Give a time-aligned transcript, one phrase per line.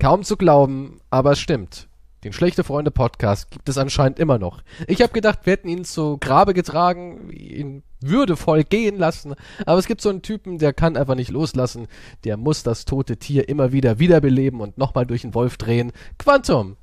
[0.00, 1.86] Kaum zu glauben, aber es stimmt.
[2.24, 4.62] Den Schlechte Freunde Podcast gibt es anscheinend immer noch.
[4.86, 9.34] Ich habe gedacht, wir hätten ihn zu Grabe getragen, ihn würdevoll gehen lassen,
[9.66, 11.86] aber es gibt so einen Typen, der kann einfach nicht loslassen,
[12.24, 15.92] der muss das tote Tier immer wieder wiederbeleben und nochmal durch den Wolf drehen.
[16.18, 16.76] Quantum.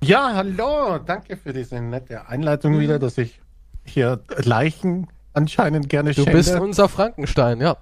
[0.00, 3.40] Ja, hallo, danke für diese nette Einleitung wieder, dass ich
[3.84, 6.32] hier Leichen anscheinend gerne Du schände.
[6.32, 7.76] bist unser Frankenstein, ja.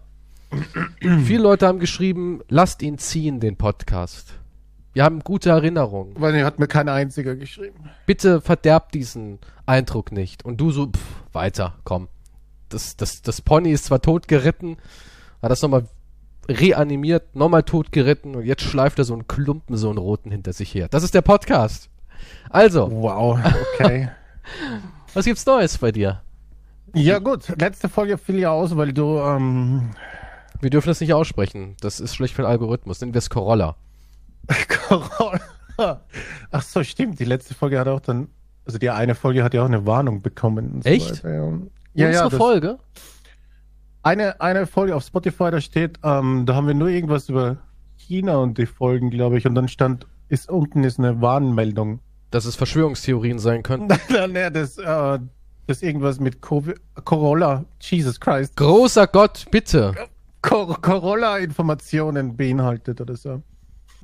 [1.00, 4.34] Viele Leute haben geschrieben, lasst ihn ziehen, den Podcast.
[4.92, 6.14] Wir haben gute Erinnerungen.
[6.18, 7.90] Weil er hat mir kein einziger geschrieben.
[8.06, 10.44] Bitte verderb diesen Eindruck nicht.
[10.44, 11.00] Und du so, pff,
[11.32, 12.08] weiter, komm.
[12.68, 14.76] Das, das, das Pony ist zwar tot geritten,
[15.42, 15.86] hat das nochmal
[16.48, 20.52] reanimiert, nochmal tot geritten und jetzt schleift er so einen Klumpen, so einen roten hinter
[20.52, 20.88] sich her.
[20.88, 21.88] Das ist der Podcast.
[22.48, 23.38] Also, Wow,
[23.74, 24.10] okay.
[25.14, 26.22] was gibt's Neues bei dir?
[26.94, 29.90] ja gut, letzte Folge fiel ja aus, weil du, ähm,
[30.60, 31.76] Wir dürfen das nicht aussprechen.
[31.80, 33.00] Das ist schlecht für den Algorithmus.
[33.00, 33.76] Nennen wir es Corolla.
[34.88, 35.40] Corona.
[36.50, 38.28] Ach so, stimmt, die letzte Folge hat auch dann,
[38.66, 40.82] also die eine Folge hat ja auch eine Warnung bekommen.
[40.82, 41.24] so Echt?
[41.24, 41.42] weiter, ja.
[41.42, 42.78] Unsere ja, das, Folge?
[44.02, 47.58] eine, eine Folge auf Spotify, da steht, ähm, da haben wir nur irgendwas über
[47.96, 52.00] China und die Folgen, glaube ich, und dann stand, ist unten ist eine Warnmeldung.
[52.30, 53.88] Dass es Verschwörungstheorien sein könnten.
[53.88, 55.18] Nein, nein, nein, das, äh,
[55.66, 59.94] das irgendwas mit Covid, Corolla, Jesus Christ, Großer Gott, bitte.
[60.42, 63.42] Cor Corolla-Informationen beinhaltet oder so.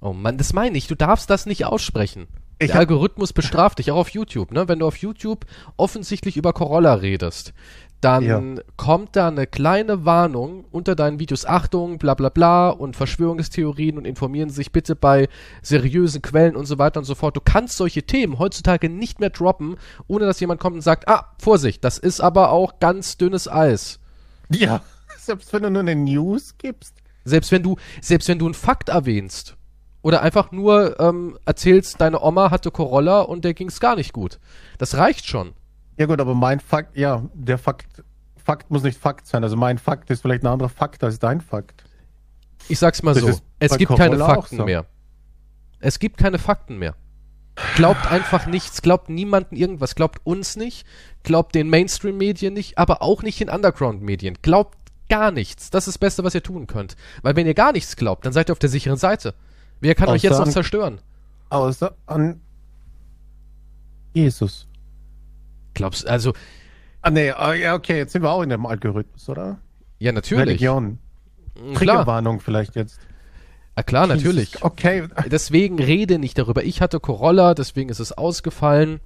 [0.00, 0.86] Oh Mann, das meine ich.
[0.86, 2.26] Du darfst das nicht aussprechen.
[2.58, 4.50] Ich Der Algorithmus bestraft dich, auch auf YouTube.
[4.50, 4.66] Ne?
[4.68, 5.44] Wenn du auf YouTube
[5.76, 7.52] offensichtlich über Corolla redest,
[8.00, 8.42] dann Ja.
[8.76, 11.44] kommt da eine kleine Warnung unter deinen Videos.
[11.44, 15.28] Achtung, bla bla bla und Verschwörungstheorien und informieren sich bitte bei
[15.62, 17.36] seriösen Quellen und so weiter und so fort.
[17.36, 19.76] Du kannst solche Themen heutzutage nicht mehr droppen,
[20.08, 23.98] ohne dass jemand kommt und sagt, ah, Vorsicht, das ist aber auch ganz dünnes Eis.
[24.50, 24.80] Ja,
[25.18, 26.94] selbst wenn du nur eine News gibst.
[27.24, 29.55] Selbst wenn du, selbst wenn du einen Fakt erwähnst
[30.06, 34.38] oder einfach nur ähm, erzählst, deine Oma hatte Corolla und der ging's gar nicht gut.
[34.78, 35.52] Das reicht schon.
[35.96, 38.04] Ja gut, aber mein Fakt, ja, der Fakt,
[38.36, 39.42] Fakt muss nicht Fakt sein.
[39.42, 41.82] Also mein Fakt ist vielleicht ein anderer Fakt als dein Fakt.
[42.68, 43.40] Ich sag's mal Das so.
[43.58, 44.64] Es gibt keine Corolla auch Fakten so.
[44.64, 44.86] mehr.
[45.80, 46.94] Es gibt keine Fakten mehr.
[47.74, 50.86] Glaubt einfach nichts, glaubt niemanden irgendwas, glaubt uns nicht,
[51.24, 54.38] glaubt den Mainstream-Medien nicht, aber auch nicht den Underground-Medien.
[54.40, 54.78] Glaubt
[55.08, 55.70] gar nichts.
[55.70, 56.94] Das ist das Beste, was ihr tun könnt.
[57.22, 59.34] Weil wenn ihr gar nichts glaubt, dann seid ihr auf der sicheren Seite.
[59.80, 61.00] Wer kann euch jetzt noch zerstören?
[61.50, 62.40] Außer an
[64.14, 64.66] Jesus.
[65.74, 66.32] Glaubst also,
[67.06, 69.58] Ah nee, ah, ja, okay, jetzt sind wir auch in dem Algorithmus, oder?
[70.00, 70.44] ja natürlich.
[70.44, 70.98] Religion.
[71.54, 72.98] Klar, Triggerwarnung vielleicht jetzt.
[73.76, 74.54] ah, klar natürlich.
[74.54, 74.62] Jesus.
[74.62, 75.06] Okay.
[75.30, 76.64] Deswegen rede nicht darüber.
[76.64, 78.98] Ich hatte Corolla, deswegen ist es ausgefallen.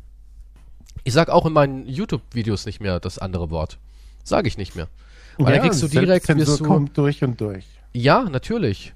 [1.04, 3.78] Ich sag auch in meinen YouTube-Videos nicht mehr das andere Wort.
[4.24, 4.88] Sage ich nicht mehr.
[5.36, 7.66] Weil dann kriegst du direkt, wirst du, kommt durch und durch.
[7.92, 8.94] ja, natürlich.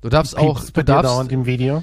[0.00, 1.82] Du darfst auch, Piepst du darfst, dauernd im Video?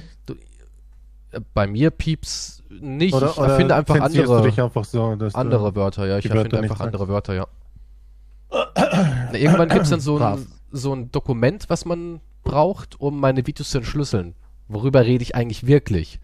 [1.30, 3.14] äh, bei mir pieps nicht.
[3.14, 6.18] Oder, ich erfinde einfach andere, du dich einfach so, du- andere Wörter, ja.
[6.18, 7.46] Ich erfinde einfach andere Wörter, ja.
[8.50, 13.70] Na, irgendwann gibt's dann so ein, so ein Dokument, was man braucht, um meine Videos
[13.70, 14.34] zu entschlüsseln.
[14.68, 16.18] Worüber rede ich eigentlich wirklich?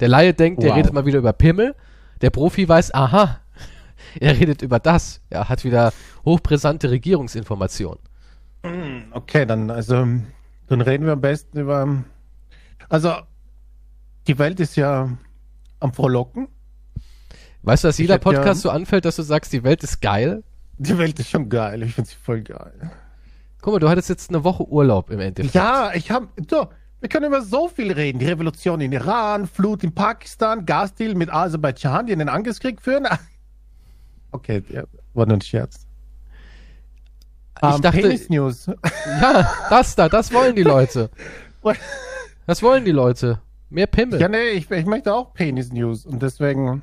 [0.00, 0.76] Der Laie denkt, der Wow.
[0.78, 1.74] redet mal wieder über Pimmel.
[2.20, 3.40] Der Profi weiß, aha,
[4.20, 5.20] er redet über das.
[5.30, 5.92] Er hat wieder
[6.24, 7.98] hochbrisante Regierungsinformationen.
[9.12, 10.06] Okay, dann, also,
[10.68, 12.04] dann reden wir am besten über.
[12.88, 13.14] Also,
[14.26, 15.08] die Welt ist ja
[15.80, 16.48] am Frohlocken.
[17.62, 20.00] Weißt du, dass jeder hätte ja- Podcast so anfällt, dass du sagst, die Welt ist
[20.00, 20.42] geil?
[20.76, 21.82] Die Welt ist schon geil.
[21.82, 22.90] Ich finde sie voll geil.
[23.62, 25.54] Guck mal, du hattest jetzt eine Woche Urlaub im Endeffekt.
[25.54, 26.28] Ja, ich habe.
[26.50, 26.68] So,
[27.00, 28.18] wir können über so viel reden.
[28.18, 33.06] Die Revolution in Iran, Flut in Pakistan, Gasdeal mit Aserbaidschan, die einen Angriffskrieg führen.
[34.32, 34.82] Okay, ja,
[35.12, 35.83] war nur ein Scherz.
[37.62, 38.66] Ich Ähm, dachte- Penis News.
[39.20, 41.10] Ja, das da, das wollen die Leute.
[42.46, 43.40] Das wollen die Leute.
[43.70, 44.20] Mehr Pimmel.
[44.20, 46.04] ja, nee, ich, ich möchte auch Penis News.
[46.06, 46.82] Und deswegen.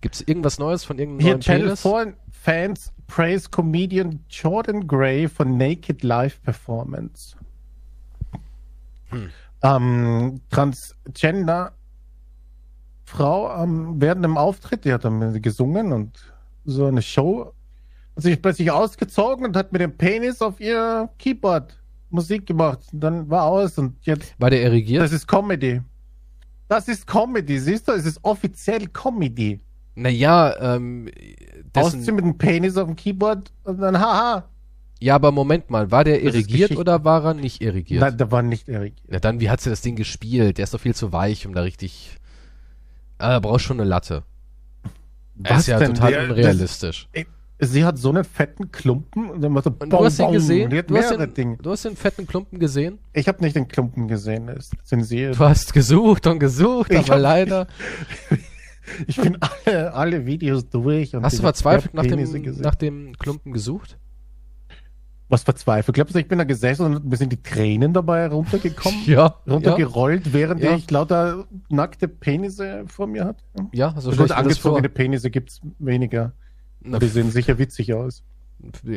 [0.00, 1.82] Gibt's irgendwas Neues von irgendeinem Hier neuen Channel Penis?
[1.82, 7.36] 4 Fans praise Comedian Jordan Gray for Naked Live Performance.
[9.62, 11.72] Ähm, Transgender
[13.04, 16.18] Frau ähm, während dem Auftritt, die hat dann gesungen und
[16.64, 17.52] so eine Show,
[18.16, 21.78] sich plötzlich ausgezogen und hat mit dem Penis auf ihr Keyboard
[22.10, 22.80] Musik gemacht.
[22.92, 25.02] Und dann war aus und jetzt, War der erregiert?
[25.02, 25.80] das ist Comedy.
[26.68, 27.92] Das ist Comedy, siehst du?
[27.92, 29.60] Es ist offiziell Comedy.
[29.94, 31.08] Naja, ähm,
[31.74, 34.44] Ausziehen dessen, mit dem Penis auf dem Keyboard und dann haha.
[35.00, 38.00] ja, aber Moment mal, war der Das oder war er nicht irrigiert?
[38.00, 38.94] Nein, da war nicht Erik.
[39.08, 40.56] Na dann, wie hat sie das Ding gespielt?
[40.58, 42.16] Der ist doch viel zu weich, um da richtig.
[43.18, 44.22] Ah, er braucht schon eine Latte.
[45.42, 47.08] Er ist ja total Der- unrealistisch.
[47.12, 47.24] Das,
[47.62, 50.70] sie hat so einen fetten Klumpen und dann war so Und du hast ihn gesehen?
[50.70, 52.98] Du hast, den, du hast den fetten Klumpen gesehen?
[53.12, 55.36] Ich habe nicht den Klumpen gesehen, das ist zensiert.
[55.36, 57.66] Du hast gesucht und gesucht, Ich aber hab- leider.
[59.06, 61.14] Ich bin alle, alle Videos durch.
[61.14, 63.96] Und Hast du ich verzweifelt nach dem, nach dem Klumpen gesucht?
[65.28, 65.94] Was verzweifelt?
[65.94, 68.98] Glaubst du, ich bin da gesessen und mir sind die Tränen dabei runtergekommen?
[69.06, 69.36] Ja.
[69.46, 70.74] Ja, Runtergerollt, während Ja.
[70.74, 73.42] ich lauter nackte Penisse vor mir hatte?
[73.72, 74.72] ja so Und stell ich mir das vor.
[74.72, 76.32] angezogene Penisse gibt's weniger.
[76.84, 78.22] Na, Die sehen sicher witzig aus.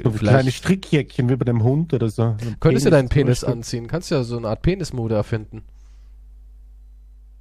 [0.04, 0.52] So kleine.
[0.52, 2.36] Strickjäckchen wie bei dem Hund oder so.
[2.60, 3.88] Könntest du deinen Penis anziehen?
[3.88, 5.64] Kannst ja so eine Art Penismode erfinden.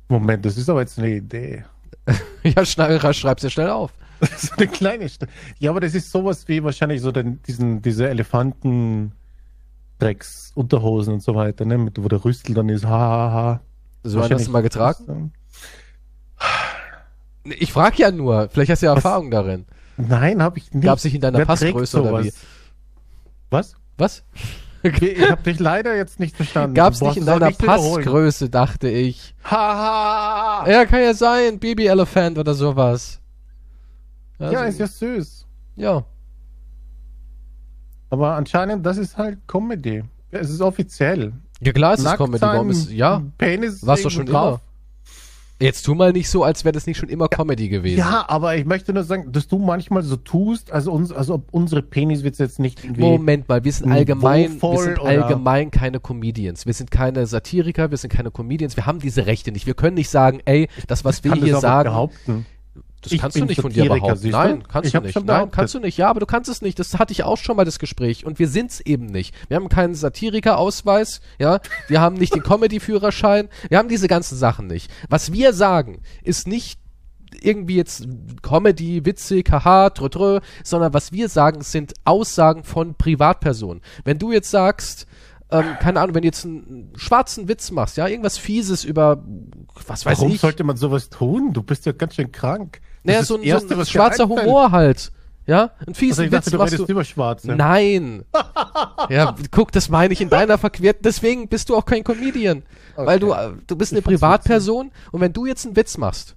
[0.08, 1.64] Moment, das ist aber jetzt eine Idee.
[2.42, 3.92] ja, schneid, schreib's dir schnell auf.
[4.36, 5.26] so eine kleine St
[5.58, 9.12] Ja, aber das ist sowas wie wahrscheinlich so den, diesen, diese Elefanten
[9.98, 11.78] Drecks, Unterhosen und so weiter, ne?
[11.78, 13.60] Mit, wo der Rüstel dann ist, ha, ha, ha.
[14.02, 15.32] So einen hast du mal getragen?
[17.44, 19.04] Ich frag ja nur, vielleicht hast du ja Was?
[19.04, 19.66] Erfahrung darin.
[19.96, 20.84] Nein, habe ich nicht.
[20.84, 22.32] Gab's nicht in deiner Wer Passgröße oder wie?
[23.50, 23.74] Was?
[23.96, 24.24] Was?
[24.82, 24.92] Ich
[25.30, 26.74] habe dich leider jetzt nicht verstanden.
[26.74, 27.50] Gab's Du nicht in es deiner.
[27.52, 29.34] Passgröße, dachte ich.
[29.44, 30.70] Ha, ha, ha.
[30.70, 33.20] Ja, kann ja sein, Baby Elephant oder sowas.
[34.38, 35.46] Ja, Also, ist ja süß.
[35.76, 36.04] ja.
[38.10, 40.04] Aber anscheinend, das ist halt Comedy.
[40.30, 41.32] Es ist offiziell.
[41.60, 42.42] Ja klar, es ist Comedy.
[42.42, 44.60] Warum ist, ja, Penis war's doch schon immer.
[45.60, 47.98] Jetzt tu mal nicht so, als wäre das nicht schon immer Comedy gewesen.
[47.98, 51.44] Ja, aber ich möchte nur sagen, dass du manchmal so tust, also, uns, also ob
[51.52, 53.02] unsere Peniswitze jetzt nicht irgendwie.
[53.02, 56.66] Moment mal, wir sind allgemein, wir sind allgemein keine Comedians.
[56.66, 58.76] Wir sind keine Satiriker, wir sind keine Comedians.
[58.76, 59.66] Wir haben diese Rechte nicht.
[59.66, 62.46] Wir können nicht sagen, ey, das, was wir hier sagen, behaupten.
[63.04, 64.30] Das Ich kannst du nicht von dir behaupten.
[64.30, 65.14] Nein, kannst du nicht.
[65.14, 65.52] Nein, behauptet.
[65.52, 65.98] kannst du nicht.
[65.98, 66.78] Ja, aber du kannst es nicht.
[66.78, 68.24] Das hatte ich auch schon mal das Gespräch.
[68.24, 69.34] Und wir sind's eben nicht.
[69.48, 71.60] Wir haben keinen Satiriker-Ausweis, ja.
[71.88, 73.48] Wir haben nicht den Comedy-Führerschein.
[73.68, 74.90] Wir haben diese ganzen Sachen nicht.
[75.08, 76.78] Was wir sagen, ist nicht
[77.40, 78.06] irgendwie jetzt
[78.42, 83.82] Comedy, witzig, haha, trö, trö, sondern was wir sagen, sind Aussagen von Privatpersonen.
[84.04, 85.06] Wenn du jetzt sagst,
[85.50, 89.22] ähm, keine Ahnung, wenn du jetzt einen schwarzen Witz machst, ja, irgendwas Fieses über,
[89.86, 91.52] was weiß Warum ich, sollte man sowas tun?
[91.52, 92.80] Du bist ja ganz schön krank.
[93.04, 94.28] Das naja, so, ein- Erste, so ein schwarzer.
[94.28, 95.12] Humor halt.
[95.46, 96.84] Ja, ein Also fiesen ich dachte, Witz du machst du.
[96.86, 97.52] über Schwarze.
[97.54, 98.24] Nein.
[99.10, 101.02] ja, guck, das meine ich in deiner verquerten.
[101.04, 102.62] Deswegen bist du auch kein Comedian.
[102.96, 106.34] Weil du, äh, du bist eine Ich Privatperson und wenn du jetzt einen Witz machst,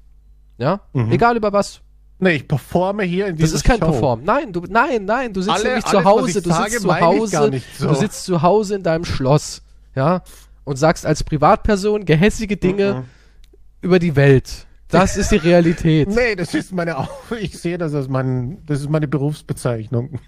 [0.57, 1.11] ja, Mhm.
[1.13, 1.79] egal über was,
[2.19, 3.91] Nee, ich performe hier in das dieser ist kein Show.
[3.91, 4.23] Perform.
[4.23, 7.87] Nein, du, nein, nein, du sitzt Alle- nämlich zu Hause, du sitzt zu Hause, so.
[7.89, 9.61] du sitzt zu Hause in deinem Schloss,
[9.95, 10.23] ja,
[10.63, 13.03] und sagst als Privatperson gehässige Dinge Mhm.
[13.81, 14.65] über die Welt.
[14.89, 16.07] Das ist die Realität.
[16.15, 17.07] Nee, das ist meine,
[17.39, 20.19] ich sehe das als mein, das ist meine Berufsbezeichnung.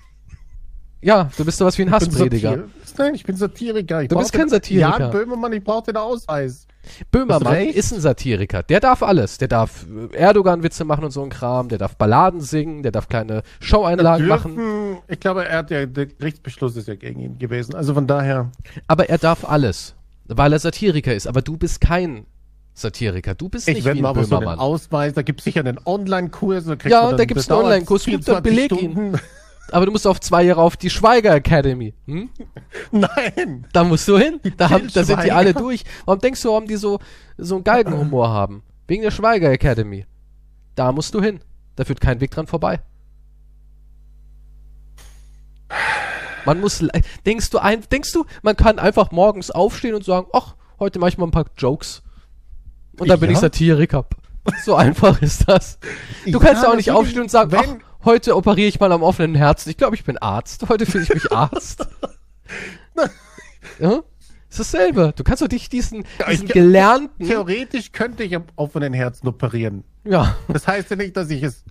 [1.01, 2.65] Ja, du bist sowas wie ein Hassprediger.
[2.97, 4.01] Nein, ich bin Satiriker.
[4.03, 4.99] Ich Du bist kein Satiriker.
[4.99, 6.67] Jan Böhmermann, ich brauche den Ausweis.
[7.11, 8.63] Böhmermann ist ein Satiriker.
[8.63, 9.37] Der darf alles.
[9.37, 11.69] Der darf äh, Erdogan-Witze machen und so ein Kram.
[11.69, 12.83] Der darf Balladen singen.
[12.83, 14.97] Der darf kleine Show-Einlagen machen.
[15.07, 17.75] Ich glaube, er hat ja, der Gerichtsbeschluss ist ja gegen ihn gewesen.
[17.75, 18.51] Also von daher,
[18.87, 19.95] Aber er darf alles.
[20.25, 21.27] Weil er Satiriker ist.
[21.27, 22.25] Aber du bist kein
[22.73, 23.35] Satiriker.
[23.35, 24.59] Du bist ich nicht wie mal ein aber so einen Böhmermann.
[24.59, 26.65] Ausweis, da gibt es sicher einen Online-Kurs.
[26.85, 28.05] Ja, da gibt's das einen Online-Kurs.
[28.05, 29.19] Gut, dann 24 beleg ihn.
[29.73, 31.93] Aber du musst auf zwei Jahre auf die Schweiger Academy.
[32.05, 32.29] Hm?
[32.91, 33.67] Nein.
[33.73, 34.39] Da musst du hin.
[34.57, 35.83] Da, haben, da sind die alle durch.
[36.05, 36.99] Warum denkst du, warum die so,
[37.37, 38.63] so einen Galgenhumor haben?
[38.87, 40.05] Wegen der Schweiger Academy.
[40.75, 41.39] Da musst du hin.
[41.75, 42.79] Da führt kein Weg dran vorbei.
[46.45, 46.83] Man muss,
[47.25, 51.09] denkst du ein, denkst du, man kann einfach morgens aufstehen und sagen, ach, heute mache
[51.09, 52.01] ich mal ein paar Jokes.
[52.97, 53.33] Und dann bin Ja.
[53.35, 54.05] ich Satiriker.
[54.63, 55.77] So einfach ist das.
[56.25, 59.03] Du kannst ja auch nicht aufstehen und sagen, wenn- ach, heute operiere ich mal am
[59.03, 59.69] offenen Herzen.
[59.69, 60.67] Ich glaube, ich bin Arzt.
[60.69, 61.87] Heute fühle ich mich Arzt.
[63.79, 64.01] ja?
[64.49, 65.13] Ist dasselbe.
[65.15, 69.27] Du kannst doch dich diesen, Ja, diesen ich- gelernten, Theoretisch könnte ich am offenen Herzen
[69.27, 69.83] operieren.
[70.03, 71.63] ja, Das heißt ja nicht, dass ich es,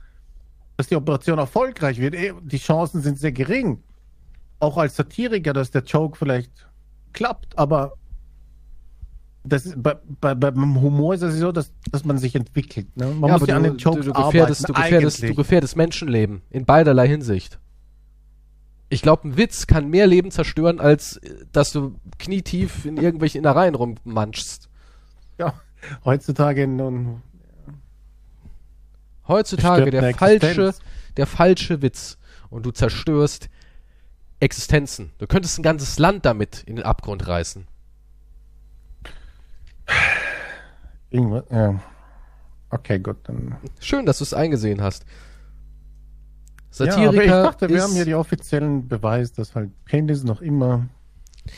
[0.76, 2.14] dass die Operation erfolgreich wird.
[2.14, 3.82] Eh, Die Chancen sind sehr gering.
[4.60, 6.68] Auch als Satiriker, dass der Joke vielleicht
[7.12, 7.94] klappt, aber
[9.48, 12.96] das bei, bei, beim Humor ist es so, dass, dass man sich entwickelt.
[12.96, 13.06] Ne?
[13.06, 14.90] Man ja muss ja an du, den du, Jokes du, gefährdest, du, arbeiten.
[14.90, 16.42] gefährdest, du gefährdest Menschenleben.
[16.50, 17.58] In beiderlei Hinsicht.
[18.90, 23.38] Ich glaube, ein Witz kann mehr Leben zerstören, als äh, dass du knietief in irgendwelchen
[23.38, 24.68] Innereien rummanschst.
[25.38, 25.54] ja,
[26.04, 27.22] heutzutage nun
[29.28, 30.80] Heutzutage der falsche, Existenz.
[31.18, 32.16] der falsche Witz.
[32.48, 33.50] Und du zerstörst
[34.40, 35.12] Existenzen.
[35.18, 37.66] Du könntest ein ganzes Land damit in den Abgrund reißen.
[41.10, 41.44] Irgendwas.
[41.50, 41.80] Ja.
[42.70, 43.56] Okay, gut, dann.
[43.80, 45.04] Schön, dass du es eingesehen hast.
[46.78, 50.40] ja, aber Satiriker ich dachte, wir haben hier die offiziellen Beweis, dass halt Penis noch
[50.42, 50.86] immer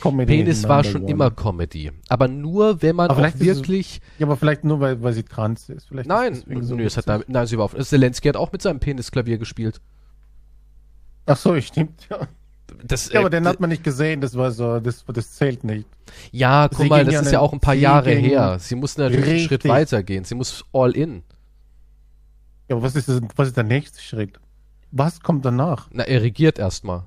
[0.01, 1.11] Comedy Penis war schon one.
[1.11, 1.91] immer Comedy.
[2.09, 4.01] Aber nur, wenn man auch ist es- wirklich...
[4.19, 5.89] Ja, aber vielleicht nur, weil, weil sie trans ist.
[5.89, 7.89] Vielleicht Nein, ist so nö, es hat damit, nein, ist überhaupt nicht.
[7.89, 9.81] Zelensky hat auch mit seinem Penis Klavier gespielt.
[11.27, 12.29] Ach so, stimmt, ja.
[12.85, 15.65] Das, Ja, aber äh, den hat man nicht gesehen, das war so, das, das zählt
[15.65, 15.87] nicht.
[16.33, 18.59] ja, guck Sie mal, das ja ist ja auch ein paar Jahre her.
[18.59, 20.25] Sie muss natürlich einen Schritt weitergehen.
[20.25, 21.23] Sie muss all in.
[22.69, 24.39] Ja, aber was ist, das, was ist der nächste Schritt?
[24.93, 25.89] Was kommt danach?
[25.93, 27.05] Na, er regiert erstmal.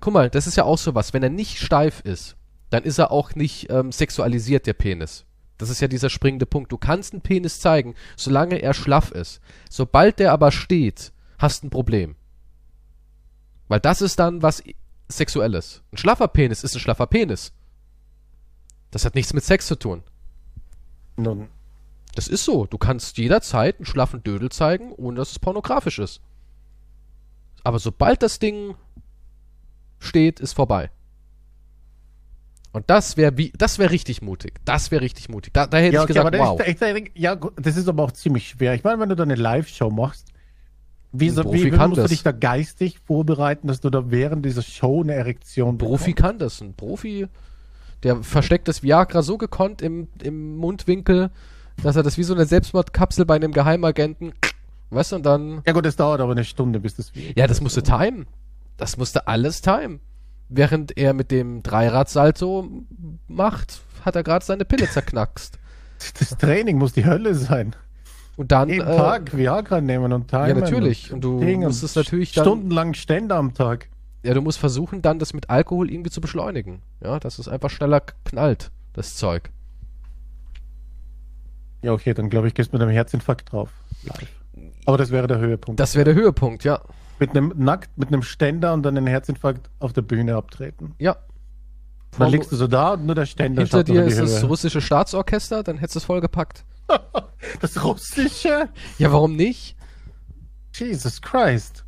[0.00, 1.12] Guck mal, das ist ja auch so was.
[1.12, 2.36] Wenn er nicht steif ist,
[2.70, 5.24] dann ist er auch nicht ähm, sexualisiert, der Penis.
[5.58, 6.72] Das ist ja dieser springende Punkt.
[6.72, 9.40] Du kannst einen Penis zeigen, solange er schlaff ist.
[9.70, 12.16] Sobald der aber steht, hast ein Problem.
[13.72, 14.62] Weil das ist dann was
[15.10, 15.80] Sexuelles.
[15.92, 17.54] Ein schlaffer Penis ist ein schlaffer Penis.
[18.90, 20.02] Das hat nichts mit Sex zu tun.
[21.16, 21.48] Nun,
[22.14, 22.66] Das ist so.
[22.66, 26.20] Du kannst jederzeit einen schlaffen Dödel zeigen, ohne dass es pornografisch ist.
[27.64, 28.74] Aber sobald das Ding
[30.00, 30.90] steht, ist vorbei.
[32.72, 34.60] Und das wäre wie, das wäre richtig mutig.
[34.66, 35.54] Das wäre richtig mutig.
[35.54, 36.60] Da, da hätte ja, ich okay, gesagt, wow.
[36.60, 38.74] ist, ich, ja, das ist aber auch ziemlich schwer.
[38.74, 40.30] Ich meine, wenn du da eine Live-Show machst,
[41.12, 42.10] wie, so, wie, musst du das.
[42.10, 46.60] dich da geistig vorbereiten, dass du da während dieser Show eine Erektion Profi kann das.
[46.62, 47.28] Ein Profi,
[48.02, 51.30] der versteckt das Viagra so gekonnt im, im Mundwinkel,
[51.82, 54.32] dass er das wie so eine Selbstmordkapsel bei einem Geheimagenten,
[54.90, 57.12] weißt du, und dann Ja gut, das dauert aber eine Stunde, bis das.
[57.36, 58.26] Ja, das musste timen.
[58.78, 60.00] Das musste alles timen.
[60.48, 62.68] Während er mit dem Dreiradsalto
[63.28, 65.58] macht, hat er gerade seine Pille zerknackst.
[66.18, 67.76] Das Training muss die Hölle sein.
[68.36, 68.68] Und dann.
[68.68, 70.48] Jeden äh, Tag Viagra nehmen und timen.
[70.48, 71.12] Ja, natürlich.
[71.12, 73.88] Und, du Ding musst es natürlich dann- Stundenlang Ständer am Tag.
[74.24, 76.80] Ja, du musst versuchen, dann das mit Alkohol irgendwie zu beschleunigen.
[77.02, 79.50] Ja, dass es einfach schneller knallt, das Zeug.
[81.82, 83.70] Ja, okay, dann glaube ich, gehst du mit einem Herzinfarkt drauf.
[84.04, 84.28] Live.
[84.86, 85.80] Aber das wäre der Höhepunkt.
[85.80, 86.80] Das wäre der Höhepunkt, ja.
[87.18, 90.94] mit einem nackt, mit einem Ständer und dann einen Herzinfarkt auf der Bühne abtreten.
[90.98, 91.16] Ja.
[92.18, 95.62] Dann liegst du so da und nur der Ständer Hinter dir ist das russische Staatsorchester,
[95.62, 96.64] dann hättest du es vollgepackt.
[97.60, 98.68] Das russische?
[98.98, 99.76] Ja, warum nicht?
[100.74, 101.84] Jesus Christ.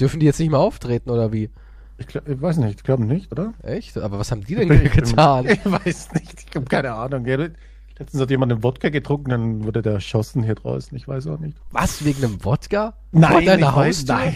[0.00, 1.50] Dürfen die jetzt nicht mehr auftreten oder wie?
[1.98, 3.52] Ich, glaub, ich weiß nicht, ich glaube nicht, oder?
[3.62, 3.98] Echt?
[3.98, 5.46] Aber was haben die denn getan?
[5.48, 7.24] Ich weiß nicht, ich habe keine Ahnung.
[7.26, 10.96] Letztens hat jemand einen Wodka getrunken, dann wurde der erschossen hier draußen.
[10.96, 11.58] Ich weiß auch nicht.
[11.70, 12.94] Was, wegen einem Wodka?
[13.12, 14.14] Nein, Vor deiner ich weiß, Haustür?
[14.14, 14.34] nein.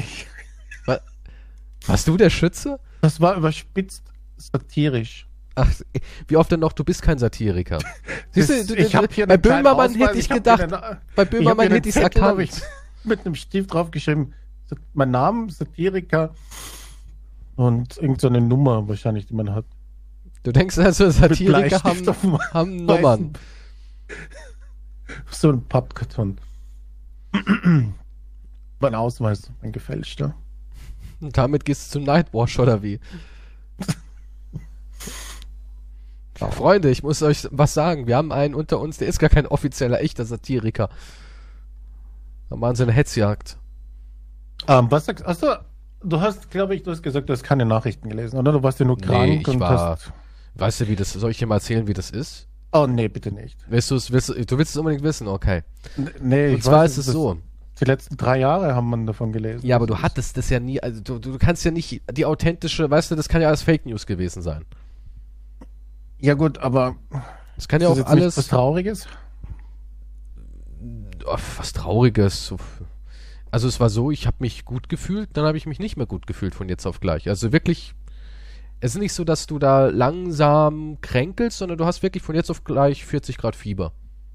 [1.87, 2.79] Warst du der Schütze?
[3.01, 4.03] Das war überspitzt
[4.37, 5.29] satirisch.
[5.55, 5.69] Ach,
[6.29, 7.79] wie oft denn noch, du bist kein Satiriker.
[8.31, 11.89] Siehst du, du, ich hab hier bei Böhmermann hätte ich gedacht, einen- bei Böhmermann hätte
[11.89, 12.41] ich es erkannt.
[12.41, 12.51] ich
[13.05, 14.35] mit einem Stift draufgeschrieben.
[14.93, 16.35] Mein Name, Satiriker
[17.55, 19.65] und irgendeine so eine Nummer wahrscheinlich, die man hat.
[20.43, 22.07] Du denkst also, Satiriker haben,
[22.53, 23.33] haben Nummern.
[25.31, 26.39] So ein Pappkarton.
[28.81, 30.35] mein Ausweis, ein gefälschter.
[31.21, 32.99] Und damit gehst du zum Nightwash oder wie?
[36.39, 38.07] Freunde, ich muss euch was sagen.
[38.07, 40.89] Wir haben einen unter uns, der ist gar kein offizieller, echter Satiriker.
[42.51, 43.57] Da machen sie eine Hetzjagd.
[44.69, 45.55] Ähm, was sagst Achso,
[46.03, 48.53] du hast, glaube ich, du hast gesagt, du hast keine Nachrichten gelesen, oder?
[48.53, 50.13] Du warst ja nur Nee, krank ich und war- hast.
[50.55, 52.49] Weißt du, wie das, soll ich dir mal erzählen, wie das ist?
[52.73, 53.59] Oh, nee, bitte nicht.
[53.69, 55.63] Willst du es, willst, du du willst es unbedingt wissen, okay.
[55.97, 57.37] N- Nee, Und ich zwar weiß, ist es so.
[57.81, 59.67] Die letzten drei Jahre haben man davon gelesen.
[59.67, 62.89] Ja, aber du hattest das ja nie, also du, du kannst ja nicht die authentische,
[62.91, 64.65] weißt du, das kann ja alles Fake News gewesen sein.
[66.19, 66.97] Ja, gut, aber.
[67.57, 68.37] Das kann ja auch alles.
[68.37, 69.07] was Trauriges?
[71.27, 72.47] Oh, was Trauriges.
[72.49, 72.57] so-
[73.51, 76.07] Also es war so, ich habe mich gut gefühlt, dann habe ich mich nicht mehr
[76.07, 77.29] gut gefühlt von jetzt auf gleich.
[77.29, 77.95] Also wirklich,
[78.81, 82.51] es ist nicht so, dass du da langsam kränkelst, sondern du hast wirklich von jetzt
[82.51, 83.93] auf gleich 40 Grad Fieber.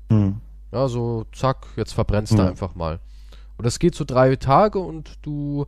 [0.09, 0.41] Hm.
[0.71, 2.47] Ja, so zack, jetzt verbrennst du Ja.
[2.47, 2.99] einfach mal.
[3.57, 5.67] Und das geht so drei Tage und du,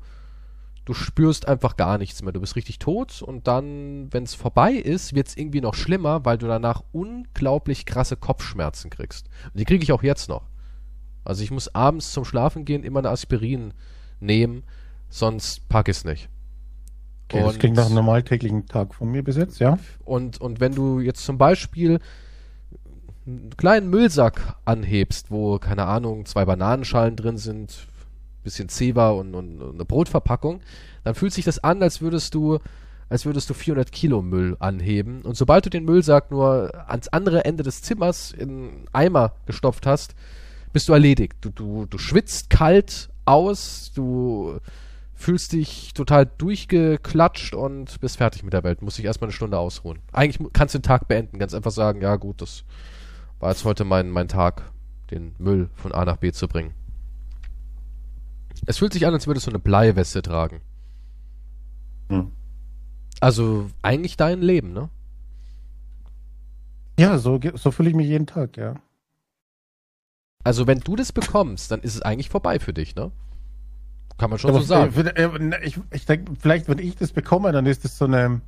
[0.86, 2.34] du spürst einfach gar nichts mehr.
[2.34, 6.26] Du bist richtig tot und dann, wenn es vorbei ist, wird es irgendwie noch schlimmer,
[6.26, 9.28] weil du danach unglaublich krasse Kopfschmerzen kriegst.
[9.46, 10.44] Und die kriege ich auch jetzt noch.
[11.24, 13.74] Also ich muss abends zum Schlafen gehen immer eine Aspirin
[14.20, 14.64] nehmen,
[15.10, 16.30] sonst pack ich es nicht.
[17.30, 19.78] Okay, das Und- klingt nach einem normaltäglichen Tag von mir bis jetzt, ja?
[20.04, 22.00] Und, und wenn du jetzt zum Beispiel
[23.26, 27.88] einen kleinen Müllsack anhebst, wo, keine Ahnung, zwei Bananenschalen drin sind,
[28.44, 30.62] bisschen Zewa und, und, und eine Brotverpackung,
[31.04, 32.60] dann fühlt sich das an, als würdest du,
[33.10, 35.22] als würdest du 400 Kilo Müll anheben.
[35.22, 40.16] Und sobald du den Müllsack nur ans andere Ende des Zimmers in Eimer gestopft hast,
[40.72, 41.36] bist du erledigt.
[41.42, 44.60] Du, du, du schwitzt kalt aus, du
[45.14, 48.82] fühlst dich total durchgeklatscht und bist fertig mit der Welt.
[48.82, 50.00] Musst dich erstmal eine Stunde ausruhen.
[50.12, 52.66] Eigentlich kannst du den Tag beenden, ganz einfach sagen, ja gut, das
[53.40, 54.64] war jetzt heute mein, mein Tag,
[55.12, 56.74] den Müll von A nach B zu bringen.
[58.66, 60.62] Es fühlt sich an, als würdest du eine Bleiweste tragen.
[62.10, 62.32] Hm.
[63.20, 64.90] Also eigentlich dein Leben, ne?
[67.00, 68.76] Ja, so, so fühle ich mich jeden Tag, ja.
[70.44, 73.12] Also wenn du das bekommst, dann ist es eigentlich vorbei für dich, ne?
[74.18, 74.94] Kann man schon Aber so sagen.
[75.64, 78.42] Ich, ich denke, vielleicht, wenn ich das bekomme, dann ist das so eine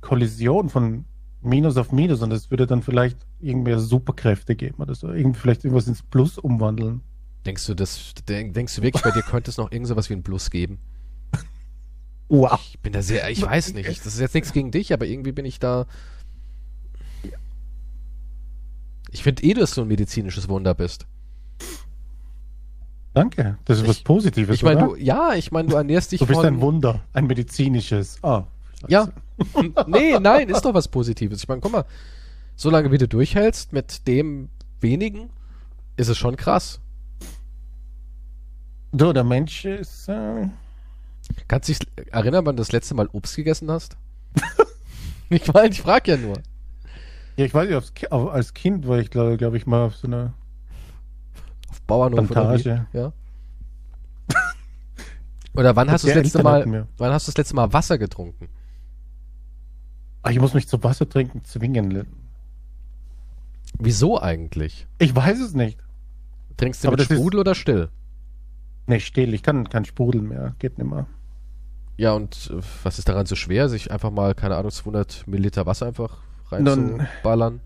[0.00, 1.04] Kollision von
[1.40, 5.10] Minus auf Minus und es würde dann vielleicht irgendwie Superkräfte geben oder so.
[5.10, 7.00] Irgendwie vielleicht irgendwas ins Plus umwandeln.
[7.48, 10.12] Denkst du, das, denk, denkst du wirklich, bei dir könnte es noch irgend sowas wie
[10.12, 10.78] ein Plus geben?
[12.28, 12.60] Wow.
[12.74, 13.88] Ich bin da sehr, ich weiß nicht.
[13.88, 15.86] Ich, das ist jetzt nichts gegen dich, aber irgendwie bin ich da.
[19.10, 21.06] Ich finde eh, dass du ein medizinisches Wunder bist.
[23.14, 23.56] Danke.
[23.64, 24.54] Das ist was Ich- Positives.
[24.54, 26.46] Ich meine, du, ja, ich meine, du ernährst dich du bist von.
[26.46, 27.00] ein Wunder.
[27.14, 28.22] Ein medizinisches.
[28.22, 28.44] Ah.
[28.88, 29.08] Ja.
[29.86, 31.38] nee, nein, ist doch was Positives.
[31.42, 31.86] Ich meine, guck mal,
[32.56, 34.50] solange wie du durchhältst mit dem
[34.82, 35.30] wenigen,
[35.96, 36.80] ist es schon krass.
[38.98, 40.08] Du, der Mensch ist.
[40.08, 40.48] Äh,
[41.46, 43.96] Kannst du dich erinnern, wann du das letzte Mal Obst gegessen hast?
[45.30, 46.36] ich meine, ich frage ja nur.
[47.36, 50.32] ja, ich weiß nicht, als Kind war ich, glaube glaub ich, mal auf so einer.
[51.70, 52.62] Auf Bauernhof oder wie?
[52.62, 52.86] Plantage.
[52.92, 53.12] Ja.
[55.54, 58.48] Oder wann hast du das letzte Mal, wann hast du das letzte Mal Wasser getrunken?
[60.22, 62.06] Ach, ich muss mich zu Wasser trinken zwingen.
[63.78, 64.86] Wieso eigentlich?
[64.98, 65.78] Ich weiß es nicht.
[66.56, 67.88] Trinkst du Aber mit das ist- Sprudel oder still?
[68.88, 69.34] Ne, still.
[69.34, 70.54] Ich kann kein Sprudel mehr.
[70.58, 71.06] Geht nicht mehr.
[71.96, 75.66] Ja, und äh, was ist daran so schwer, sich einfach mal, keine Ahnung, 200 Milliliter
[75.66, 76.18] Wasser einfach
[76.50, 77.60] reinzuballern?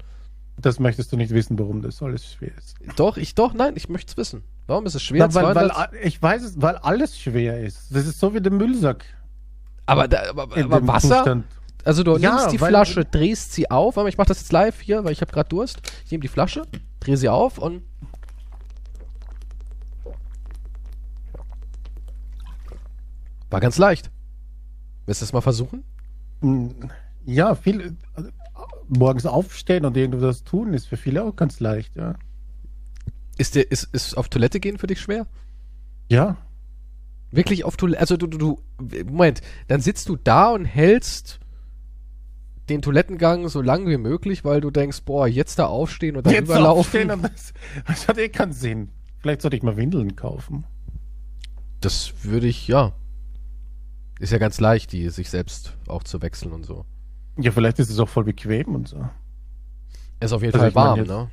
[0.59, 2.77] Das möchtest du nicht wissen, warum das alles schwer ist.
[2.97, 4.43] Doch, ich doch, nein, ich möchte es wissen.
[4.67, 5.27] Warum ist es schwer?
[5.29, 5.77] Na, weil, weil, 200?
[5.77, 7.95] a- ich weiß es, weil alles schwer ist.
[7.95, 9.05] Das ist so wie der Müllsack.
[9.87, 11.17] aber da, aber, aber Wasser?
[11.19, 11.45] Zustand.
[11.85, 14.81] Also du Ja, nimmst die Flasche, drehst sie auf, aber ich mache das jetzt live
[14.81, 15.81] hier, weil ich habe gerade Durst.
[16.05, 16.63] Ich nehme die Flasche,
[17.01, 17.83] drehe sie auf und
[23.53, 24.11] war ganz leicht.
[25.07, 25.85] Willst du das mal versuchen?
[26.41, 26.69] Mm,
[27.25, 28.31] Ja, viel, also,
[28.89, 32.15] morgens aufstehen und irgendwas tun ist für viele auch ganz leicht, ja.
[33.39, 35.27] Ist dir ist, ist auf Toilette gehen für dich schwer?
[36.09, 36.37] Ja,
[37.31, 38.01] Wirklich auf Toilette?
[38.01, 38.63] Also du, du, du
[39.07, 41.41] Moment, dann sitzt du da und hältst
[42.69, 46.35] den Toilettengang so lang wie möglich, weil du denkst, boah, jetzt da aufstehen und dann
[46.35, 46.81] jetzt überlaufen.
[46.81, 47.55] aufstehen und das,
[47.87, 48.91] das hat eh keinen Sinn.
[49.19, 50.65] Vielleicht sollte ich mal Windeln kaufen.
[51.81, 52.93] Das würde ich, ja.
[54.21, 56.85] Ist ja ganz leicht, die sich selbst auch zu wechseln und so.
[57.39, 59.09] Ja, vielleicht ist es auch voll bequem und so.
[60.21, 61.31] Ist auf jeden Also Fall ich warm, jetzt- ne?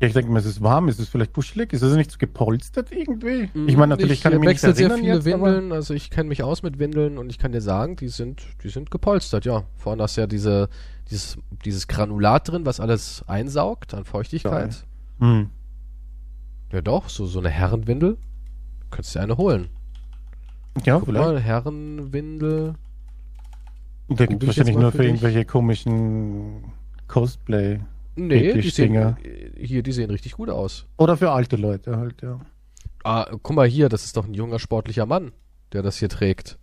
[0.00, 2.16] Ja, ich denke mal, es ist warm, ist es vielleicht kuschelig, ist es nicht so
[2.16, 3.50] gepolstert irgendwie?
[3.66, 6.08] Ich meine, natürlich kann ich mich nicht wechselt sehr erinnern viele jetzt, Windeln, also ich
[6.08, 9.44] kenne mich aus mit Windeln und ich kann dir sagen, die sind, die sind gepolstert,
[9.44, 9.64] ja.
[9.76, 10.70] Vorne hast du ja diese,
[11.10, 11.36] dieses,
[11.66, 14.86] dieses Granulat drin, was alles einsaugt an Feuchtigkeit.
[15.20, 15.26] aber...
[15.26, 15.50] Hm.
[16.72, 18.16] Ja doch, so, so eine Herrenwindel.
[18.90, 19.68] Könntest du dir eine holen.
[20.86, 21.26] Ja, Guck vielleicht.
[21.26, 22.74] mal, Herrenwindel.
[24.08, 26.64] Der gibt wahrscheinlich nur für für irgendwelche komischen
[27.06, 27.80] Cosplay.
[28.16, 29.16] Nee, die sehen,
[29.56, 30.86] hier, die sehen richtig gut aus.
[30.96, 32.40] Oder für alte Leute halt, ja.
[33.04, 35.32] Ah, guck mal hier, das ist doch ein junger sportlicher Mann,
[35.72, 36.58] der das hier trägt.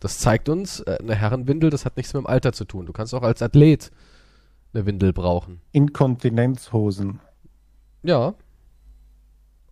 [0.00, 2.84] Das zeigt uns, äh, eine Herrenwindel, das hat nichts mit dem Alter zu tun.
[2.84, 3.90] Du kannst auch als Athlet
[4.74, 5.60] eine Windel brauchen.
[5.72, 7.20] Inkontinenzhosen.
[8.02, 8.34] Ja.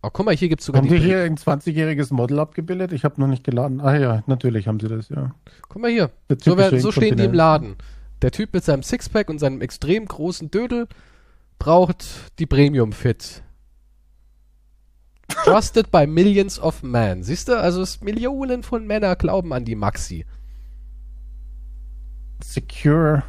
[0.02, 0.98] Aber guck mal, hier gibt's sogar Haben die.
[0.98, 2.92] hier ein 20-jähriges Model abgebildet?
[2.92, 3.80] Ich habe noch nicht geladen.
[3.80, 5.32] Ah ja, natürlich haben sie das, ja.
[5.68, 6.10] Guck mal hier.
[6.42, 7.32] So, werden, so stehen die im.
[7.32, 7.76] Laden.
[8.20, 10.88] Der Typ mit seinem Sixpack und seinem extrem großen Dödel
[11.60, 12.04] braucht
[12.40, 13.42] die Premium Fit.
[15.44, 17.22] Trusted by millions of men.
[17.22, 17.58] Siehst du?
[17.58, 20.26] Also es Millionen von Männer glauben an die Maxi.
[22.42, 23.22] Secure.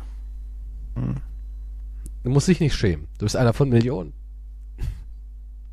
[2.24, 3.08] Du musst dich nicht schämen.
[3.20, 4.14] Du bist einer von Millionen.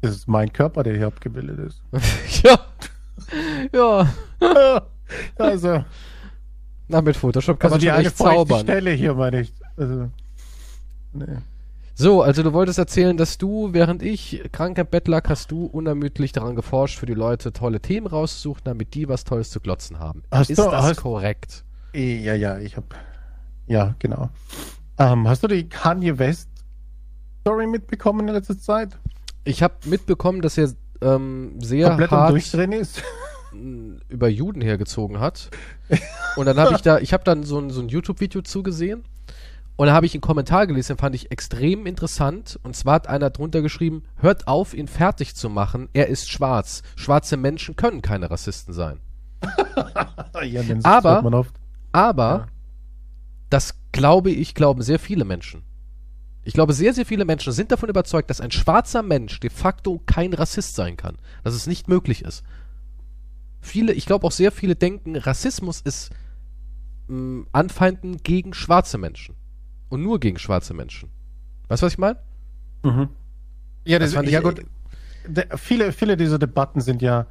[0.03, 1.83] Das ist mein Körper, der hier abgebildet ist.
[2.45, 2.59] ja.
[3.73, 4.83] Ja.
[5.37, 5.85] also,
[6.89, 8.61] Na, mit Photoshop kann also man die schon echt zaubern.
[8.63, 9.53] Stelle hier, meine ich.
[9.77, 10.11] Also,
[11.13, 11.39] nee.
[11.95, 16.33] So, also du wolltest erzählen, dass du, während ich kranker Bett lag, hast du unermüdlich
[16.33, 20.23] daran geforscht, für die Leute tolle Themen rauszusuchen, damit die was Tolles zu glotzen haben.
[20.31, 21.63] Hast Ist du- das hast- korrekt?
[21.93, 22.87] Ja, ja, ich habe.
[23.67, 24.31] Ja, genau.
[24.99, 26.49] Ähm, hast du die Kanye West
[27.43, 28.97] Story mitbekommen in letzter Zeit?
[29.45, 30.71] Ich habe mitbekommen, dass er
[31.03, 33.03] ähm, sehr Komplett hart Durchdrehen ist?
[34.09, 35.51] über Juden hergezogen hat.
[36.37, 39.03] Und dann habe ich da, ich habe dann so ein, so ein YouTube-Video zugesehen
[39.77, 42.61] und da habe ich einen Kommentar gelesen, den fand ich extrem interessant.
[42.63, 46.83] Und zwar hat einer drunter geschrieben, hört auf, ihn fertig zu machen, er ist schwarz.
[46.97, 49.01] Schwarze Menschen können keine Rassisten sein.
[50.45, 51.55] ja, Aber- hört man oft.
[51.93, 52.47] Aber Ja.
[53.49, 55.63] das glaube ich, glauben sehr viele Menschen.
[56.43, 60.01] Ich glaube, sehr, sehr viele Menschen sind davon überzeugt, dass ein schwarzer Mensch de facto
[60.07, 61.17] kein Rassist sein kann.
[61.45, 62.43] Dass es nicht möglich ist.
[63.61, 66.11] Viele, ich glaube auch sehr viele denken, Rassismus ist
[67.09, 69.35] mh, Anfeinden gegen schwarze Menschen.
[69.91, 71.11] Und nur gegen schwarze Menschen.
[71.69, 72.19] Weißt du, was ich meine?
[72.85, 73.09] Mhm.
[73.85, 74.63] Ja, das, Das fand ja ich- gut.
[75.27, 77.27] De, viele, viele dieser Debatten sind ja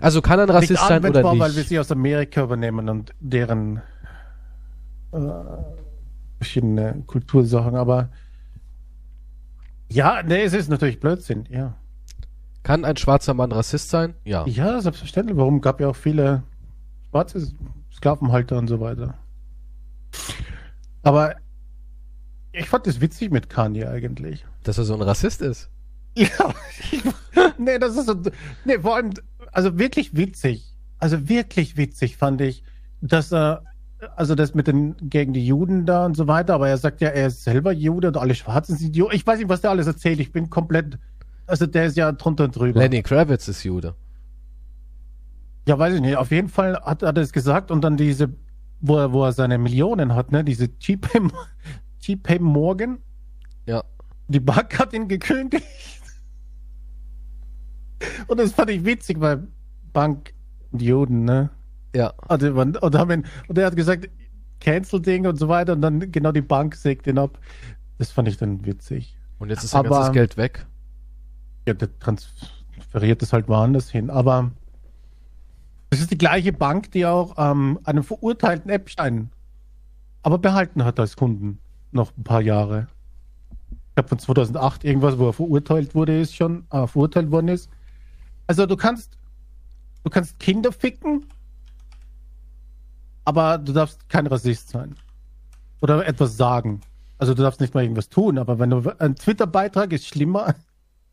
[0.00, 1.40] Also kann ein Rassist sein oder nicht?
[1.40, 3.80] weil wir sie aus Amerika übernehmen und deren
[5.12, 5.18] äh,
[6.40, 8.10] verschiedene Kultursachen, aber
[9.92, 11.76] ja, nee, es ist natürlich Blödsinn, ja.
[12.62, 14.14] Kann ein schwarzer Mann Rassist sein?
[14.24, 14.46] Ja.
[14.46, 15.36] Ja, selbstverständlich.
[15.36, 16.42] Warum gab ja auch viele
[17.10, 17.52] schwarze
[17.92, 19.14] Sklavenhalter und so weiter.
[21.02, 21.34] Aber
[22.52, 24.44] ich fand das witzig mit Kanye eigentlich.
[24.62, 25.70] Dass er so ein Rassist ist.
[26.16, 26.52] Ja,
[27.56, 28.20] nee, das ist so,
[28.64, 29.10] nee, vor allem,
[29.52, 32.64] also wirklich witzig, also wirklich witzig fand ich,
[33.00, 33.62] dass er,
[34.16, 37.08] also das mit den, gegen die Juden da und so weiter, aber er sagt ja,
[37.08, 39.14] er ist selber Jude und alle Schwarzen sind Juden.
[39.14, 40.98] Ich weiß nicht, was der alles erzählt, ich bin komplett,
[41.46, 42.80] also der ist ja drunter und drüber.
[42.80, 43.94] Lenny Kravitz ist Jude.
[45.68, 48.30] Ja, weiß ich nicht, auf jeden Fall hat, hat er es gesagt und dann diese,
[48.80, 51.30] wo er, wo er seine Millionen hat, ne, diese JP,
[52.00, 52.98] JP Morgan,
[53.66, 53.84] Ja.
[54.28, 55.64] die Bank hat ihn gekündigt.
[58.28, 59.46] Und das fand ich witzig, weil
[59.92, 60.32] Bank
[60.72, 61.50] und Juden, ne?
[61.94, 62.12] Ja.
[62.28, 64.08] Also, man- und, haben ihn, und er hat gesagt,
[64.60, 67.38] Cancel-Ding und so weiter und dann genau die Bank sägt ihn ab.
[67.98, 69.16] Das fand ich dann witzig.
[69.38, 70.66] Und jetzt ist Aber- ganzes Geld weg.
[71.66, 74.10] Ja, der transferiert es halt woanders hin.
[74.10, 74.50] Aber
[75.90, 79.30] das ist die gleiche Bank, die auch ähm, einen verurteilten Epstein
[80.22, 81.58] aber behalten hat als Kunden
[81.92, 82.88] noch ein paar Jahre.
[83.70, 87.70] Ich glaube von 2008 irgendwas, wo er verurteilt wurde, ist schon äh, verurteilt worden ist.
[88.46, 89.18] Also du kannst
[90.04, 91.26] du kannst Kinder ficken,
[93.24, 94.94] aber du darfst kein Rassist sein
[95.80, 96.80] oder etwas sagen.
[97.18, 100.54] Also du darfst nicht mal irgendwas tun, aber wenn du ein Twitter-Beitrag ist schlimmer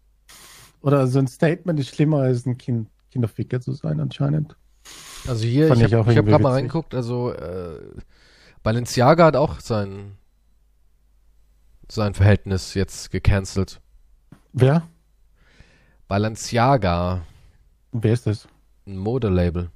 [0.82, 4.56] oder so ein Statement ist schlimmer als ein kind, Kinderficker zu sein anscheinend.
[5.28, 7.80] Also hier, Fand ich ich habe hab gerade mal reingeguckt, also äh,
[8.63, 10.17] Balenciaga hat auch sein
[11.89, 13.80] sein Verhältnis jetzt gecancelt.
[14.54, 14.88] Wer?
[16.08, 17.22] Balenciaga,
[17.91, 18.48] Wer ist das?
[18.86, 19.70] ein Modelabel.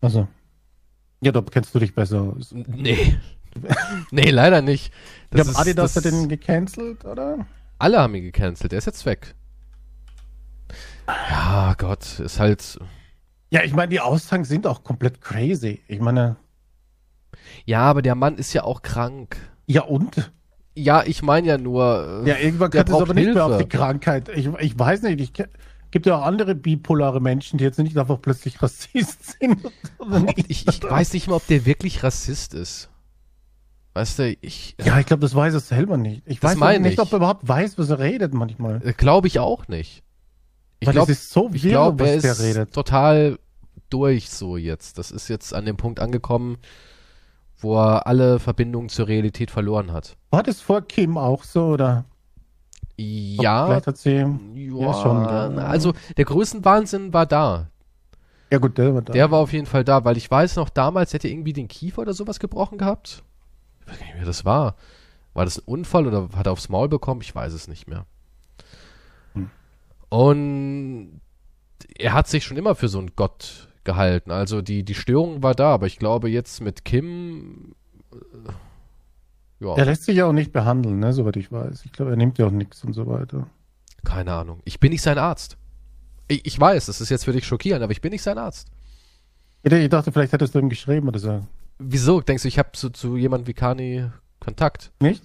[0.00, 0.28] Also.
[1.20, 2.34] Ja, da kennst du dich besser.
[2.52, 3.16] Nee.
[4.10, 4.92] nee, leider nicht.
[5.24, 7.46] Ich glaube, Adidas das- hat den gecancelt, oder?
[7.78, 9.34] Alle haben ihn gecancelt, der ist jetzt weg.
[11.06, 12.78] Ja, Gott, ist halt.
[13.50, 15.80] Ja, ich meine, die Aussagen sind auch komplett crazy.
[15.88, 16.36] Ich meine,
[17.64, 19.36] Ja, aber der Mann ist ja auch krank.
[19.66, 20.30] ja und?
[20.74, 22.22] Ja, ich meine ja nur.
[22.24, 24.28] äh, Ja, irgendwann kann es aber nicht mehr auf die Krankheit.
[24.28, 25.48] Ich, ich weiß nicht, ich ke-
[25.90, 29.58] gibt ja auch andere bipolare Menschen, die jetzt nicht einfach plötzlich Rassist sind.
[30.46, 32.90] Ich, ich weiß nicht mal, ob der wirklich Rassist ist.
[33.94, 34.76] Weißt du, ich.
[34.84, 36.22] Ja, ich glaube, das weiß er selber nicht.
[36.26, 37.00] Ich weiß nicht, ich.
[37.00, 38.80] ob er überhaupt weiß, was er redet manchmal.
[38.96, 40.02] Glaube ich auch nicht.
[40.80, 42.72] Ich Weil glaube, es ist so ich wirr, glaub, er was der ist redet.
[42.72, 43.38] total
[43.90, 44.98] durch so jetzt.
[44.98, 46.58] Das ist jetzt an dem Punkt angekommen,
[47.56, 50.16] wo er alle Verbindungen zur Realität verloren hat.
[50.30, 52.04] War das vor Kim auch so, oder?
[53.00, 54.10] Ja, Vielleicht hat sie.
[54.10, 55.48] ja, schon, ja.
[55.58, 57.68] also der Größenwahnsinn war da.
[58.50, 59.12] Ja, gut, der war da.
[59.12, 61.68] Der war auf jeden Fall da, weil ich weiß noch, damals hätte er irgendwie den
[61.68, 63.22] Kiefer oder sowas gebrochen gehabt.
[63.80, 64.74] Ich weiß gar nicht, wer das war.
[65.34, 67.20] War das ein Unfall oder hat er aufs Maul bekommen?
[67.20, 68.04] Ich weiß es nicht mehr.
[69.34, 69.50] Hm.
[70.08, 71.20] Und
[71.96, 74.32] er hat sich schon immer für so einen Gott gehalten.
[74.32, 77.74] Also die, die Störung war da, aber ich glaube jetzt mit Kim.
[79.60, 81.84] Ja, Der lässt sich ja auch nicht behandeln, ne, soweit ich weiß.
[81.84, 83.46] Ich glaube, er nimmt ja auch nichts und so weiter.
[84.04, 84.60] keine Ahnung.
[84.64, 85.56] Ich bin nicht sein Arzt.
[86.28, 88.68] Ich, ich weiß, das ist jetzt für dich schockierend, aber ich bin nicht sein Arzt.
[89.62, 91.40] Ich dachte, vielleicht hättest du ihm geschrieben oder so.
[91.78, 92.20] Wieso?
[92.20, 94.08] Denkst du, ich habe zu, zu jemandem wie Kani
[94.40, 94.92] Kontakt?
[95.00, 95.22] Nicht?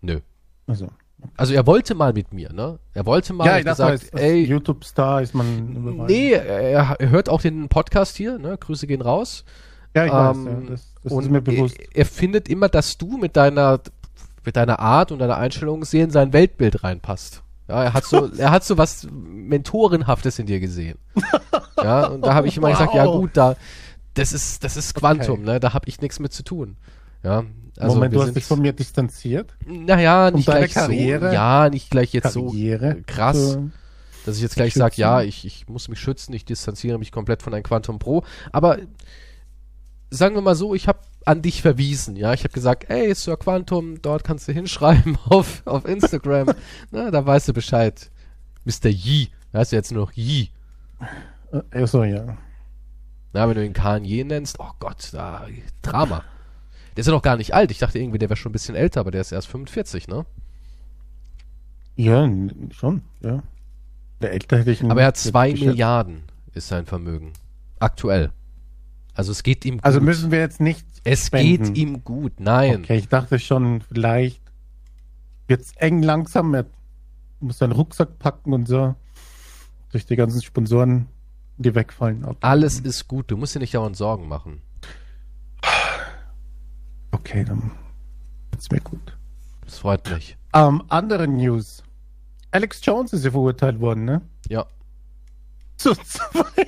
[0.00, 0.20] Nö.
[0.66, 0.88] Also.
[1.36, 2.78] Also er wollte mal mit mir, ne?
[2.94, 6.06] Er wollte mal ja, ich dachte, gesagt, als, als ey, YouTube-Star ist man überall.
[6.06, 8.56] nee, er, er hört auch den Podcast hier, ne?
[8.58, 9.44] Grüße gehen raus.
[9.96, 11.78] Ja, ich weiß, Ähm, ja, das, das und ist mir bewusst.
[11.78, 13.80] Er, er findet immer, dass du mit deiner
[14.44, 17.42] mit deiner Art und deiner Einstellung sehen in sein Weltbild reinpasst.
[17.68, 20.98] Ja, er hat so, er hat so was Mentorenhaftes in dir gesehen.
[21.76, 23.20] Ja, und da habe ich immer gesagt, ja Wow.
[23.20, 23.56] gut, da,
[24.14, 25.50] das ist, das ist Quantum, Okay.
[25.52, 25.60] ne?
[25.60, 26.76] Da habe ich nichts mit zu tun.
[27.22, 27.44] Ja,
[27.78, 29.54] also Moment, du hast dich von mir distanziert.
[29.66, 31.28] naja, nicht gleich Karriere?
[31.28, 33.02] so, ja, nicht gleich jetzt so Karriere.
[33.06, 33.70] krass, So.
[34.24, 37.42] dass ich jetzt gleich sage, ja, ich, ich muss mich schützen, ich distanziere mich komplett
[37.42, 38.24] von einem Quantum Pro.
[38.50, 38.78] Aber
[40.10, 42.32] sagen wir mal so, ich habe an dich verwiesen, ja.
[42.32, 46.52] Ich habe gesagt, ey, Sir Quantum, dort kannst du hinschreiben auf, auf Instagram.
[46.90, 48.10] Na, da weißt du Bescheid.
[48.64, 48.88] Mr.
[48.88, 50.50] Yi, da heißt du jetzt nur noch Yi.
[51.70, 52.36] Äh, so, ja.
[53.32, 55.46] Na, wenn du ihn Kanye nennst, oh Gott, da,
[55.82, 56.24] Drama.
[56.96, 57.70] Der ist ja noch gar nicht alt.
[57.70, 60.26] Ich dachte irgendwie, der wäre schon ein bisschen älter, aber der ist erst 45, ne?
[61.94, 62.28] Ja,
[62.70, 63.42] schon, ja.
[64.20, 65.52] Der älter hätte ich Aber er hat zwei.
[65.52, 66.22] Milliarden,
[66.54, 67.32] ist sein Vermögen.
[67.78, 68.32] Aktuell.
[69.18, 69.84] Also es geht ihm gut.
[69.84, 71.64] Also müssen wir jetzt nicht es spenden.
[71.74, 72.82] geht ihm gut, nein.
[72.82, 74.40] Okay, ich dachte schon, vielleicht
[75.48, 76.54] wird's eng langsam.
[76.54, 76.66] Er
[77.40, 78.94] muss seinen Rucksack packen und so.
[79.90, 81.08] Durch die ganzen Sponsoren
[81.56, 82.24] die wegfallen.
[82.42, 84.62] Alles ist gut, du musst dir nicht dauernd Sorgen machen.
[87.10, 87.72] Okay, dann
[88.52, 89.16] geht's mir gut.
[89.64, 90.36] Das freut mich.
[90.54, 91.82] Ähm, andere News.
[92.52, 94.22] Alex Jones ist ja verurteilt worden, ne?
[94.48, 94.64] Ja.
[95.76, 96.66] Zu zwei-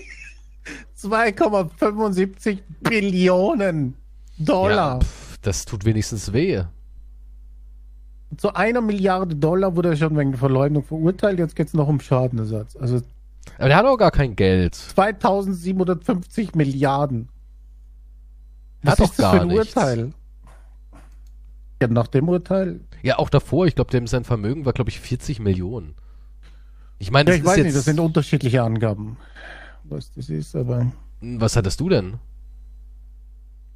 [1.03, 3.95] 2,75 Billionen
[4.39, 5.01] ja Dollar.
[5.01, 6.63] pf, das tut wenigstens weh.
[8.37, 11.39] Zu einer Milliarde Dollar wurde er schon wegen Verleumdung verurteilt.
[11.39, 12.77] Jetzt geht's noch um Schadenersatz.
[12.77, 13.03] Also
[13.59, 14.75] Aber der hat auch gar kein Geld.
[14.77, 17.29] 2750 Milliarden.
[18.85, 19.75] Hat Was doch ist das gar für ein nichts.
[19.77, 20.13] Urteil?
[21.83, 22.81] Ja, nach dem Urteil.
[23.03, 25.95] Ja, auch davor, ich glaube, dem sein Vermögen war, glaube ich, 40 Millionen.
[26.99, 27.65] Ich meine, Ja, das ich ist weiß jetzt.
[27.67, 29.17] nicht, das sind unterschiedliche Angaben.
[29.85, 30.87] Was das ist, aber.
[31.21, 32.14] was hattest du denn?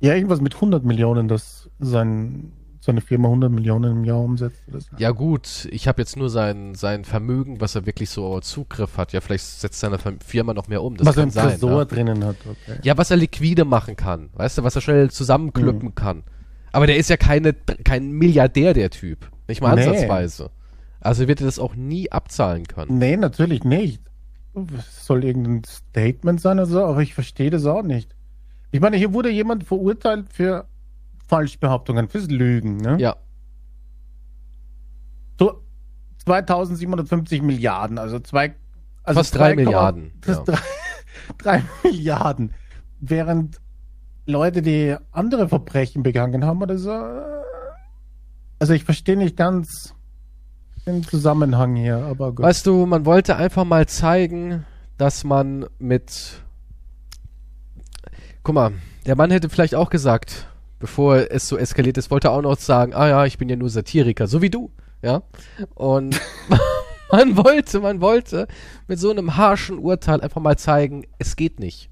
[0.01, 4.61] Ja, irgendwas mit 100 Millionen, dass sein, seine Firma 100 Millionen im Jahr umsetzt.
[4.69, 4.89] Oder so.
[4.99, 9.13] Ja gut, ich habe jetzt nur sein, sein Vermögen, was er wirklich so Zugriff hat.
[9.13, 10.97] Ja, vielleicht setzt seine Fir- Firma noch mehr um.
[10.97, 11.49] Das was er im sein.
[11.51, 11.85] Tresor Ja.
[11.87, 12.37] drinnen hat.
[12.45, 12.79] Okay.
[12.83, 14.29] ja, was er liquide machen kann.
[14.35, 15.95] Weißt du, was er schnell zusammenklüppen Mhm.
[15.95, 16.23] kann.
[16.73, 19.31] Aber der ist ja keine, kein Milliardär, der Typ.
[19.49, 19.87] Nicht mal Nee.
[19.87, 20.51] ansatzweise.
[21.01, 22.99] Also wird er das auch nie abzahlen können.
[22.99, 24.03] Nee, natürlich nicht.
[24.79, 28.15] Es soll irgendein Statement sein oder so, aber ich verstehe das auch nicht.
[28.71, 30.67] Ich meine, hier wurde jemand verurteilt für
[31.27, 32.77] Falschbehauptungen, fürs Lügen.
[32.77, 32.97] Ne?
[33.01, 33.17] Ja,
[35.39, 35.63] So
[36.25, 38.55] 2750 Milliarden, also zwei.
[39.03, 40.55] Also Fast drei 2,- Milliarden, Fast ja.
[40.55, 40.61] drei,
[41.39, 42.53] drei Milliarden.
[43.01, 43.61] Während
[44.27, 46.91] Leute, die andere Verbrechen begangen haben oder so.
[46.91, 47.23] äh,
[48.59, 49.95] Also ich verstehe nicht ganz
[50.87, 52.45] den Zusammenhang hier, aber gut.
[52.45, 54.65] Weißt du, man wollte einfach mal zeigen,
[54.99, 56.43] dass man mit.
[58.43, 58.73] Guck mal,
[59.07, 60.47] der Mann hätte vielleicht auch gesagt,
[60.79, 63.57] bevor es so eskaliert ist, wollte er auch noch sagen, ah ja, ich bin ja
[63.57, 64.71] nur Satiriker, so wie du,
[65.03, 65.23] ja.
[65.75, 66.21] Und
[67.11, 68.47] man wollte, man wollte
[68.87, 71.89] mit so einem harschen Urteil einfach mal zeigen, es geht nicht.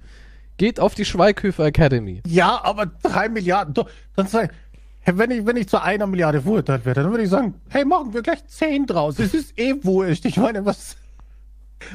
[0.59, 2.23] Geht auf die Schweighöfer Academy.
[2.27, 3.73] Ja, aber drei Milliarden.
[3.73, 4.57] Doch, Dann sag, hey,
[5.05, 8.15] wenn ich, wenn ich zu einer Milliarde verurteilt werde, dann würde ich sagen, hey, machen
[8.15, 9.19] wir gleich zehn draus.
[9.19, 10.25] Es ist eh wurscht.
[10.25, 10.97] Ich meine, was.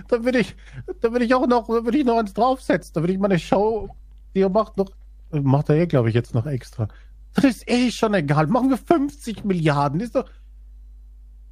[0.10, 0.56] Dann würde ich,
[1.00, 2.94] dann würde ich auch noch, dann würde ich noch eins draufsetzen.
[2.94, 3.90] Dann würde ich meine Show,
[4.36, 4.92] die er macht, noch,
[5.32, 6.90] macht er eh, glaube ich, jetzt noch extra.
[7.34, 8.48] Das ist eh schon egal.
[8.48, 10.02] Machen wir 50 Milliarden.
[10.02, 10.30] Ist doch,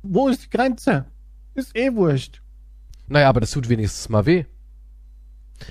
[0.03, 1.05] wo ist die Grenze?
[1.53, 2.41] Ist eh wurscht.
[3.07, 4.45] Naja, aber das tut wenigstens mal weh.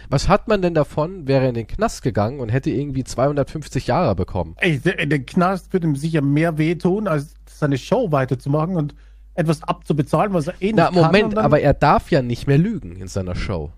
[0.09, 3.87] Was hat man denn davon, wäre er in den Knast gegangen und hätte irgendwie 250
[3.87, 4.55] Jahre bekommen?
[4.59, 8.95] Ey, der, der Knast würde ihm sicher mehr wehtun, als seine Show weiterzumachen und
[9.35, 10.95] etwas abzubezahlen, was er eh nicht Na, kann.
[10.95, 13.73] Moment, und dann, aber er darf ja nicht mehr lügen in seiner Show.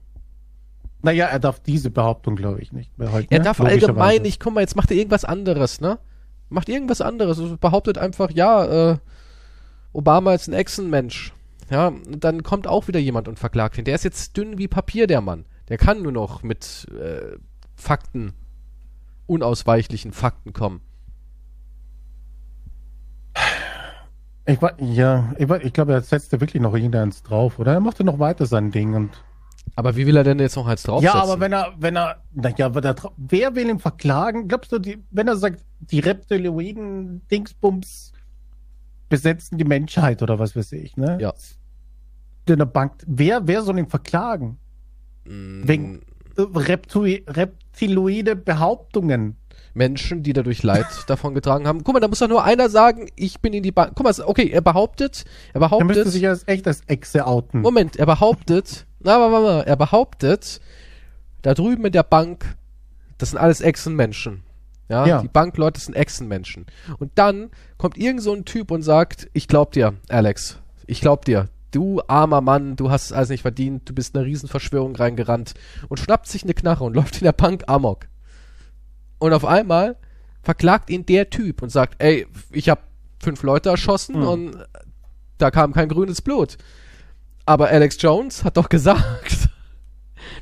[1.02, 3.28] Naja, er darf diese Behauptung, glaube ich, nicht mehr heute.
[3.30, 3.44] Er ne?
[3.44, 5.98] darf allgemein nicht, guck mal, jetzt macht er irgendwas anderes, ne?
[6.48, 7.40] Macht irgendwas anderes.
[7.60, 8.98] Behauptet einfach, ja, äh,
[9.92, 11.32] Obama ist ein Echsenmensch.
[11.70, 13.84] Ja, dann kommt auch wieder jemand und verklagt ihn.
[13.84, 15.44] Der ist jetzt dünn wie Papier, der Mann.
[15.68, 17.36] Der kann nur noch mit äh,
[17.74, 18.32] Fakten,
[19.26, 20.80] unausweichlichen Fakten kommen.
[24.46, 27.72] Ich, ja, ich, ich glaube, er setzte wirklich noch irgendeins drauf, oder?
[27.72, 29.10] Er machte noch weiter sein Ding und.
[29.74, 31.18] Aber wie will er denn jetzt noch eins draufsetzen?
[31.18, 34.46] Ja, aber wenn er, wenn er, naja, er, wer will ihn verklagen?
[34.46, 38.12] Glaubst du, die, wenn er sagt, die Reptiloiden Dingsbums
[39.08, 41.18] besetzen die Menschheit oder was weiß ich, ne?
[41.20, 41.34] Ja.
[42.48, 44.58] In der Bank, wer, wer soll ihn verklagen?
[45.28, 46.02] Mm, Wegen
[46.36, 49.36] äh, Reptui, reptiloide Behauptungen.
[49.74, 51.84] Menschen, die dadurch Leid davon getragen haben.
[51.84, 53.92] Guck mal, da muss doch nur einer sagen, ich bin in die Bank.
[53.94, 57.60] Guck mal, okay, er behauptet, er Er müsste behauptet, sich als echt als Echse outen.
[57.60, 60.60] Moment, er behauptet, na, warte mal, er behauptet,
[61.42, 62.56] da drüben in der Bank,
[63.18, 64.44] das sind alles Echsenmenschen.
[64.88, 65.20] Ja, Ja.
[65.20, 66.64] die Bankleute sind Echsenmenschen.
[66.98, 71.24] Und dann kommt irgend so ein Typ und sagt, ich glaub dir, Alex, ich glaub
[71.26, 74.96] dir, du armer Mann, du hast es alles nicht verdient, du bist in eine Riesenverschwörung
[74.96, 75.54] reingerannt
[75.88, 78.06] und schnappt sich eine Knarre und läuft in der Bank amok.
[79.18, 79.96] Und auf einmal
[80.42, 82.80] verklagt ihn der Typ und sagt, ey, ich habe
[83.22, 84.26] fünf Leute erschossen Hm.
[84.28, 84.56] und
[85.38, 86.56] da kam kein grünes Blut.
[87.44, 89.48] Aber Alex Jones hat doch gesagt,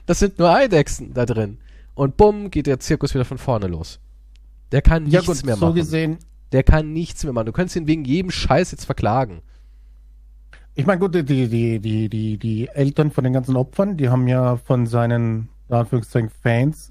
[0.07, 1.59] das sind nur Eidechsen da drin.
[1.95, 4.01] Und bumm, geht der Zirkus wieder von vorne los.
[4.73, 5.77] Der kann ja nichts gut, mehr so machen.
[5.77, 6.19] gesehen,
[6.53, 7.47] Der kann nichts mehr machen.
[7.47, 9.43] Du könntest ihn wegen jedem Scheiß jetzt verklagen.
[10.75, 14.27] Ich meine, gut, die, die, die, die, die Eltern von den ganzen Opfern, die haben
[14.27, 16.89] ja von seinen, in Anführungszeichen, Fans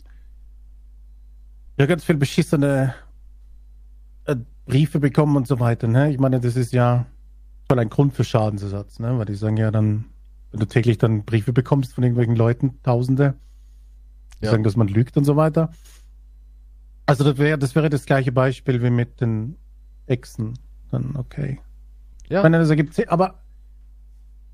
[1.78, 2.93] ja ganz viel beschissene
[4.26, 5.88] äh, Briefe bekommen und so weiter.
[5.88, 6.12] Ne?
[6.12, 7.06] Ich meine, das ist ja
[7.67, 9.17] voll ein Grund für Schadensersatz, ne?
[9.17, 10.06] weil die sagen ja dann,
[10.52, 13.34] wenn du täglich dann Briefe bekommst von irgendwelchen Leuten, Tausende,
[14.39, 14.52] die Ja.
[14.52, 15.72] sagen, dass man lügt und so weiter.
[17.06, 19.58] Also das wäre das wäre das gleiche Beispiel wie mit den
[20.06, 20.54] Echsen.
[20.89, 21.60] Dann okay.
[22.30, 22.39] Ja.
[22.39, 23.42] Ich meine, das ergibt aber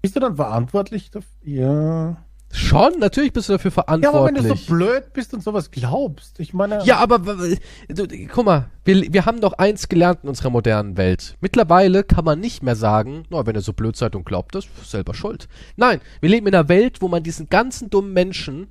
[0.01, 1.27] bist du dann verantwortlich dafür?
[1.43, 2.17] Ja.
[2.51, 4.01] Schon, natürlich bist du dafür Ja, aber wenn
[4.35, 4.51] verantwortlich.
[4.51, 6.83] du so blöd bist und sowas glaubst, ich meine.
[6.83, 11.37] Ja, aber du, guck mal, wir, wir haben doch eins gelernt in unserer modernen Welt.
[11.41, 14.65] Mittlerweile kann man nicht mehr sagen, na, wenn ihr so blöd seid und glaubt, das
[14.81, 15.47] ist selber schuld.
[15.75, 18.69] Nein, wir leben in einer Welt, wo man diesen ganzen dummen Menschen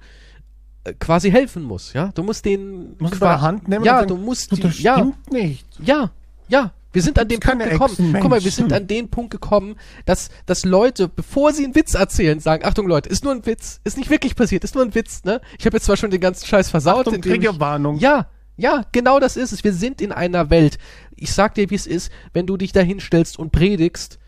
[0.82, 2.10] äh, quasi helfen muss, ja?
[2.16, 4.56] Du musst den musst du bei der Hand nehmen Ja, und du sagen, musst du,
[4.56, 5.66] die, das ja, stimmt nicht.
[5.84, 6.10] ja,
[6.48, 6.72] ja.
[6.92, 8.16] Wir sind an dem Punkt gekommen.
[8.20, 11.94] Guck mal, wir sind an den Punkt gekommen, dass, dass Leute, bevor sie einen Witz
[11.94, 14.94] erzählen, sagen, Achtung Leute, ist nur ein Witz, ist nicht wirklich passiert, ist nur ein
[14.94, 15.40] Witz, ne?
[15.58, 17.98] Ich habe jetzt zwar schon den ganzen Scheiß versaut, Achtung, indem ich, Triggerwarnung.
[17.98, 19.62] ja, ja, genau das ist es.
[19.62, 20.78] Wir sind in einer Welt.
[21.14, 24.18] Ich sag dir, wie es ist, wenn du dich da hinstellst und predigst,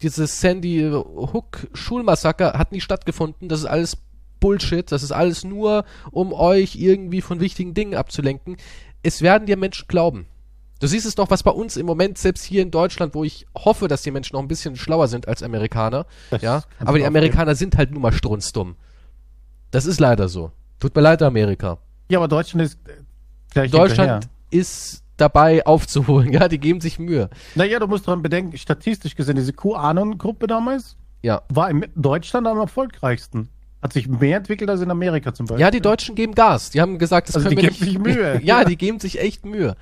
[0.00, 3.98] dieses Sandy Hook Schulmassaker hat nie stattgefunden, das ist alles
[4.40, 8.56] Bullshit, das ist alles nur, um euch irgendwie von wichtigen Dingen abzulenken.
[9.02, 10.26] Es werden dir Menschen glauben.
[10.80, 13.46] Du siehst es doch, was bei uns im Moment, selbst hier in Deutschland, wo ich
[13.56, 17.04] hoffe, dass die Menschen noch ein bisschen schlauer sind als Amerikaner, Das ja, aber die.
[17.06, 18.76] Amerikaner sind halt nun mal strunzdumm.
[19.70, 20.50] Das ist leider so.
[20.80, 21.78] Tut mir leid, Amerika.
[22.10, 22.92] Ja, aber Deutschland ist äh,
[23.52, 24.30] gleich Deutschland hinterher.
[24.50, 27.30] ist dabei aufzuholen, ja, die geben sich Mühe.
[27.54, 31.42] Naja, du musst daran bedenken, statistisch gesehen, diese QAnon-Gruppe damals Ja.
[31.48, 33.48] war in Deutschland am erfolgreichsten.
[33.80, 35.60] Hat sich mehr entwickelt als in Amerika zum Beispiel.
[35.60, 36.70] Ja, die Deutschen geben Gas.
[36.70, 37.92] Die haben gesagt, das Also können die wir geben nicht.
[37.92, 38.40] sich Mühe.
[38.44, 38.64] Ja.
[38.64, 39.76] die geben sich echt Mühe.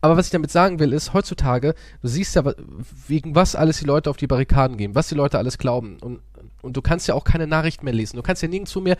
[0.00, 2.42] Aber was ich damit sagen will, ist, heutzutage, du siehst ja,
[3.06, 5.98] wegen was alles die Leute auf die Barrikaden gehen, was die Leute alles glauben.
[6.00, 6.20] Und,
[6.62, 8.16] und du kannst ja auch keine Nachrichten mehr lesen.
[8.16, 8.96] Du kannst ja nirgendwo mehr,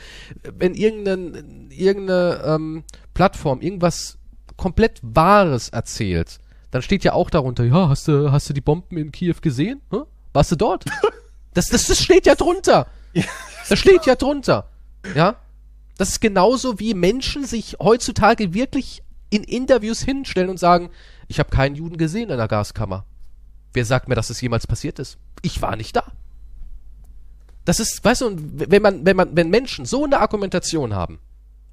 [0.59, 2.85] wenn irgendeine, irgendeine ähm,
[3.15, 4.19] Plattform irgendwas
[4.57, 6.39] komplett Wahres erzählt,
[6.71, 9.81] dann steht ja auch darunter, ja, hast du, hast du die Bomben in Kiew gesehen?
[9.91, 10.03] Hä?
[10.33, 10.85] Warst du dort?
[11.53, 12.87] Das, das, das steht ja drunter.
[13.69, 14.69] Das steht ja drunter.
[15.17, 15.35] Ja?
[15.99, 20.91] Das ist genauso wie Menschen sich heutzutage wirklich in Interviews hinstellen und sagen,
[21.29, 23.07] ich habe keinen Juden gesehen in einer Gaskammer.
[23.73, 25.19] Wer sagt mir, dass es jemals passiert ist?
[25.43, 26.13] Ich war nicht da.
[27.65, 31.21] Das ist, weißt du, und wenn man, wenn man, wenn Menschen so eine Argumentation haben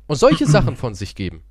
[0.06, 1.44] und solche Sachen von sich geben,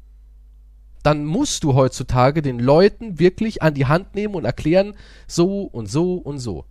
[1.03, 4.95] dann musst du heutzutage den Leuten wirklich an die Hand nehmen und erklären,
[5.27, 6.64] so und so und so.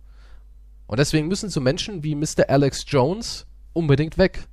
[0.86, 2.48] Und deswegen müssen so Menschen wie Mr.
[2.48, 4.46] Alex Jones unbedingt weg.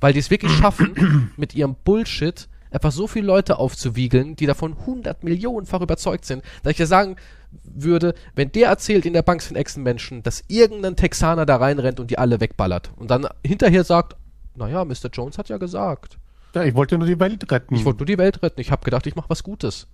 [0.00, 4.76] Weil die es wirklich schaffen, mit ihrem Bullshit einfach so viele Leute aufzuwiegeln, die davon
[4.78, 7.16] 100 Millionenfach überzeugt sind, dass ich ja sagen
[7.64, 12.10] würde, wenn der erzählt in der Bank sind Echsenmenschen, dass irgendein Texaner da reinrennt und
[12.10, 14.16] die alle wegballert und dann hinterher sagt,
[14.54, 15.08] naja, Mr.
[15.12, 16.18] Jones hat ja gesagt,
[16.54, 17.74] Ja, ich wollte nur die Welt retten.
[17.74, 19.86] ich wollte nur die Welt retten, ich habe gedacht, ich mache was Gutes.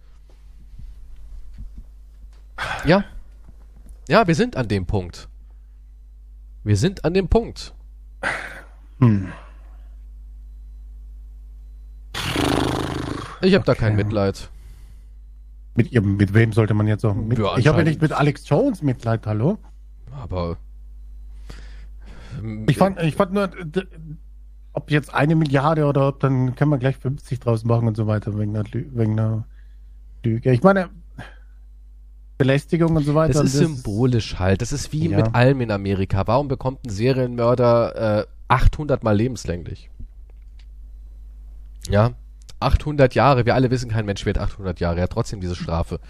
[2.85, 3.05] Ja.
[4.09, 5.29] Ja, wir sind an dem Punkt.
[6.63, 7.75] Wir sind an dem Punkt.
[9.01, 9.33] Hm.
[13.45, 14.05] Ich habe da kein Okay.
[14.05, 14.51] Mitleid.
[15.77, 17.39] Mit, ihr, mit wem sollte man jetzt auch mit?
[17.39, 19.59] Ja, ich habe ja nicht mit Alex Jones Mitleid, hallo?
[20.13, 20.57] Aber.
[22.67, 23.51] Ich fand, ich fand nur,
[24.73, 28.07] ob jetzt eine Milliarde oder ob dann können wir gleich 50 draus machen und so
[28.07, 29.45] weiter wegen einer, Lü wegen einer
[30.25, 30.53] Lüge.
[30.53, 30.91] Ich meine,
[32.39, 33.35] Belästigung und so weiter.
[33.35, 34.63] Das ist symbolisch halt.
[34.63, 35.17] Das ist wie Ja.
[35.19, 36.27] mit allem in Amerika.
[36.27, 39.91] Warum bekommt ein Serienmörder äh, 800 mal lebenslänglich?
[41.89, 42.13] Ja,
[42.65, 43.47] 800 Jahre.
[43.47, 44.97] Wir alle wissen, kein Mensch wird 800 Jahre.
[44.97, 46.01] Er hat trotzdem diese Strafe.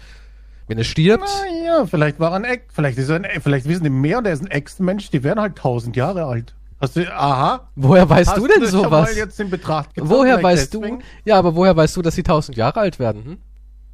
[0.67, 1.29] Wenn er stirbt,
[1.65, 4.25] Ja, vielleicht war er ein Ex, vielleicht ist er ein, vielleicht wissen die mehr und
[4.25, 6.55] er ist ein Ex-Mensch, die werden halt 1000 Jahre alt.
[6.81, 7.69] Hast du, aha.
[7.75, 9.15] woher weißt Hast du denn schon sowas?
[9.15, 10.09] jetzt in Betracht gezogen?
[10.09, 10.99] Woher weißt deswegen?
[10.99, 11.05] du?
[11.23, 13.23] Ja, aber woher weißt du, dass sie 1000 Jahre alt werden?
[13.23, 13.37] Hm?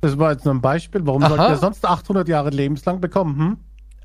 [0.02, 1.06] Das war jetzt nur ein Beispiel.
[1.06, 3.38] Warum sollte er sonst 800 Jahre lebenslang bekommen?
[3.38, 3.58] Hm?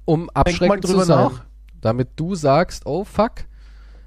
[0.05, 1.17] Um abschreckend zu sein.
[1.17, 1.45] nach.
[1.81, 3.33] Damit du sagst, oh fuck,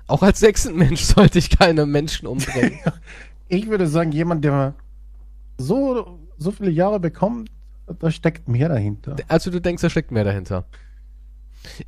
[0.06, 2.80] auch als Sechsenmensch sollte ich keine Menschen umbringen.
[3.50, 4.76] Ich würde sagen, jemand, der
[5.58, 7.50] so, so viele Jahre bekommt,
[8.00, 9.16] da steckt mehr dahinter.
[9.28, 10.66] also du denkst, da steckt mehr dahinter.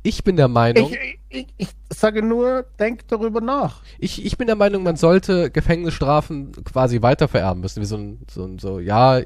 [0.02, 3.80] Ich bin der Meinung, Ich, ich, ich, sage nur, denk darüber nach.
[3.98, 7.80] ich, ich bin der Meinung, man sollte Gefängnisstrafen quasi weitervererben müssen.
[7.80, 9.20] Wie so ein, so ein, so, ja,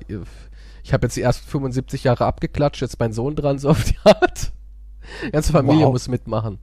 [0.85, 3.96] ich habe jetzt die ersten 75 Jahre abgeklatscht, jetzt mein Sohn dran, so auf die
[4.05, 4.53] Art.
[5.27, 5.92] Die ganze Familie Wow.
[5.92, 6.59] muss mitmachen.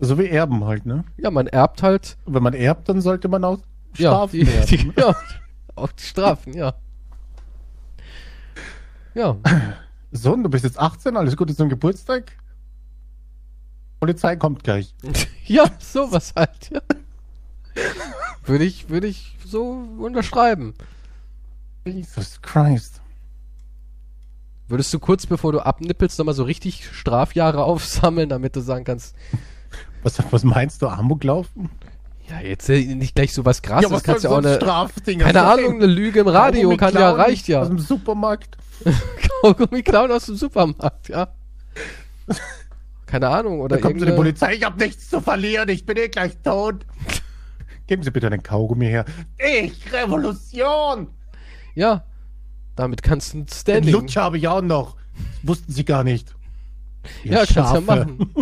[0.00, 1.04] So wie Erben halt, ne?
[1.16, 3.58] Ja, man erbt halt, Wenn man erbt, dann sollte man auch
[3.98, 4.66] ja, Strafen die, erben.
[4.94, 5.16] die, ja,
[5.74, 6.74] auch die Strafen, ja.
[9.14, 9.36] Ja,
[10.10, 12.32] Sohn, du bist jetzt 18, alles Gute zum Geburtstag.
[14.00, 14.94] Polizei kommt gleich.
[15.46, 16.80] ja, sowas halt, ja.
[18.44, 20.74] Würde ich, würde ich so unterschreiben.
[21.84, 23.00] Jesus Christ.
[24.68, 29.14] Würdest du kurz bevor du abnippelst nochmal so richtig Strafjahre aufsammeln, damit du sagen kannst,
[30.02, 31.70] Was, was meinst du, Amok laufen?
[32.30, 35.42] Ja, jetzt äh, nicht gleich so was krasses, das kannst ja auch eine, Strafding keine
[35.42, 37.64] Ahnung, eine Lüge im Radio kann ja, reicht Aus ja.
[37.66, 38.56] dem Supermarkt.
[39.42, 41.28] Kaugummi klauen aus dem Supermarkt, ja.
[43.06, 45.84] keine Ahnung, oder Da kommt so die irgendeine- Polizei, ich habe nichts zu verlieren, ich
[45.86, 46.86] bin eh gleich tot.
[47.86, 49.04] Geben Sie bitte den Kaugummi her.
[49.38, 51.08] Ich, Revolution!
[51.74, 52.04] Ja,
[52.76, 53.92] damit kannst du ein Den Standing.
[53.92, 54.96] Lutsch habe ich auch noch.
[55.42, 56.34] Das wussten Sie gar nicht.
[57.22, 57.80] Ihr Ja, kannst ja Schafe.
[57.82, 58.34] machen.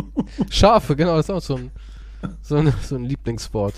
[0.50, 1.70] Schafe, genau, das ist auch so ein,
[2.42, 3.74] so ein, so ein Lieblingswort.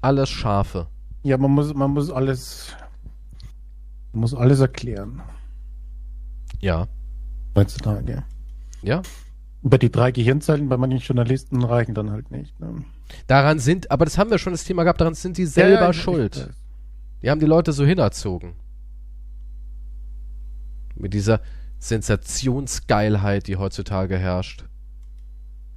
[0.00, 0.86] Alles Schafe.
[1.22, 2.74] Ja, man muss, man muss alles,
[4.12, 5.22] man muss alles erklären.
[6.60, 6.88] Ja.
[7.54, 8.22] Heutzutage.
[8.82, 9.02] Ja.
[9.62, 12.58] Aber die drei Gehirnzellen bei manchen Journalisten reichen dann halt nicht.
[12.60, 12.84] Ne?
[13.26, 15.92] Daran sind, aber das haben wir schon das Thema gehabt, daran sind die selber Ja,
[15.92, 16.50] schuld.
[17.22, 18.54] Die haben die Leute so hinerzogen.
[20.94, 21.40] Mit dieser
[21.78, 24.64] Sensationsgeilheit, die heutzutage herrscht.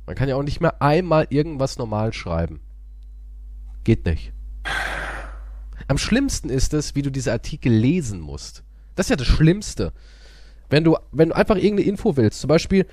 [0.05, 2.59] Man kann ja auch nicht mehr einmal irgendwas normal schreiben.
[3.83, 4.33] Geht nicht.
[5.87, 8.63] Am schlimmsten ist es, wie du diese Artikel lesen musst.
[8.95, 9.91] Das ist ja das Schlimmste.
[10.69, 12.85] Wenn du, wenn du einfach irgendeine Info willst, zum Beispiel,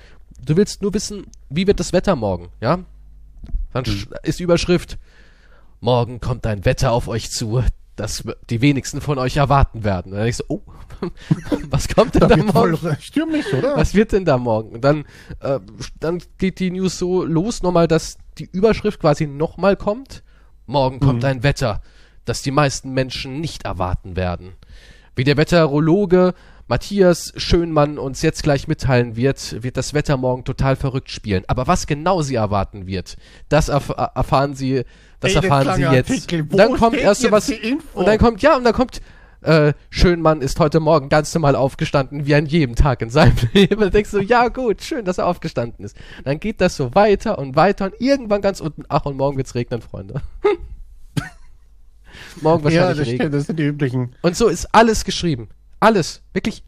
[0.45, 2.79] du willst nur wissen, wie wird das Wetter morgen, ja?
[3.73, 4.97] Dann sch- ist die Überschrift,
[5.79, 7.63] morgen kommt ein Wetter auf euch zu,
[8.01, 10.11] das die wenigsten von euch erwarten werden.
[10.11, 10.61] Und dann denkst du, oh,
[11.69, 12.97] was kommt denn Da da morgen?
[12.99, 13.75] stürmisch, oder?
[13.77, 14.71] Was wird denn da morgen?
[14.75, 15.05] Und dann,
[15.39, 15.59] äh,
[15.99, 20.23] dann geht die News so los, nochmal, dass die Überschrift quasi nochmal kommt.
[20.65, 21.29] Morgen kommt Mhm.
[21.29, 21.81] ein Wetter,
[22.25, 24.53] das die meisten Menschen nicht erwarten werden.
[25.15, 26.33] Wie der Wetterologe
[26.67, 31.43] Matthias Schönmann uns jetzt gleich mitteilen wird, wird das Wetter morgen total verrückt spielen.
[31.47, 33.17] Aber was genau sie erwarten wird,
[33.49, 34.83] das erf erfahren sie,
[35.21, 36.33] das Ey, erfahren sie jetzt.
[36.51, 37.49] Dann kommt erst so was
[37.93, 39.01] und dann kommt ja und dann kommt
[39.41, 43.81] äh, Schönmann ist heute Morgen ganz normal aufgestanden, wie an jedem Tag in seinem Leben.
[43.81, 45.97] Und denkst du, ja gut, schön, dass er aufgestanden ist.
[46.23, 49.55] Dann geht das so weiter und weiter und irgendwann ganz unten, ach und morgen wird's
[49.55, 50.21] regnen, Freunde.
[52.41, 53.15] morgen ja, wahrscheinlich das Regen.
[53.17, 54.15] stimmt, das sind die üblichen.
[54.21, 55.49] Und so ist alles geschrieben.
[55.79, 56.21] Alles.
[56.33, 56.63] Wirklich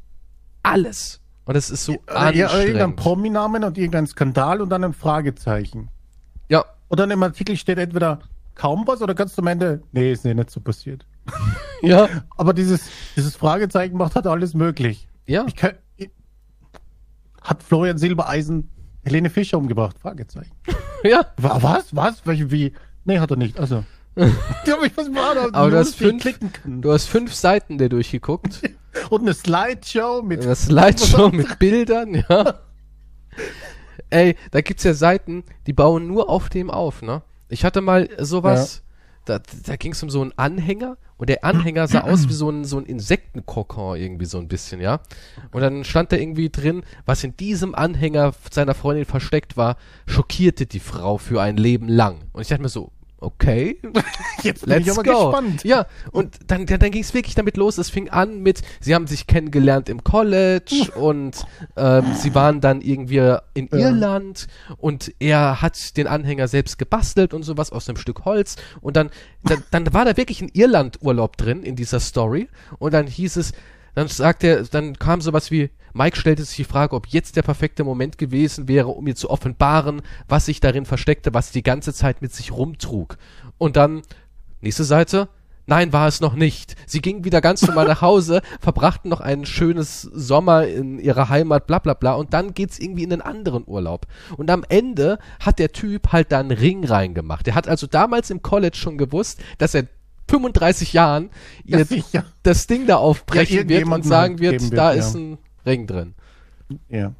[0.63, 1.21] alles.
[1.45, 2.95] Und es ist so ja, irgendein anstrengend.
[2.95, 5.89] Prominamen und irgendein Skandal und dann ein Fragezeichen.
[6.49, 8.19] Ja, Und dann im Artikel steht entweder
[8.55, 11.05] kaum was oder ganz am Ende, nee, ist nee, nicht so passiert.
[11.81, 15.07] ja, Aber dieses, dieses Fragezeichen macht halt alles möglich.
[15.25, 15.45] ja.
[15.47, 16.09] Ich kann, ich,
[17.41, 18.69] hat Florian Silbereisen
[19.03, 19.97] Helene Fischer umgebracht?
[19.99, 20.51] Fragezeichen.
[21.05, 21.25] Ja.
[21.35, 21.93] Wa- Was?
[21.93, 22.25] Was?
[22.25, 22.71] Welche, wie?
[23.03, 23.59] Nee, hat er nicht.
[23.59, 23.83] Also.
[24.15, 26.23] aber du hast fünf-.
[26.65, 28.61] Du hast fünf Seiten dir durchgeguckt.
[29.09, 30.45] Und eine Slideshow mit.
[30.45, 32.59] Das Slideshow mit Bildern, ja.
[34.09, 37.21] Ey, da gibt's ja Seiten, die bauen nur auf dem auf, ne?
[37.53, 38.81] Ich hatte mal sowas,
[39.25, 42.65] da, da ging's um so einen Anhänger und der Anhänger sah aus wie so ein,
[42.65, 44.99] so ein Insektenkokon irgendwie so ein bisschen, ja?
[45.51, 49.77] Und dann stand da irgendwie drin, was in diesem Anhänger seiner Freundin versteckt war,
[50.07, 52.21] schockierte die Frau für ein Leben lang.
[52.33, 52.91] Und ich dachte mir so,
[53.23, 53.77] okay,
[54.43, 55.31] Jetzt bin Let's ich aber go.
[55.31, 55.63] gespannt.
[55.63, 57.77] Ja, und dann, dann, dann ging es wirklich damit los.
[57.77, 61.45] Es fing an mit, sie haben sich kennengelernt im College und
[61.77, 63.77] ähm, sie waren dann irgendwie in Ja.
[63.79, 64.47] Irland
[64.77, 68.55] und er hat den Anhänger selbst gebastelt und sowas aus einem Stück Holz.
[68.81, 69.09] Und dann,
[69.43, 72.49] dann, dann war da wirklich ein Irland-Urlaub drin in dieser Story.
[72.79, 73.53] Und dann hieß es,
[73.95, 77.43] dann sagt er, dann kam sowas wie, Mike stellte sich die Frage, ob jetzt der
[77.43, 81.63] perfekte Moment gewesen wäre, um ihr zu offenbaren, was sich darin versteckte, was sie die
[81.63, 83.17] ganze Zeit mit sich rumtrug.
[83.57, 84.01] Und dann,
[84.61, 85.29] nächste Seite,
[85.67, 86.75] nein, war es noch nicht.
[86.87, 91.67] Sie gingen wieder ganz normal nach Hause, verbrachten noch ein schönes Sommer in ihrer Heimat,
[91.67, 94.07] bla bla bla, und dann geht's irgendwie in einen anderen Urlaub.
[94.35, 97.47] Und am Ende hat der Typ halt da einen Ring reingemacht.
[97.47, 99.87] Er hat also damals im College schon gewusst, dass er
[100.29, 101.29] 35 Jahren
[101.65, 104.99] ihr Ja, das Ding da aufbrechen Ja, wird und sagen halt wird, wird, da ja.
[104.99, 106.13] ist ein Ring drin.
[106.89, 107.13] Ja.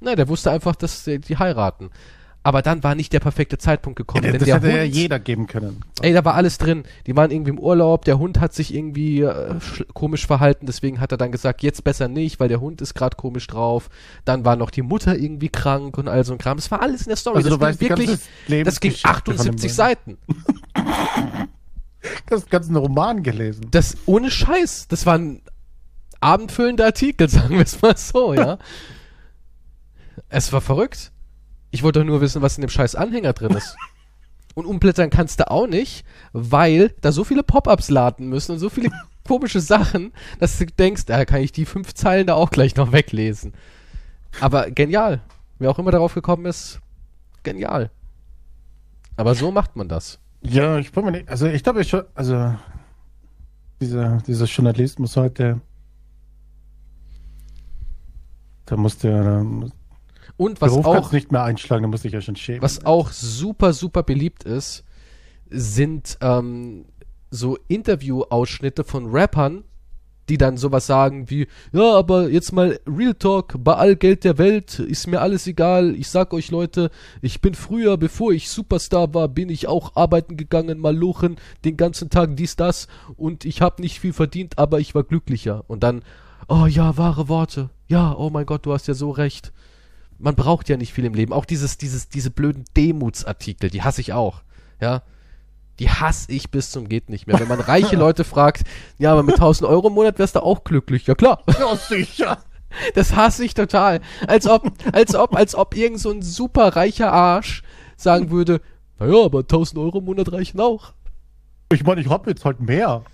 [0.00, 1.90] Na, der wusste einfach, dass die, heiraten.
[2.44, 4.24] Aber dann war nicht der perfekte Zeitpunkt gekommen.
[4.24, 5.82] Ja, denn das der hätte ja Hund, jeder geben können.
[6.00, 6.82] ey, da war alles drin.
[7.06, 9.28] Die waren irgendwie im Urlaub, der Hund hat sich irgendwie äh,
[9.60, 12.94] sch- komisch verhalten, deswegen hat er dann gesagt, jetzt besser nicht, weil der Hund ist
[12.94, 13.90] gerade komisch drauf.
[14.24, 16.56] Dann war noch die Mutter irgendwie krank und all so ein Kram.
[16.56, 17.36] Das war alles in der Story.
[17.36, 19.74] Also das du weißt wirklich, das ging Lebensgeschichte von dem 78 Mann.
[19.76, 20.18] Seiten.
[22.28, 23.68] Du hast den ganzen Roman gelesen.
[23.70, 24.88] Das ohne Scheiß.
[24.88, 25.20] Das war
[26.22, 28.58] ein abendfüllender Artikel, sagen wir es mal so, ja.
[30.28, 31.12] es war verrückt.
[31.70, 33.76] Ich wollte doch nur wissen, was in dem scheiß Anhänger drin ist.
[34.54, 36.04] Und umblättern kannst du auch nicht,
[36.34, 38.90] weil da so viele Pop-ups laden müssen und so viele
[39.26, 42.92] komische Sachen, dass du denkst, da kann ich die fünf Zeilen da auch gleich noch
[42.92, 43.54] weglesen.
[44.40, 45.22] Aber genial.
[45.58, 46.80] Wer auch immer darauf gekommen ist,
[47.44, 47.90] genial.
[49.16, 50.18] Aber so macht man das.
[50.42, 52.54] Ja, ich bin mir nicht, also ich glaube schon, also
[53.80, 55.62] dieser, dieser Journalismus heute,
[58.66, 59.40] da musste ja,
[60.36, 62.62] Und was Beruf auch nicht mehr einschlagen, da musste ich ja schon schämen.
[62.62, 64.84] Was auch super, super beliebt ist,
[65.50, 66.86] sind ähm,
[67.30, 69.64] so Interview-Ausschnitte von Rappern,
[70.28, 74.38] die dann sowas sagen wie, ja, aber jetzt mal Real Talk, bei all Geld der
[74.38, 75.96] Welt ist mir alles egal.
[75.96, 76.90] Ich sag euch Leute,
[77.20, 81.76] ich bin früher, bevor ich Superstar war, bin ich auch arbeiten gegangen, mal luchen, den
[81.76, 82.86] ganzen Tag dies, das
[83.16, 85.64] und ich habe nicht viel verdient, aber ich war glücklicher.
[85.66, 86.02] Und dann,
[86.48, 87.70] oh ja, wahre Worte.
[87.92, 89.52] Ja, oh mein Gott, du hast ja so recht.
[90.18, 91.34] Man braucht ja nicht viel im Leben.
[91.34, 94.40] Auch dieses, dieses, diese blöden Demutsartikel, die hasse ich auch.
[94.80, 95.02] Ja,
[95.78, 97.38] die hasse ich bis zum geht nicht mehr.
[97.38, 98.62] Wenn man reiche Leute fragt,
[98.96, 101.06] ja, aber mit 1000 Euro im Monat wärst du auch glücklich.
[101.06, 101.42] Ja, klar.
[101.58, 102.38] Ja, sicher.
[102.94, 104.00] Das hasse ich total.
[104.26, 107.62] Als ob, als ob, als ob irgend so ein super reicher Arsch
[107.98, 108.62] sagen würde,
[108.98, 110.94] naja, aber 1000 Euro im Monat reichen auch.
[111.70, 113.04] Ich meine, ich habe jetzt halt mehr.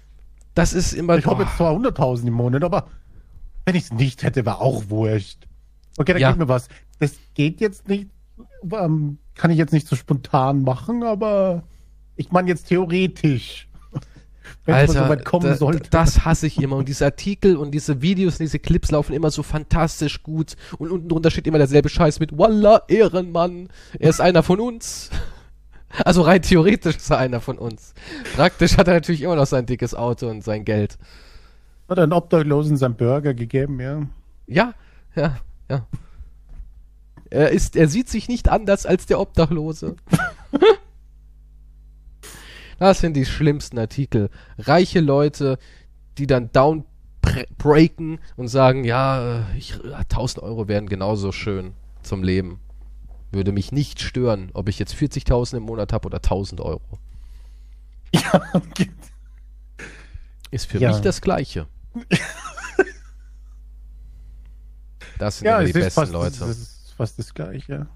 [0.55, 1.41] Das ist immer, Ich boah.
[1.41, 2.87] jetzt zwar 100.000 im Monat, aber
[3.69, 5.47] wenn ich es nicht hätte, wäre auch wurscht.
[5.99, 6.31] Okay, dann Ja.
[6.31, 6.69] gib mir was.
[7.01, 8.09] Das geht jetzt nicht,
[8.73, 11.65] ähm, kann ich jetzt nicht so spontan machen, aber
[12.17, 13.69] ich meine jetzt theoretisch.
[14.65, 15.91] Wenn Alter, so weit kommen sollte.
[15.91, 16.77] das hasse ich immer.
[16.77, 20.57] Und diese Artikel und diese Videos und diese Clips laufen immer so fantastisch gut.
[20.79, 23.69] Und unten drunter steht immer derselbe Scheiß mit Walla, Ehrenmann.
[23.99, 25.11] Er ist einer von uns.
[26.05, 27.95] Also rein theoretisch ist er einer von uns.
[28.37, 30.99] Praktisch hat er natürlich immer noch sein dickes Auto und sein Geld.
[31.89, 34.03] Hat einen Obdachlosen seinen Burger gegeben, ja.
[34.47, 34.75] Ja,
[35.15, 35.39] ja,
[35.71, 35.87] ja.
[37.31, 39.97] Er ist, er sieht sich nicht anders als der Obdachlose.
[42.79, 44.31] das sind die schlimmsten Artikel.
[44.59, 45.59] Reiche Leute,
[46.17, 52.61] die dann downbreaken und sagen, ja, äh, ich, 1000 Euro wären genauso schön zum Leben.
[53.31, 56.81] Würde mich nicht stören, ob ich jetzt 40.000 im Monat habe oder 1000 Euro.
[58.15, 58.41] Ja,
[60.51, 60.93] Ist für Ja.
[60.93, 61.67] mich das Gleiche.
[65.19, 66.39] Das sind ja die besten fast, Leute.
[66.39, 67.87] Das ist fast das Gleiche.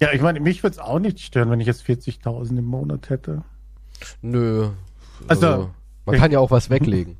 [0.00, 3.10] Ja, ich meine, mich würde es auch nicht stören, wenn ich jetzt 40.000 im Monat
[3.10, 3.44] hätte.
[4.22, 4.70] Nö.
[5.28, 5.70] Also, Also,
[6.06, 7.16] man kann ja auch was weglegen.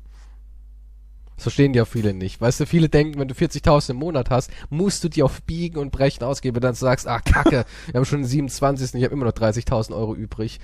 [1.35, 2.39] Das verstehen ja viele nicht.
[2.39, 5.77] Weißt du, viele denken, wenn du 40.000 im Monat hast, musst du die auf Biegen
[5.79, 8.95] und Brechen ausgeben, dann sagst, ah, kacke, wir haben schon den 27.
[8.95, 10.59] Ich habe immer noch 30.000 Euro übrig.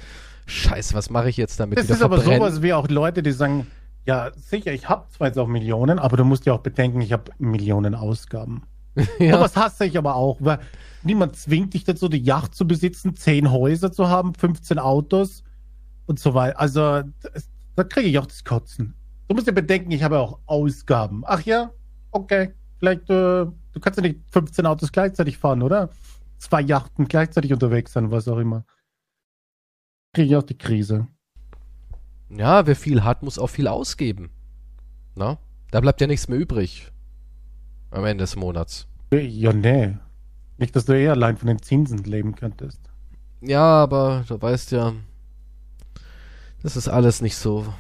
[0.47, 1.77] Scheiße, was mache ich jetzt damit?
[1.77, 2.41] Das ist aber verbrennen?
[2.41, 3.67] sowas wie auch Leute, die sagen,
[4.05, 7.13] ja, sicher, ich habe zwar jetzt auch Millionen, aber du musst ja auch bedenken, ich
[7.13, 8.63] habe Millionen Ausgaben.
[9.19, 9.33] ja.
[9.33, 10.59] Sowas hasse ich aber auch, weil
[11.03, 15.43] niemand zwingt dich dazu, die Yacht zu besitzen, 10 Häuser zu haben, 15 Autos
[16.07, 16.59] und so weiter.
[16.59, 18.95] Also, das, da kriege ich auch das Kotzen.
[19.27, 21.23] Du musst ja bedenken, ich habe auch Ausgaben.
[21.25, 21.71] Ach ja,
[22.11, 22.53] okay.
[22.79, 25.91] Vielleicht, äh, du kannst ja nicht 15 Autos gleichzeitig fahren, oder?
[26.39, 28.65] Zwei Yachten gleichzeitig unterwegs sein, was auch immer.
[30.13, 31.07] Kriege ich auch die Krise.
[32.35, 34.29] Ja, wer viel hat, muss auch viel ausgeben.
[35.15, 35.37] Na?
[35.71, 36.91] Da bleibt ja nichts mehr übrig.
[37.91, 38.87] Am Ende des Monats.
[39.13, 39.97] Ja, nee.
[40.57, 42.79] Nicht, dass du eher allein von den Zinsen leben könntest.
[43.41, 44.93] Ja, aber du weißt ja,
[46.63, 47.73] das ist alles nicht so.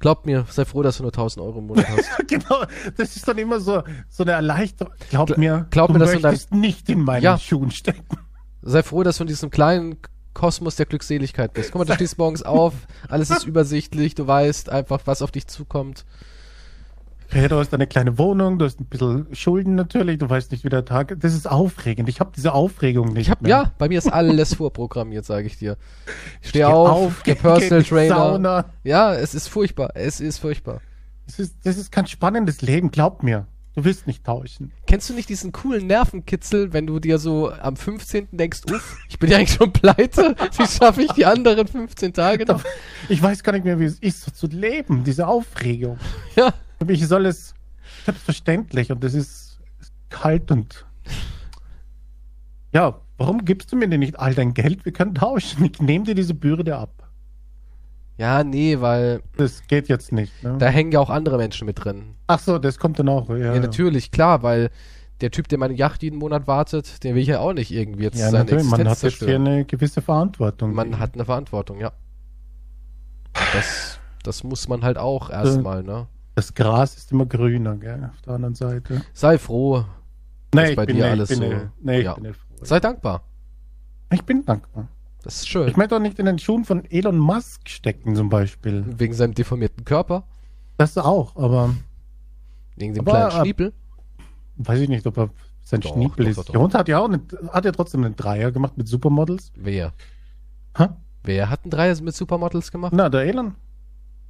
[0.00, 2.28] Glaub mir, sei froh, dass du nur 1000 Euro im Monat hast.
[2.28, 2.64] genau,
[2.96, 4.92] das ist dann immer so, so eine Erleichterung.
[5.10, 7.38] Glaub mir, glaub du mir, dass du möchtest nicht in meinen Ja.
[7.38, 8.04] Schuhen stecken.
[8.62, 9.96] sei froh, dass du in diesem kleinen
[10.38, 11.72] Kosmos der Glückseligkeit bist.
[11.72, 12.72] Guck mal, du stehst morgens auf,
[13.08, 16.04] alles ist übersichtlich, du weißt einfach, was auf dich zukommt.
[17.34, 20.64] Ja, du hast eine kleine Wohnung, du hast ein bisschen Schulden natürlich, du weißt nicht,
[20.64, 22.08] wie der Tag Das ist aufregend.
[22.08, 23.50] Ich habe diese Aufregung nicht Ich hab, mehr.
[23.50, 25.76] ja, bei mir ist alles vorprogrammiert, sage ich dir.
[26.40, 28.14] Ich stehe Steh auf, der geh- Personal Trainer.
[28.16, 28.64] Sauna.
[28.82, 30.80] Ja, es ist furchtbar, es ist furchtbar.
[31.26, 33.46] Das ist, das ist kein spannendes Leben, glaub mir.
[33.78, 34.72] Du willst nicht tauschen.
[34.88, 38.26] Kennst du nicht diesen coolen Nervenkitzel, wenn du dir so am 15.
[38.32, 42.44] denkst, uff, ich bin ja eigentlich schon pleite, wie schaffe ich die anderen 15 Tage
[42.44, 42.64] noch?
[43.08, 45.96] Ich weiß gar nicht mehr, wie es ist, so zu leben, diese Aufregung.
[46.34, 47.54] Ja, Für mich ist alles
[48.04, 49.60] selbstverständlich und ist ist
[50.08, 50.84] kalt und.
[52.72, 54.86] Ja, warum gibst du mir denn nicht all dein Geld?
[54.86, 55.64] Wir können tauschen.
[55.64, 57.07] Ich nehme dir diese Bürde ab.
[58.18, 60.42] Ja, nee, weil Das geht jetzt nicht.
[60.42, 60.56] Ne?
[60.58, 62.14] da hängen ja auch andere Menschen mit drin.
[62.26, 63.28] Ach so, das kommt dann auch.
[63.30, 64.70] Ja, Ja, natürlich, klar, weil
[65.22, 68.02] der Typ, der meine Yacht jeden Monat wartet, den will ich ja auch nicht irgendwie
[68.04, 68.64] jetzt Ja, seine natürlich.
[68.70, 70.74] Man Existenz hat jetzt hier eine gewisse Verantwortung.
[70.74, 71.92] Man hat eine Verantwortung, ja.
[73.52, 76.06] Das, das muss man halt auch erstmal, ne?
[76.34, 79.02] Das Gras ist immer grüner, gell, auf der anderen Seite.
[79.12, 79.84] Sei froh,
[80.54, 82.14] Nee, bei ich bin, dir nee, alles bin, so- nee, nee, ich ja.
[82.14, 82.54] bin froh.
[82.62, 83.22] sei dankbar.
[84.12, 84.88] Ich bin dankbar.
[85.28, 85.68] Das ist schön.
[85.68, 88.82] Ich möchte doch nicht in den Schuhen von Elon Musk stecken, zum Beispiel.
[88.98, 90.24] Wegen seinem deformierten Körper,
[90.78, 91.74] Das auch, aber
[92.76, 93.74] wegen dem Aber, kleinen Schniepel.
[94.56, 95.28] weiß ich nicht, ob er
[95.62, 96.36] sein Doch, Schniepel doch, ist.
[96.38, 96.52] doch, doch.
[96.52, 97.20] Der Hund hat ja auch eine,
[97.50, 99.52] hat ja trotzdem einen Dreier gemacht mit Supermodels.
[99.54, 99.92] Wer?
[100.78, 100.86] Hä?
[101.24, 102.94] Wer hat einen Dreier mit Supermodels gemacht?
[102.96, 103.54] Na, der Elon.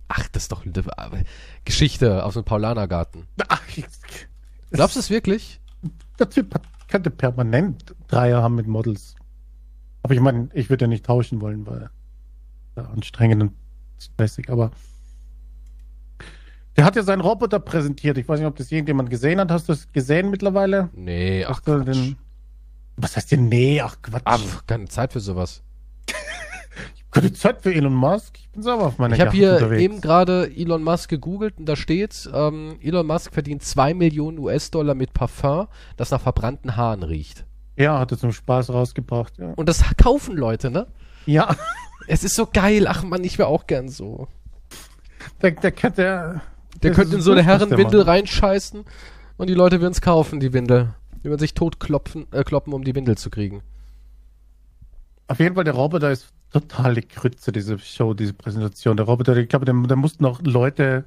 [0.08, 1.24] Ach, das ist doch eine
[1.64, 3.28] Geschichte aus dem Paulanergarten.
[3.46, 3.62] Ach,
[4.72, 5.60] Glaubst du es wirklich?
[6.18, 9.14] der Typ könnte permanent Dreier haben mit Models.
[10.08, 11.90] Aber ich meine, ich würde ja nicht tauschen wollen, weil
[12.78, 13.52] ja, anstrengend und
[13.98, 14.48] stressig.
[14.48, 14.70] Aber
[16.78, 18.16] Der hat ja seinen Roboter präsentiert.
[18.16, 19.50] Ich weiß nicht, ob das irgendjemand gesehen hat.
[19.50, 20.88] Hast du es gesehen mittlerweile?
[20.94, 21.86] Nee, ach Quatsch.
[21.88, 22.16] den-
[22.96, 23.50] Was heißt denn?
[23.50, 24.40] Nee, ach Quatsch.
[24.40, 25.62] Pf, keine Zeit für sowas.
[27.10, 28.38] Keine Zeit für Elon Musk.
[28.38, 29.82] Ich bin selber auf meiner Ich habe hier unterwegs.
[29.82, 34.94] eben gerade Elon Musk gegoogelt und da steht, ähm, Elon Musk verdient 2 Millionen US-Dollar
[34.94, 37.44] mit Parfum, das nach verbrannten Haaren riecht.
[37.78, 39.52] Ja, hat er zum Spaß rausgebracht, ja.
[39.54, 40.86] Und das kaufen Leute, ne?
[41.26, 41.56] Ja,
[42.08, 42.86] Es ist so geil.
[42.88, 44.28] Ach man, ich wäre auch gern so.
[45.42, 46.40] der, der, der, der,
[46.82, 48.84] Der könnte in so eine Herrenwindel reinscheißen
[49.36, 50.94] und die Leute würden es kaufen, die Windel.
[51.22, 53.62] Die würden sich totklopfen, äh, kloppen, um die Windel zu kriegen.
[55.26, 58.96] Auf jeden Fall, der Roboter ist total die Krütze, diese Show, diese Präsentation.
[58.96, 61.04] Der Roboter, ich glaube, der, der mussten noch Leute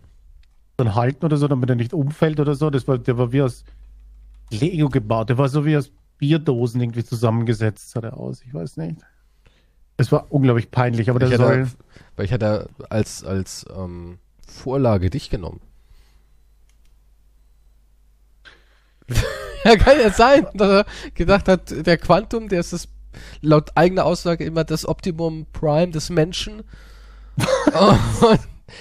[0.77, 2.69] dann halten oder so, damit er nicht umfällt oder so.
[2.69, 3.63] Das war, der war wie aus
[4.51, 5.29] Lego gebaut.
[5.29, 5.91] Der war so wie aus
[6.21, 8.43] Bierdosen irgendwie zusammengesetzt, sah der aus.
[8.45, 9.01] Ich weiß nicht.
[9.97, 11.67] Es war unglaublich peinlich, aber der ich soll.
[12.15, 15.61] weil ich hatte als, als ähm, Vorlage dich genommen.
[19.65, 22.87] ja, kann ja sein, dass er gedacht hat, der Quantum, der ist das
[23.41, 26.61] laut eigener Aussage immer das Optimum Prime des Menschen.
[27.65, 28.39] Und,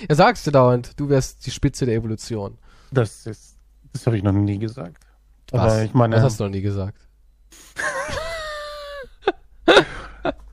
[0.08, 2.58] ja, sagst du dauernd, du wärst die Spitze der Evolution.
[2.92, 3.56] Das ist,
[3.94, 5.06] das habe ich noch nie gesagt.
[5.52, 5.60] Was?
[5.60, 7.00] Aber ich meine, Das hast du noch nie gesagt.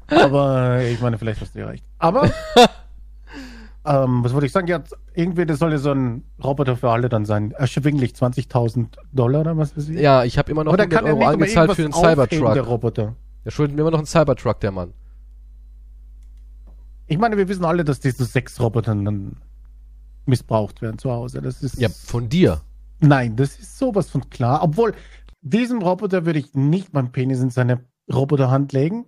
[0.07, 1.83] Aber ich meine, vielleicht hast du ja recht.
[1.97, 2.25] Aber
[3.85, 4.67] ähm, was wollte ich sagen?
[4.67, 4.81] Ja,
[5.13, 7.51] irgendwie, das soll ja so ein Roboter für alle dann sein.
[7.51, 9.99] Erschwinglich 20.000 Dollar oder was weiß ich.
[9.99, 12.15] Ja, ich habe immer noch aber der 100 kann ja Euro angezahlt für den aufheben,
[12.15, 12.67] der Cybertruck.
[12.67, 13.15] Roboter.
[13.45, 14.93] Der schuldet mir immer noch einen Cybertruck, der Mann.
[17.07, 19.37] Ich meine, wir wissen alle, dass diese sechs Roboter dann
[20.25, 21.41] missbraucht werden zu Hause.
[21.41, 22.61] Das ist Ja, von dir.
[22.99, 24.61] Nein, das ist sowas von klar.
[24.61, 24.93] Obwohl,
[25.49, 29.05] diesem Roboter würde ich nicht meinen Penis in seine Roboterhand legen.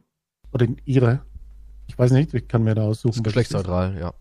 [0.52, 1.22] Oder in ihre.
[1.88, 3.24] Ich weiß nicht, ich kann mir da Das aussuchen.
[3.24, 4.14] geschlechtsneutral, ja.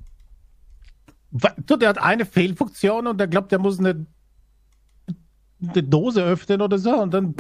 [1.67, 4.07] Du, der hat eine Fehlfunktion und der glaubt, der muss eine,
[5.63, 7.35] eine Dose öffnen oder so und dann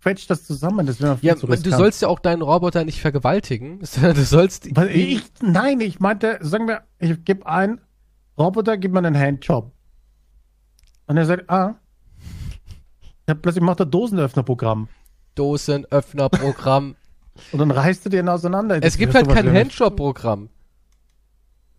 [0.00, 0.86] quetscht das zusammen.
[0.86, 3.80] Das wäre viel Ja, zu du sollst ja auch deinen Roboter nicht vergewaltigen.
[4.00, 7.80] Du sollst Weil ich, nein, ich meinte, sagen wir, ich gebe einen
[8.38, 9.72] Roboter, gib mir einen Handjob.
[11.06, 11.74] Und er sagt, ah,
[13.28, 14.88] ja, plötzlich macht er Dosenöffnerprogramm.
[15.34, 16.96] Dosenöffnerprogramm.
[17.52, 18.80] Und dann reißt du den auseinander.
[18.82, 20.48] es gibt halt kein Handjob-Programm.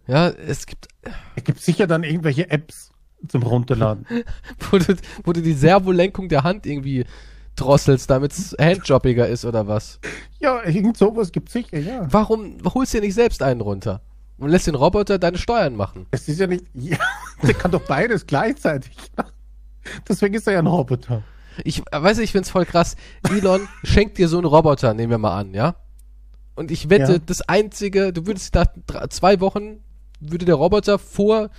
[0.07, 0.87] Ja, es gibt,
[1.35, 2.91] Es gibt sicher dann irgendwelche Apps
[3.27, 4.05] zum Runterladen.
[4.71, 7.05] wo du, wo du die Servolenkung der Hand irgendwie
[7.55, 9.99] drosselst, damit es handjobbiger ist oder was.
[10.39, 12.07] ja, irgend sowas gibt sicher, ja.
[12.09, 14.01] Warum holst du dir nicht selbst einen runter?
[14.37, 16.05] Und lässt den Roboter deine Steuern machen.
[16.11, 16.97] Es ist ja nicht, ja,
[17.43, 18.95] der kann doch beides gleichzeitig.
[20.07, 21.23] Deswegen ist er ja ein Roboter.
[21.63, 22.95] Ich weiß, ich find's voll krass.
[23.29, 25.75] Elon schenkt dir so einen Roboter, nehmen wir mal an, ja?
[26.55, 27.19] Und ich wette, Ja.
[27.19, 29.81] das einzige, du würdest nach drei, zwei Wochen,
[30.19, 31.49] würde der Roboter vor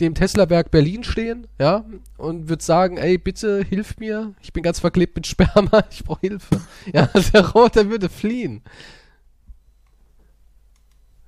[0.00, 1.84] dem Teslaberg Berlin stehen, ja?
[2.16, 6.20] Und würde sagen, ey, bitte hilf mir, ich bin ganz verklebt mit Sperma, ich brauche
[6.20, 6.60] Hilfe.
[6.92, 8.62] Ja, der Roboter würde fliehen.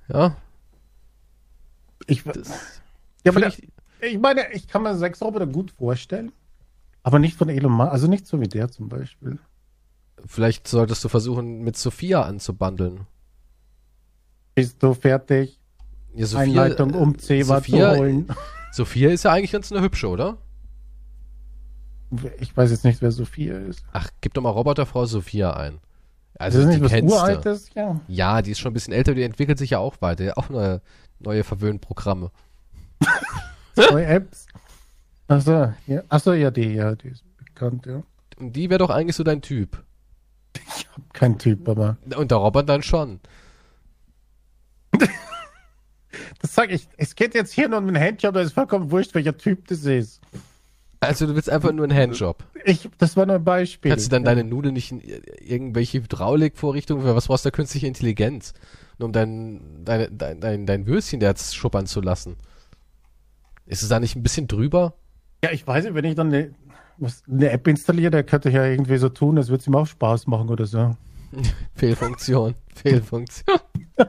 [0.07, 0.35] Ja,
[2.07, 2.81] Ich, das
[3.23, 3.67] ja, aber ich,
[4.01, 6.31] ich meine, ich kann mir sechs Roboter gut vorstellen.
[7.05, 9.37] Aber nicht von Elon Musk, also nicht so wie der zum Beispiel.
[10.25, 13.01] vielleicht solltest du versuchen, mit Sophia anzubandeln.
[14.55, 15.59] Bist du fertig?
[16.15, 18.27] Ja, Einleitung, um Zebra zu Sophia- holen.
[18.71, 20.37] Sophia ist ja eigentlich ganz eine hübsche, oder?
[22.39, 23.83] Ich weiß jetzt nicht, wer Sophia ist.
[23.93, 25.77] Ach, gib doch mal Roboterfrau Sophia ein.
[26.39, 27.11] Also ist das die nicht was.
[27.11, 27.69] Uraltes?
[27.75, 28.01] Ja.
[28.07, 30.33] Ja, die ist schon ein bisschen älter, die entwickelt sich ja auch weiter.
[30.37, 30.81] Auch neue,
[31.19, 32.31] neue Verwöhnprogramme.
[33.75, 34.47] Zwei Apps.
[35.27, 36.03] Achso, ja.
[36.09, 38.03] Achso, ja, die, ja, die ist bekannt, ja.
[38.37, 39.83] Und die wäre doch eigentlich so dein Typ.
[41.13, 41.97] Kein Typ, aber.
[42.15, 43.19] Und der Roboter dann schon.
[46.41, 49.13] Das sag ich, es geht jetzt hier nur um einen Handjob, da ist vollkommen wurscht,
[49.15, 50.21] welcher Typ das ist.
[50.99, 52.43] Also du willst einfach nur einen Handjob.
[52.63, 53.91] Ich, das war nur ein Beispiel.
[53.91, 54.33] Kannst du dann ja.
[54.33, 58.53] deine Nudeln nicht in irgendwelche Hydraulikvorrichtungen, für was brauchst du da künstliche Intelligenz?
[58.97, 62.37] Nur um dein, dein, dein, dein, dein Würstchen da jetzt schuppern zu lassen.
[63.65, 64.93] Ist es da nicht ein bisschen drüber?
[65.45, 66.51] Ja, ich weiß nicht, wenn ich dann eine,
[67.29, 70.25] eine App installiere, der könnte ja irgendwie so tun, als würde es ihm auch Spaß
[70.25, 70.95] machen oder so.
[71.75, 72.55] Fehlfunktion.
[72.73, 73.59] Fehlfunktion.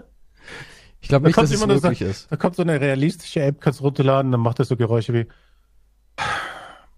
[1.03, 2.33] Ich glaube Da nicht, kommt dass es nur so- möglich ist.
[2.33, 5.27] Da kommt so eine realistische App, kannst runterladen, dann macht er so Geräusche wie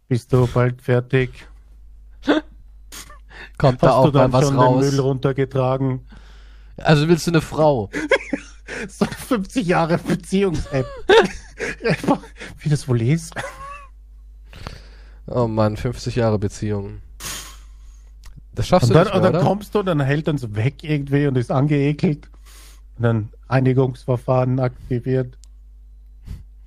[0.08, 1.30] Bist du bald fertig?
[3.58, 4.80] Kommt da Hast auch du dann mal was schon raus?
[4.82, 6.06] den Müll runtergetragen?
[6.78, 7.90] Also willst du eine Frau?
[8.88, 10.86] So eine 50 Jahre Beziehungs-App.
[12.60, 13.34] wie das wohl ist?
[15.30, 17.02] Oh Mann, 50 Jahre Beziehung.
[18.54, 19.48] Das schaffst Und du dann, nicht und mehr, dann oder?
[19.48, 22.28] kommst du und dann hält so weg irgendwie und ist angeekelt.
[22.96, 25.36] Und dann Einigungsverfahren aktiviert.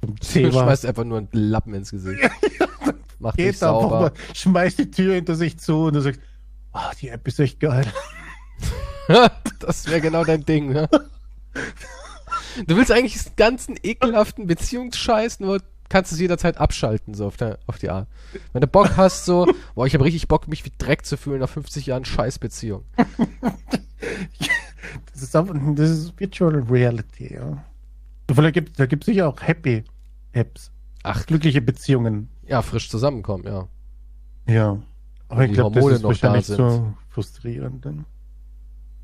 [0.01, 2.23] Du schmeißt einfach nur einen Lappen ins Gesicht.
[3.19, 3.99] Macht dich Geht einfach sauber.
[3.99, 6.19] mal, schmeißt die Tür hinter sich zu und du sagst,
[6.71, 7.85] ah, die App ist echt geil.
[9.59, 10.89] das wäre genau dein Ding, ne?
[12.65, 17.59] Du willst eigentlich diesen ganzen ekelhaften Beziehungsscheiß, nur kannst es jederzeit abschalten, so auf, der,
[17.67, 18.07] auf die Art.
[18.53, 21.41] Wenn du Bock hast, so, boah, ich habe richtig Bock, mich wie Dreck zu fühlen
[21.41, 22.83] nach 50 Jahren Scheißbeziehung.
[25.13, 27.63] Das ist, einfach, das ist Virtual Reality, ja.
[28.29, 29.83] Vielleicht gibt, da gibt es sicher auch Happy
[30.33, 30.71] Apps.
[31.03, 32.29] Ach, Glückliche Beziehungen.
[32.45, 33.67] ja, frisch zusammenkommen, ja.
[34.47, 34.81] Ja.
[35.29, 37.85] Aber ich glaube, das ist wahrscheinlich da so frustrierend.
[37.85, 38.05] Dann.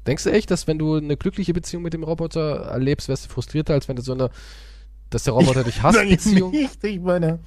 [0.07, 3.29] Denkst du echt, dass wenn du eine glückliche Beziehung mit dem Roboter erlebst, wärst du
[3.29, 4.29] frustrierter, als wenn du so eine,
[5.09, 6.51] dass der Roboter dich hasst, Beziehung?
[6.51, 7.39] nicht, ich meine.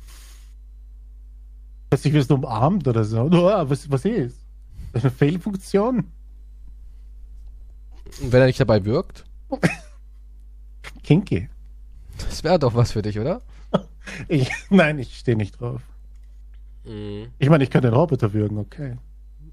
[1.90, 3.22] Dass ich wirst umarmt oder so.
[3.22, 4.36] Oh, was, was ist?
[4.92, 6.04] Eine Fehlfunktion?
[8.20, 9.24] Und wenn er nicht dabei wirkt,
[11.02, 11.48] Kinky.
[12.18, 13.42] das wäre doch was für dich, oder?
[14.28, 15.82] Ich, nein, ich stehe nicht drauf.
[16.84, 17.28] Mhm.
[17.38, 18.96] Ich meine, ich kann den Roboter würgen, okay.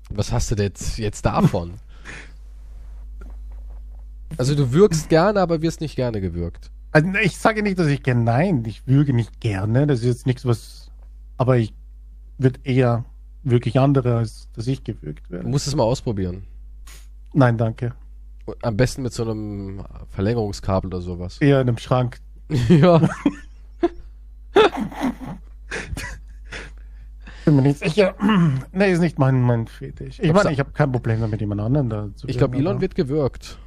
[0.09, 1.73] Was hast du denn jetzt, jetzt davon?
[4.37, 6.71] Also du wirkst gerne, aber wirst nicht gerne gewürgt.
[6.97, 9.85] Also ich sage nicht, dass ich gerne, nein, ich würge nicht gerne.
[9.85, 10.89] Das ist jetzt nichts, was.
[11.37, 11.71] Aber ich
[12.39, 13.05] würde eher
[13.43, 15.47] wirklich andere, als dass ich gewürgt Du werde.
[15.47, 16.47] musst es mal ausprobieren.
[17.33, 17.93] Nein, danke.
[18.63, 21.37] Am besten mit so einem Verlängerungskabel oder sowas.
[21.39, 22.17] Eher in einem Schrank.
[22.69, 22.99] ja.
[27.45, 28.15] Bin mir nicht sicher.
[28.73, 30.19] nee, ist nicht mein, mein Fetisch.
[30.19, 32.81] Ich meine, du- ich habe kein Problem damit, jemand anderen da zu Ich glaube, Elon
[32.81, 33.59] wird gewürgt.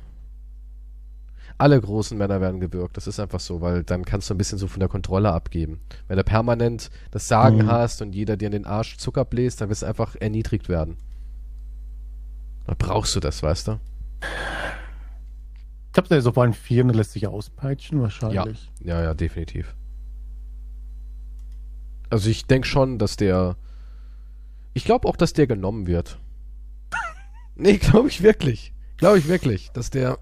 [1.60, 2.96] Alle großen Männer werden gewürgt.
[2.96, 5.80] Das ist einfach so, weil dann kannst du ein bisschen so von der Kontrolle abgeben.
[6.08, 7.66] Wenn du permanent das Sagen Mhm.
[7.66, 10.96] hast und jeder dir in den Arsch Zucker bläst, dann wirst du einfach erniedrigt werden.
[12.66, 13.80] Da brauchst du das, weißt du?
[15.86, 18.70] Ich glaube, der auf allen Vieren und lässt sich auspeitschen, wahrscheinlich.
[18.80, 19.74] Ja, ja, definitiv.
[22.08, 23.56] Also ich denke schon, dass der.
[24.72, 26.18] Ich glaube auch, dass der genommen wird.
[27.54, 28.72] nee, glaube ich wirklich.
[28.96, 30.18] Glaube ich wirklich, dass der,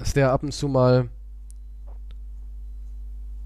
[0.00, 1.08] dass der ab und zu mal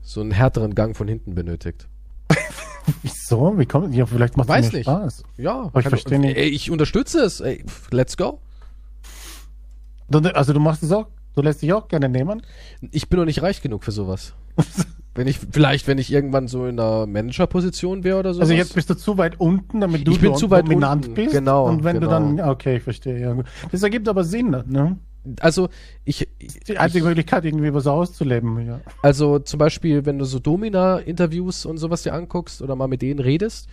[0.03, 1.89] so einen härteren Gang von hinten benötigt.
[3.03, 3.59] Wieso?
[3.59, 4.87] Wie kommt Ja, vielleicht macht Weiß es mir nicht.
[4.87, 5.25] Spaß.
[5.37, 6.37] Ja, Aber ich versteh nicht.
[6.37, 7.41] Ey, ich unterstütze es.
[7.41, 8.39] Ey, let's go.
[10.33, 12.43] Also du machst es auch, du lässt dich auch gerne nehmen.
[12.93, 14.35] Ich bin noch nicht reich genug für sowas.
[15.17, 18.43] wenn ich, vielleicht, wenn ich irgendwann so in einer Managerposition wäre oder so.
[18.43, 21.15] Also jetzt bist du zu weit unten, damit du Ich bin zu weit dominant unten,
[21.17, 21.33] bist.
[21.33, 22.07] genau, Und wenn genau.
[22.07, 23.19] du dann, ja, okay, ich verstehe.
[23.19, 23.37] Ja.
[23.73, 24.99] Das ergibt aber Sinn, ne?
[25.41, 25.69] Also
[26.05, 26.29] ich,
[26.69, 28.81] Die einzige ich Möglichkeit, irgendwie was auszuleben, ja.
[29.03, 33.21] Also zum Beispiel, wenn du so Domina-Interviews und sowas dir anguckst oder mal mit denen
[33.21, 33.69] redest,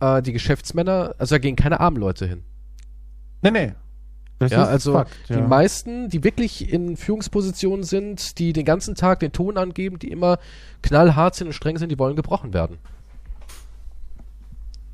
[0.00, 2.42] äh, die Geschäftsmänner, also da gehen keine armen Leute hin.
[3.42, 3.72] Nee, nee.
[4.38, 5.46] Das Ja, also Fakt, die ja.
[5.46, 10.38] meisten, die wirklich in Führungspositionen sind, die den ganzen Tag den Ton angeben, die immer
[10.82, 12.78] knallhart sind und streng sind, die wollen gebrochen werden.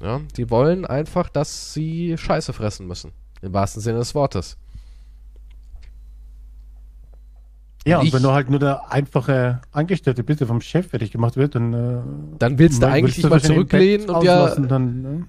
[0.03, 3.13] Ja, die wollen einfach, dass sie Scheiße fressen müssen.
[3.43, 4.57] Im wahrsten Sinne des Wortes.
[7.87, 11.11] Ja, und ich- wenn du halt nur der einfache Angestellte bist, der vom Chef fertig
[11.11, 11.77] gemacht wird, dann, äh,
[12.39, 15.27] Dann willst du willst eigentlich mal wahrscheinlich im Bett zurücklehnen und ja, dann, ne?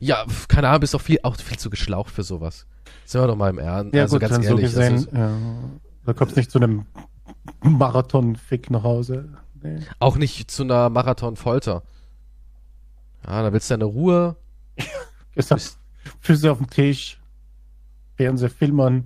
[0.00, 2.66] Ja, keine Ahnung, bist doch viel, auch viel zu geschlaucht für sowas.
[3.06, 3.94] Sind wir doch mal im Ernst.
[3.94, 4.70] Ja, also gut, ganz ehrlich.
[4.70, 5.30] so gesehen, also, ja,
[6.04, 6.86] da kommst du nicht zu einem
[7.62, 9.28] Marathon-Fick nach Hause.
[9.62, 9.78] Nee.
[9.98, 11.82] auch nicht zu einer Marathon-Folter.
[13.26, 14.36] Ja, da willst du deine Ruhe.
[16.20, 17.20] Füße auf dem Tisch,
[18.16, 19.04] Fernseher, Film an.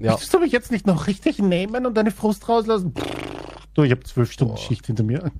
[0.00, 2.94] Ja, Willst du mich jetzt nicht noch richtig nehmen und deine Frust rauslassen?
[3.74, 4.60] Du, ich habe zwölf Stunden Boah.
[4.60, 5.32] Schicht hinter mir.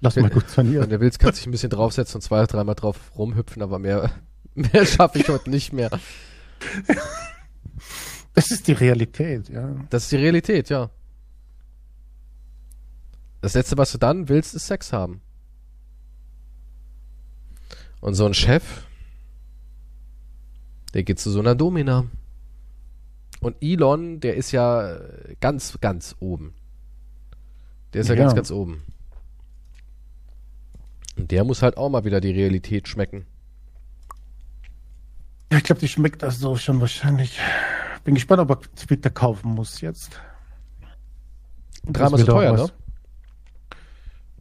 [0.00, 0.88] Lass mal gut wenn sanieren.
[0.88, 4.10] du willst, kannst du dich ein bisschen draufsetzen und zwei, dreimal drauf rumhüpfen, aber mehr,
[4.54, 5.90] mehr schaffe ich heute nicht mehr.
[8.32, 9.74] Das ist die Realität, ja.
[9.90, 10.90] Das ist die Realität, ja.
[13.42, 15.20] Das Letzte, was du dann willst, ist Sex haben.
[18.00, 18.62] Und so ein Chef,
[20.94, 22.06] der geht zu so einer Domina.
[23.44, 24.98] Und Elon, der ist ja
[25.40, 26.54] ganz, ganz oben.
[27.92, 28.22] Der ist ja, Ja.
[28.22, 28.82] ganz, ganz oben.
[31.16, 33.26] Und der muss halt auch mal wieder die Realität schmecken.
[35.52, 37.38] Ja, Ich glaube, die schmeckt das so schon wahrscheinlich.
[38.02, 40.20] Bin gespannt, ob er Twitter kaufen muss jetzt.
[41.84, 42.68] Dreimal so teuer, ne?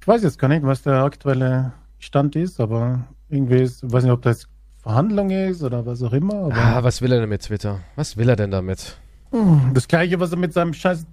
[0.02, 4.04] Ich weiß jetzt gar nicht, was der aktuelle Stand ist, aber irgendwie ist, ich weiß
[4.04, 4.48] nicht, ob das
[4.84, 6.50] Verhandlung ist oder was auch immer.
[6.52, 7.80] Ah, was will er denn mit Twitter?
[7.96, 8.98] Was will er denn damit?
[9.32, 11.06] Hm, das gleiche, was er mit seinem scheiß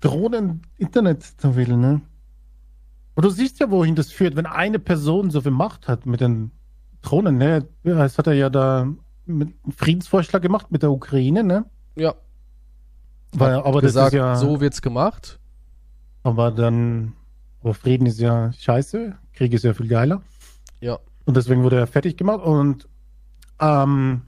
[0.00, 2.00] Drohnen-Internet will, ne?
[3.14, 6.20] Und du siehst ja, wohin das führt, wenn eine Person so viel Macht hat mit
[6.20, 6.50] den
[7.02, 7.66] Drohnen, ne?
[7.82, 8.86] Das hat er ja da
[9.26, 11.64] mit einem Friedensvorschlag gemacht mit der Ukraine, ne?
[11.96, 12.14] Ja,
[13.32, 15.38] Weil, aber das gesagt, ist ja, so wird's gemacht.
[16.22, 17.14] aber dann
[17.62, 20.22] Aber Frieden ist ja scheiße, Krieg ist ja viel geiler.
[20.80, 20.98] Ja.
[21.24, 22.86] Und deswegen wurde er fertig gemacht und
[23.60, 24.22] ähm,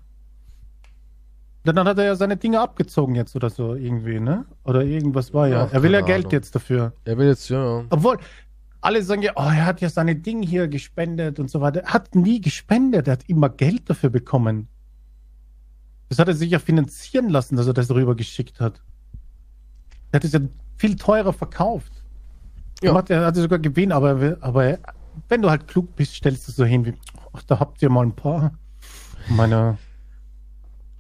[1.65, 4.47] dann hat er ja seine Dinge abgezogen jetzt oder so irgendwie, ne?
[4.65, 5.65] Oder irgendwas war ja.
[5.65, 6.33] Ach, er will ja Geld Ahnung.
[6.33, 6.93] jetzt dafür.
[7.05, 7.85] Er will jetzt, ja.
[7.91, 8.17] Obwohl,
[8.81, 11.81] alle sagen ja, oh, er hat ja seine Dinge hier gespendet und so weiter.
[11.81, 14.69] Er hat nie gespendet, er hat immer Geld dafür bekommen.
[16.09, 18.81] Das hat er sich ja finanzieren lassen, dass er das rüber geschickt hat.
[20.11, 20.41] Er hat es ja
[20.77, 21.93] viel teurer verkauft.
[22.83, 22.91] Ja.
[22.91, 24.79] Er macht- Er hatte sogar Gewinn, aber, er aber
[25.29, 26.95] wenn du halt klug bist, stellst du so hin wie,
[27.35, 28.53] ach, da habt ihr mal ein paar
[29.31, 29.79] meiner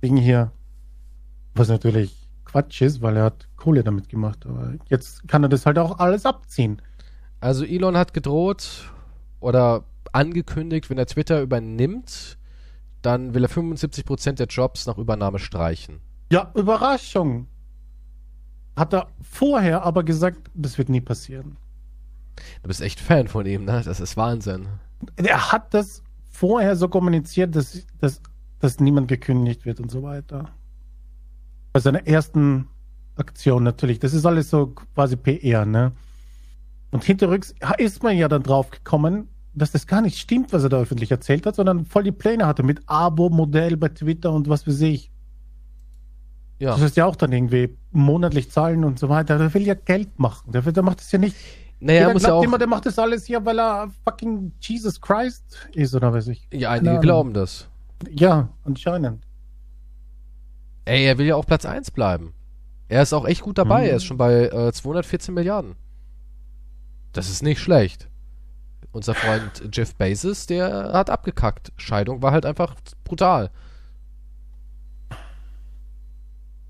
[0.03, 0.53] Dinge hier.
[1.55, 2.15] Was natürlich
[2.45, 4.47] Quatsch ist, weil er hat Kohle damit gemacht.
[4.47, 6.81] Aber jetzt kann er das halt auch alles abziehen.
[7.41, 8.91] Also Elon hat gedroht
[9.41, 12.39] oder angekündigt, wenn er Twitter übernimmt,
[13.03, 16.01] dann will er 75% der Jobs nach Übernahme streichen.
[16.33, 17.47] Ja, Überraschung.
[18.77, 21.57] Hat er vorher aber gesagt, das wird nie passieren.
[22.63, 23.83] Du bist echt Fan von ihm, ne?
[23.85, 24.69] Das ist Wahnsinn.
[25.17, 26.03] Er hat das
[26.39, 28.23] vorher so kommuniziert, dass, dass,
[28.61, 30.51] dass niemand gekündigt wird und so weiter.
[31.73, 32.69] Bei seiner ersten
[33.17, 33.99] Aktion natürlich.
[33.99, 35.93] Das ist alles so quasi PR, ne?
[36.91, 40.69] Und hinterrücks ist man ja dann drauf gekommen, dass das gar nicht stimmt, was er
[40.69, 44.67] da öffentlich erzählt hat, sondern voll die Pläne hatte mit Abo-Modell bei Twitter und was
[44.67, 45.11] weiß ich.
[46.61, 46.71] Ja.
[46.73, 49.39] Das heißt ja auch dann irgendwie monatlich zahlen und so weiter.
[49.39, 50.53] Der will ja Geld machen.
[50.53, 51.37] Der, will- der macht das ja nicht.
[51.81, 52.45] Naja, er Jeder muss ja glaubt auch.
[52.45, 56.49] immer, der macht das alles hier, weil er fucking Jesus Christ ist oder weiß ich.
[56.53, 57.03] Ja, einige Ahnung.
[57.03, 57.69] glauben das.
[58.11, 59.25] Ja, anscheinend.
[60.85, 62.33] Ey, er will ja auch Platz 1 bleiben.
[62.89, 63.83] Er ist auch echt gut dabei.
[63.83, 63.89] Mhm.
[63.91, 65.77] Er ist schon bei äh, 214 Milliarden.
[67.13, 68.09] Das ist nicht schlecht.
[68.93, 71.73] Unser Freund Jeff Bezos, der hat abgekackt.
[71.77, 72.75] Scheidung war halt einfach
[73.05, 73.51] brutal.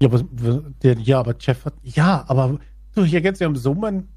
[0.01, 0.23] Ja, aber,
[0.83, 1.75] der, ja, aber Jeff hat.
[1.83, 2.59] Ja, aber
[2.95, 4.09] du, hier geht's ja um Summen.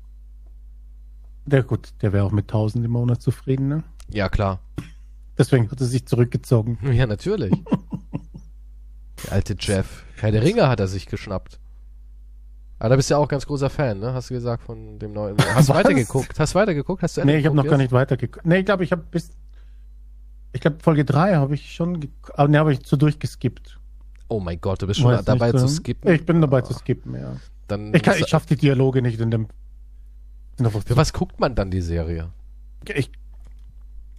[1.46, 3.84] Der gut, der wäre auch mit 1000 im Monat zufrieden, ne?
[4.10, 4.60] Ja, klar.
[5.38, 6.78] Deswegen hat er sich zurückgezogen.
[6.94, 7.54] Ja, natürlich.
[9.26, 10.04] Der alte Jeff.
[10.18, 11.60] Herr der Ringe hat er sich geschnappt.
[12.80, 14.14] Aber da bist du ja auch ganz großer Fan, ne?
[14.14, 15.38] Hast du gesagt von dem neuen.
[15.54, 16.40] Hast du weitergeguckt?
[16.40, 17.04] Hast du weitergeguckt?
[17.04, 18.46] Hast du Nee, ich habe noch gar nicht weitergeguckt.
[18.46, 19.30] Nee, ich glaube, ich habe bis.
[20.54, 22.08] Ich glaube, Folge 3 habe ich schon.
[22.34, 23.80] Aber ne, habe ich so durchgeskippt.
[24.30, 26.12] Oh mein Gott, du bist schon Weiß dabei nicht, zu ähm, skippen.
[26.12, 27.36] Ich bin dabei Ah, zu skippen, ja.
[27.68, 29.48] Dann Ich, kann- ich schaffe die Dialoge nicht in dem.
[30.58, 32.32] Für was guckt man dann die Serie?
[32.94, 33.12] Ich,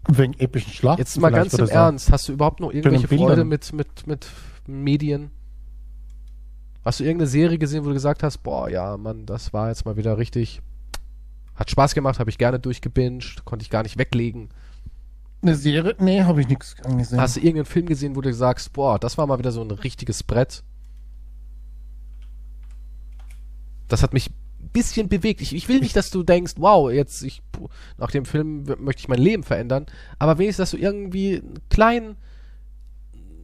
[0.09, 1.01] wegen epischen Schlachten.
[1.01, 1.69] Jetzt mal ganz im.
[1.69, 3.09] Ernst, hast du überhaupt noch irgendwelche.
[3.09, 4.27] Freude mit, mit, mit
[4.67, 5.31] Medien?
[6.85, 9.85] Hast du irgendeine Serie gesehen, wo du gesagt hast, boah, ja, Mann, das war jetzt
[9.85, 10.61] mal wieder richtig.
[11.55, 14.49] Hat Spaß gemacht, habe ich gerne durchgebinged, konnte ich gar nicht weglegen.
[15.43, 15.95] Eine Serie?
[15.99, 17.21] Nee, habe ich nichts angesehen.
[17.21, 19.71] Hast du irgendeinen Film gesehen, wo du sagst, boah, das war mal wieder so ein
[19.71, 20.65] richtiges Brett?
[23.87, 24.31] Das hat mich
[24.73, 25.41] bisschen bewegt.
[25.41, 27.43] Ich, ich will nicht, dass du denkst, wow, jetzt, ich,
[27.99, 29.87] nach dem Film möchte ich mein Leben verändern,
[30.19, 32.17] aber wenigstens, dass du irgendwie einen kleinen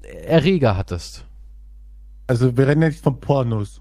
[0.02, 1.24] Erreger hattest.
[2.26, 3.80] Also, wir reden nicht von Pornos.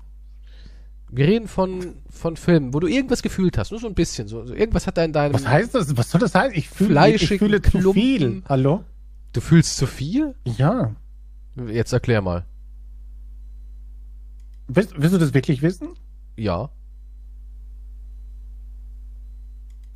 [1.10, 4.28] Wir reden von, von Filmen, wo du irgendwas gefühlt hast, nur so ein bisschen.
[4.28, 5.34] So, so irgendwas hat da in deinem.
[5.34, 5.96] Was heißt das?
[5.96, 6.58] Was soll das heißen?
[6.58, 7.94] Ich fühle, ich fühle zu Klumpen.
[7.94, 8.44] viel.
[8.50, 8.84] Hallo?
[9.32, 10.36] Du fühlst zu viel?
[10.44, 10.96] Ja.
[11.68, 12.46] Jetzt erklär mal.
[14.68, 15.90] Willst, willst du das wirklich wissen?
[16.36, 16.72] Ja.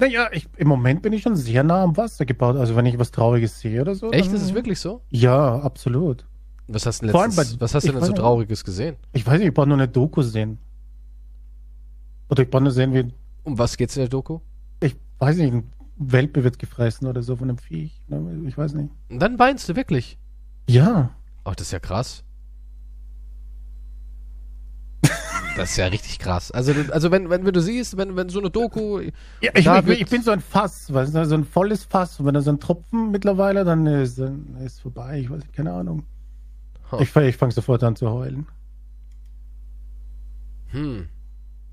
[0.02, 2.56] Naja, ich, im Moment bin ich schon sehr nah am Wasser gebaut.
[2.58, 4.12] Also, wenn ich was Trauriges sehe oder so.
[4.12, 4.34] Echt?
[4.34, 5.02] Ist es wirklich so?
[5.10, 6.26] Ja, absolut.
[6.68, 8.14] Was hast du denn letztens, bei- was hast du denn so.
[8.14, 8.95] Trauriges gesehen?
[9.14, 10.58] Ich weiß nicht, ich brauche nur eine Doku sehen.
[12.30, 14.39] Oder ich brauche nur sehen, wie, Um was geht's in der Doku?
[14.82, 18.02] ich weiß nicht, ein Welpe wird gefressen oder so von einem Viech.
[18.08, 18.41] Ne?
[18.47, 18.89] Ich weiß nicht.
[19.10, 20.18] Und dann weinst du wirklich.
[20.68, 21.12] Ja.
[21.45, 22.24] Oh, das ist ja krass.
[25.58, 26.52] Das ist ja richtig krass.
[26.52, 28.99] Also, also wenn, wenn, wenn du siehst, wenn, wenn so eine Doku.
[29.41, 32.20] Ja, ich, Da ich, bin so ein Fass, weißt du, so ein volles Fass.
[32.20, 35.20] Und wenn da so ein Tropfen mittlerweile, dann ist dann ist vorbei.
[35.20, 36.04] Ich weiß nicht, keine Ahnung.
[36.91, 36.99] Ha.
[37.02, 38.47] Ich, ich fange sofort an zu heulen.
[40.68, 41.08] Hm.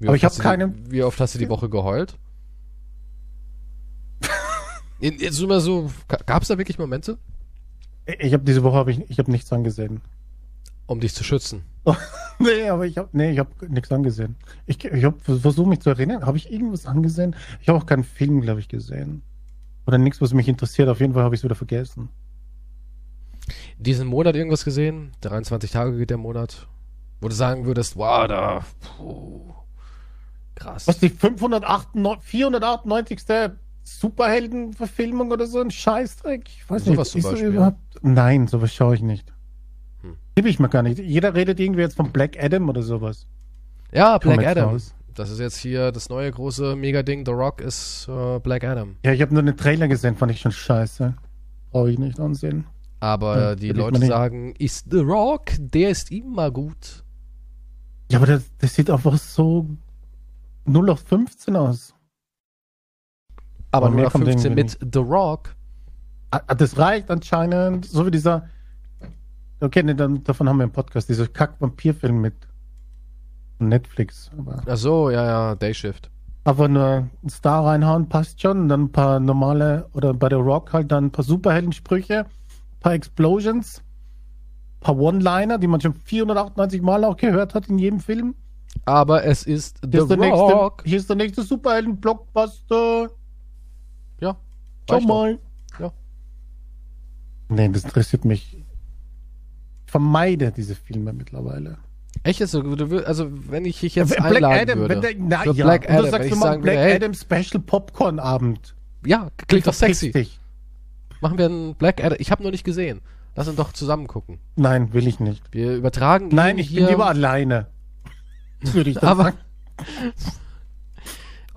[0.00, 1.68] Wie Aber oft ich hab hast du keine- Die, wie oft hast du die Woche
[1.68, 2.16] geheult?
[5.00, 5.90] Jetzt mal so,
[6.26, 7.18] gab es da wirklich Momente,
[8.18, 10.00] Ich, habe diese Woche habe ich, ich habe nichts angesehen.
[10.88, 11.62] Um dich zu schützen?
[12.38, 14.36] nee, aber ich habe nee, ich habe nichts angesehen.
[14.66, 16.26] Ich, ich habe versucht mich zu erinnern.
[16.26, 17.36] Habe ich irgendwas angesehen?
[17.60, 19.22] Ich habe auch keinen Film, glaube ich, gesehen.
[19.86, 20.88] Oder nichts, was mich interessiert.
[20.88, 22.08] Auf jeden Fall habe ich es wieder vergessen.
[23.78, 25.12] Diesen Monat irgendwas gesehen?
[25.20, 26.66] 23 Tage geht der Monat.
[27.20, 28.64] Wo du sagen würdest, wow, da.
[28.98, 29.54] Puh,
[30.54, 30.86] krass.
[30.88, 33.20] Was die 598, 498.
[33.82, 36.46] Superheldenverfilmung oder so ein Scheißdreck?
[36.46, 37.10] Ich weiß Sowas nicht.
[37.12, 39.32] zum Ist so Beispiel, überhaupt, Nein, sowas schaue ich nicht.
[40.38, 41.00] Gebe ich mir gar nicht.
[41.00, 43.26] Jeder redet irgendwie jetzt von Black Adam oder sowas.
[43.92, 44.70] Ja, Black Adam.
[44.70, 44.94] raus.
[45.16, 47.26] das ist jetzt hier das neue große Mega-Ding.
[47.26, 48.94] The Rock ist äh, Black Adam.
[49.04, 51.12] Ja, ich habe nur den Trailer gesehen, fand ich schon scheiße.
[51.72, 52.66] Brauche ich nicht ansehen.
[53.00, 57.02] Aber Ja, die Leute sagen, ist The Rock, der ist immer gut.
[58.12, 59.68] Ja, aber das, das sieht einfach so
[60.66, 61.96] 0 auf 15 aus.
[63.72, 65.56] Aber Aber nur mehr nach von denen 15 will mit The Rock.
[66.30, 68.48] Ah, ah, Das reicht anscheinend, so wie dieser.
[69.60, 72.34] Okay, nee, dann, davon haben wir einen Podcast, dieser Kack-Vampir-Film mit
[73.58, 74.30] Netflix.
[74.38, 76.10] Aber Ach so, ja, ja, Dayshift.
[76.44, 78.60] einfach nur einen Star reinhauen, passt schon.
[78.62, 82.80] Und dann ein paar normale, oder bei der Rock halt dann ein paar Superheldensprüche, ein
[82.80, 83.82] paar Explosions,
[84.76, 88.36] ein paar One-Liner, die man schon 498 Mal auch gehört hat in jedem Film.
[88.84, 90.82] Aber es ist The Hier ist der nächste, Rock.
[90.86, 93.10] hier ist der nächste Superhelden-Blockbuster.
[94.20, 94.36] Ja,
[94.88, 95.06] Schau doch.
[95.06, 95.38] mal.
[95.80, 95.92] Ja.
[97.48, 98.64] Nee, das interessiert mich.
[99.88, 101.78] Vermeide diese Filme mittlerweile.
[102.22, 102.62] Echt jetzt so?
[102.62, 104.94] Du will- Also, wenn ich dich jetzt Black einladen Adam, würde.
[104.94, 108.18] wenn der, na, ja, Black und Adam, du sagst sagen Black hey, Adam Special Popcorn
[108.18, 108.74] Abend.
[109.04, 110.10] ja, klingt doch sexy.
[110.12, 110.38] Dich.
[111.20, 112.18] Machen wir einen Black Adam.
[112.20, 113.00] Ich habe noch nicht gesehen.
[113.34, 114.38] Lass uns doch zusammen gucken.
[114.56, 115.42] Nein, will ich nicht.
[115.52, 116.80] Wir übertragen Nein, ich hier.
[116.82, 117.68] bin lieber alleine.
[118.60, 119.36] Würde ich Aber- sagen.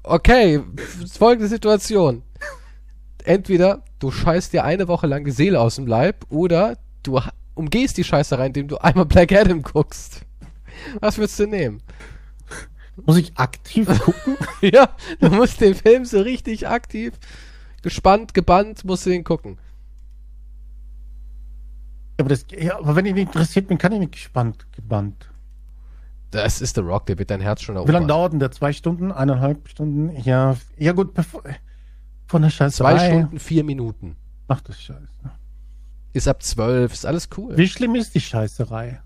[0.03, 0.61] Okay,
[1.11, 2.23] folgende Situation.
[3.23, 7.19] Entweder du scheißt dir eine Woche lang die Seele aus dem Leib oder du
[7.55, 10.25] umgehst die Scheißerei, indem du einmal Black Adam guckst.
[10.99, 11.81] Was würdest du nehmen?
[13.05, 14.37] Muss ich aktiv gucken?
[14.61, 14.89] ja,
[15.19, 17.13] du musst den Film so richtig aktiv,
[17.81, 19.57] gespannt, gebannt, musst du den gucken.
[22.17, 25.29] aber, das, ja, aber wenn ich nicht interessiert bin, kann ich nicht gespannt, gebannt.
[26.31, 28.07] Das ist The Rock, der wird dein Herz schon Wie lange erobern.
[28.07, 28.51] dauert denn der?
[28.51, 29.11] Zwei Stunden?
[29.11, 30.15] Eineinhalb Stunden?
[30.23, 31.43] Ja, ja gut, bevor,
[32.27, 32.77] von der Scheiße.
[32.77, 34.15] Zwei Stunden, vier Minuten.
[34.47, 35.07] Ach das Scheiße.
[36.14, 37.55] Ist ab zwölf, ist alles cool.
[37.57, 39.01] Wie schlimm ist die Scheißerei?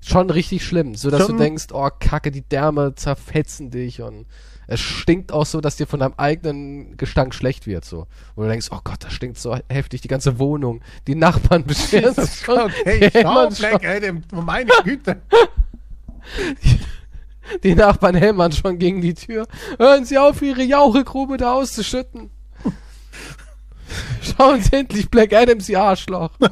[0.00, 4.26] Schon richtig schlimm, so dass du denkst, oh Kacke, die Därme zerfetzen dich und
[4.66, 8.06] es stinkt auch so, dass dir von deinem eigenen Gestank schlecht wird, so.
[8.34, 12.14] Wo du denkst, oh Gott, das stinkt so heftig, die ganze Wohnung, die Nachbarn beschweren
[12.14, 12.58] sich schon.
[12.58, 15.22] Okay, schau, Black Adam, meine Güte.
[17.62, 19.46] die Nachbarn hämmern schon gegen die Tür.
[19.78, 22.30] Hören Sie auf, Ihre Jauchegrube da auszuschütten.
[24.22, 26.30] Schauen Sie endlich Black Adams, ihr Arschloch.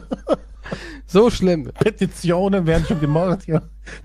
[1.06, 1.64] So schlimm.
[1.64, 3.60] Petitionen werden schon gemacht, ja.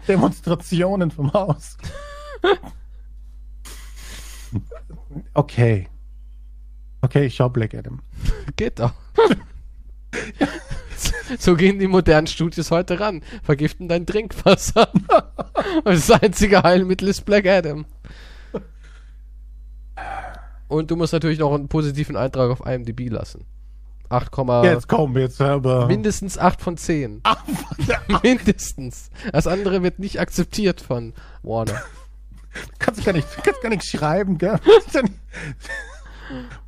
[0.09, 1.77] Demonstrationen vom Haus.
[5.33, 5.87] Okay.
[7.01, 8.01] Okay, ich schau Black Adam.
[8.57, 8.91] Geht doch.
[11.39, 13.21] so gehen die modernen Studios heute ran.
[13.43, 14.89] Vergiften dein Trinkwasser.
[14.93, 17.85] Und das einzige Heilmittel ist Black Adam.
[20.67, 23.45] Und du musst natürlich noch einen positiven Eintrag auf IMDb lassen.
[24.09, 24.31] 8,
[24.63, 25.87] Jetzt komm, jetzt aber.
[25.87, 27.21] mindestens 8 von 10.
[27.23, 27.37] Ah,
[28.23, 29.09] mindestens.
[29.31, 31.13] Das andere wird nicht akzeptiert von
[31.43, 31.81] Warner.
[32.79, 34.59] kannst du gar nicht, kannst gar nicht schreiben, gell?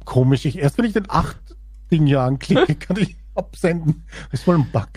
[0.06, 1.38] Komisch, ich erst wenn ich den 8
[1.92, 4.06] Ding hier anklicke, kann ich absenden.
[4.32, 4.90] Das ist wohl ein Bug.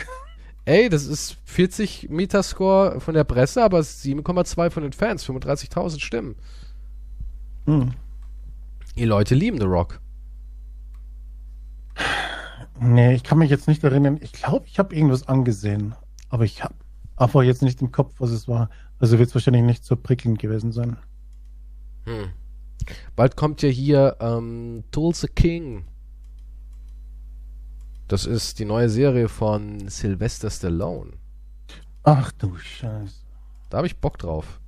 [0.65, 6.37] Ey, das ist 40 Metascore von der Presse, aber 7,2 von den Fans, 35.000 Stimmen.
[7.67, 7.93] Hm.
[8.97, 10.01] Die Leute lieben The Rock.
[12.79, 14.19] Nee, ich kann mich jetzt nicht erinnern.
[14.21, 15.95] Ich glaube, ich habe irgendwas angesehen.
[16.29, 16.75] Aber ich habe
[17.17, 18.69] aber jetzt nicht im Kopf, was es war.
[18.99, 20.97] Also wird es wahrscheinlich nicht so prickelnd gewesen sein.
[22.05, 22.31] Hm.
[23.15, 25.85] Bald kommt ja hier ähm, Tulsa King.
[28.09, 31.13] Das ist die neue Serie von Sylvester Stallone.
[32.03, 33.23] Ach du Scheiße.
[33.71, 34.61] Da habe ich Bock drauf.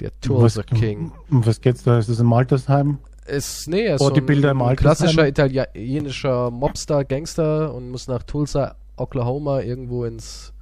[0.00, 1.12] Der Tulsa King.
[1.30, 1.98] um was geht's da?
[1.98, 2.98] Ist das im Altersheim?
[3.26, 4.96] Ist, nee, ist Oh, so die ein, Bilder im ein Altersheim?
[5.16, 10.52] klassischer italienischer Mobster, Gangster und muss nach Tulsa, Oklahoma irgendwo ins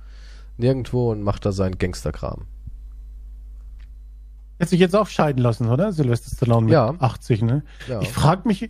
[0.56, 2.46] Nirgendwo und macht da seinen Gangsterkram.
[4.58, 5.92] Hätte sich jetzt auch scheiden lassen, oder?
[5.92, 6.94] Sylvester Stallone mit Ja.
[6.98, 7.64] 80, ne?
[7.88, 8.00] Ja.
[8.00, 8.68] Ich frage mich,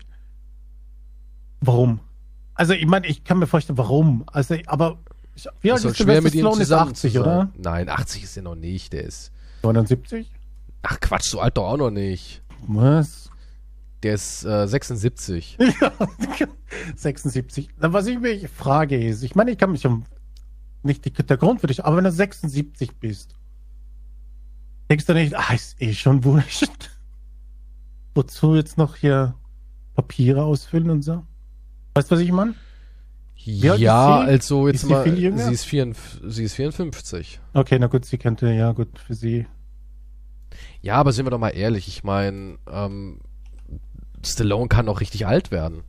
[1.60, 2.00] warum?
[2.54, 4.24] Also, ich meine, ich kann mir vorstellen, warum.
[4.32, 4.98] Also, aber
[5.60, 6.52] wie alt Ist doch ist Sylvester Stallone?
[6.62, 7.22] Ist zusammen 80, zu sein.
[7.22, 7.50] oder?
[7.58, 8.92] Nein, 80 ist er noch nicht.
[8.92, 9.30] Der ist.
[9.62, 10.32] 79?
[10.86, 12.42] Ach Quatsch, so alt doch auch noch nicht.
[12.66, 13.30] Was?
[14.02, 15.58] Der ist äh, 76.
[15.80, 15.92] Ja,
[16.96, 17.68] 76.
[17.78, 20.04] Na, Was ich mich frage ist, ich meine, ich kann mich schon
[20.82, 23.36] nicht die, der Grund für dich, aber wenn du 76 bist,
[24.90, 26.90] denkst du nicht, ah, ist eh schon wurscht.
[28.14, 29.34] Wozu jetzt noch hier
[29.94, 31.24] Papiere ausfüllen und so?
[31.94, 32.54] Weißt du, was ich meine?
[33.36, 33.88] Ja, sie?
[33.88, 35.18] also jetzt Ist sie mal.
[35.18, 35.44] jünger?
[35.46, 37.40] Sie ist, 54, sie ist 54.
[37.52, 39.46] Okay, na gut, sie könnte, ja gut, für sie.
[40.82, 41.88] Ja, aber sind wir doch mal ehrlich.
[41.88, 43.20] Ich meine, ähm,
[44.24, 45.82] Stallone kann auch richtig alt werden.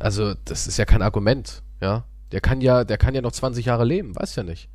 [0.00, 2.04] Also, das ist ja kein Argument, ja.
[2.32, 4.68] Der kann ja, der kann ja noch 20 Jahre leben, weiß ja nicht.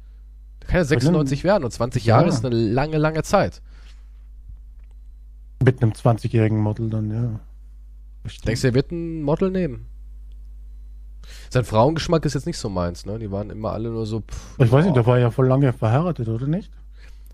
[0.62, 2.30] Kann ja 96 werden und 20 Jahre Ja.
[2.30, 3.62] ist eine lange, lange Zeit.
[5.64, 7.40] Mit einem 20-jährigen Model dann, ja.
[8.24, 8.48] Bestimmt.
[8.48, 9.88] Denkst du, er wird ein Model nehmen?
[11.50, 13.20] Sein Frauengeschmack ist jetzt nicht so meins, ne?
[13.20, 15.74] Die waren immer alle nur so pff, Ich weiß nicht, der war ja voll lange
[15.74, 16.72] verheiratet, oder nicht?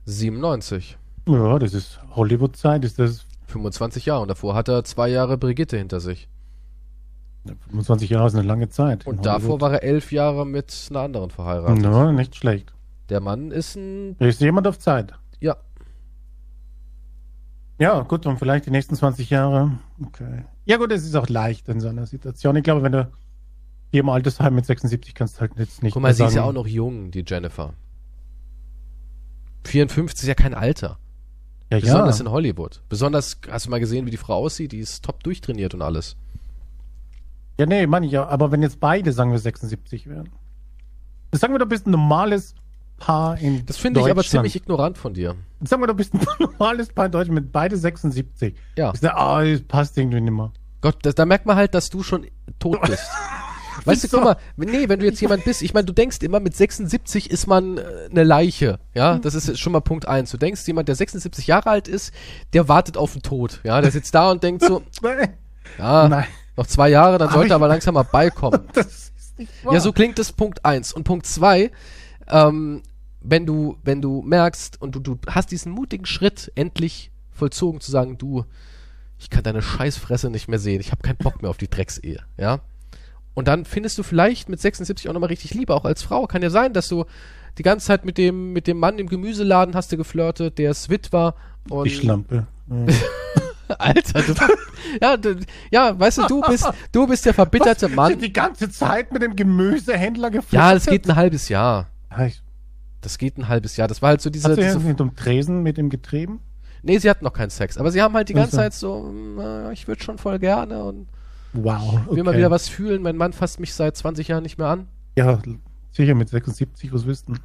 [0.05, 0.97] 97.
[1.28, 5.78] Ja, das ist Hollywood-Zeit, ist das 25 Jahre und davor hat er zwei Jahre Brigitte
[5.78, 6.28] hinter sich.
[7.69, 9.05] 25 Jahre ist eine lange Zeit.
[9.05, 11.84] Und davor war er elf Jahre mit einer anderen verheiratet.
[11.84, 12.73] Ja, nicht schlecht.
[13.09, 15.13] Der Mann ist ein, ist jemand auf Zeit.
[15.39, 15.55] ja,
[17.80, 19.78] Ja, gut, und vielleicht die nächsten 20 Jahre.
[20.03, 20.45] Okay.
[20.65, 22.55] Ja, gut, es ist auch leicht in so einer Situation.
[22.55, 23.11] Ich glaube, wenn du
[23.91, 26.41] hier im Altersheim mit 76 kannst du halt jetzt nicht guck mal, sie ist ja
[26.41, 27.73] sagen, auch noch jung, die Jennifer.
[29.65, 30.97] 54 ist ja kein Alter.
[31.72, 32.26] Ja, Besonders ja.
[32.26, 32.82] in Hollywood.
[32.89, 34.72] Besonders, hast du mal gesehen, wie die Frau aussieht?
[34.72, 36.16] Die ist top durchtrainiert und alles.
[37.59, 38.28] ja, nee, meine ich ja.
[38.28, 40.30] Aber wenn jetzt beide, sagen wir, 76 wären.
[41.34, 42.55] Sagen wir, du bist ein normales
[42.97, 45.36] Paar in Das finde ich aber ziemlich ignorant von dir.
[45.61, 48.55] Sagen wir, du bist ein normales Paar in Deutschland mit beide 76.
[48.78, 48.91] Ja.
[48.93, 50.51] Ich sag, ah, das passt irgendwie nicht mehr.
[50.82, 52.28] Gott, das, da merkt man halt, dass du schon
[52.59, 53.03] tot bist.
[53.84, 56.39] weißt du, guck mal, nee, wenn du jetzt jemand bist, ich meine, du denkst immer,
[56.39, 60.32] mit 76 ist man äh, eine Leiche, ja, das ist schon mal Punkt eins.
[60.32, 62.13] Du denkst, jemand, der 76 Jahre alt ist,
[62.53, 64.84] der wartet auf den Tod, ja, der sitzt da und denkt so,
[65.78, 68.61] ja, Nein, noch zwei Jahre, dann sollte er aber langsam mal beikommen.
[69.69, 70.93] Ja, so klingt das Punkt eins.
[70.93, 71.69] Und Punkt zwei,
[72.30, 72.84] ähm,
[73.19, 77.91] wenn du, wenn du merkst und du, du hast diesen mutigen Schritt endlich vollzogen zu
[77.91, 78.45] sagen, du,
[79.19, 82.23] ich kann deine Scheißfresse nicht mehr sehen, ich habe keinen Bock mehr auf die Drecksehe,
[82.38, 82.61] ja.
[83.36, 86.25] Und dann findest du vielleicht mit 76 auch nochmal richtig Liebe, auch als Frau.
[86.25, 87.05] Kann ja sein, dass du
[87.57, 91.13] die ganze Zeit mit dem, mit dem Mann im Gemüseladen hast du geflirtet, der Swit
[91.13, 91.36] war.
[91.69, 92.47] Und Die Schlampe.
[92.69, 92.86] Ja.
[93.79, 94.33] Alter, du,
[95.01, 95.36] ja, du,
[95.71, 98.17] ja, weißt du, du bist, du bist der verbitterte Mann.
[98.19, 100.53] Die ganze Zeit mit dem Gemüsehändler geflirtet?
[100.53, 101.88] Ja, das geht ein halbes Jahr.
[102.09, 102.41] Ah, ich-
[103.01, 103.88] Das geht ein halbes Jahr.
[103.88, 104.47] Das war halt so diese.
[104.49, 106.39] Hat sie diese nicht um Tresen mit ihm getrieben?
[106.83, 107.77] nee, sie hatten noch keinen Sex.
[107.79, 108.55] Aber sie haben halt die ganze.
[108.57, 111.07] Zeit so, na, ich würde schon voll gerne und
[111.64, 112.01] Wow.
[112.10, 113.01] will mal wieder was fühlen.
[113.01, 114.88] Mein Mann fasst mich seit 20 Jahren nicht mehr an.
[115.18, 115.41] Ja,
[115.91, 117.39] sicher mit 76, was wüssten.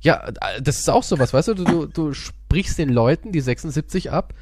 [0.00, 1.54] Ja, äh, das ist auch sowas, weißt du?
[1.54, 4.34] Du, du, du sprichst den Leuten, die 76 ab,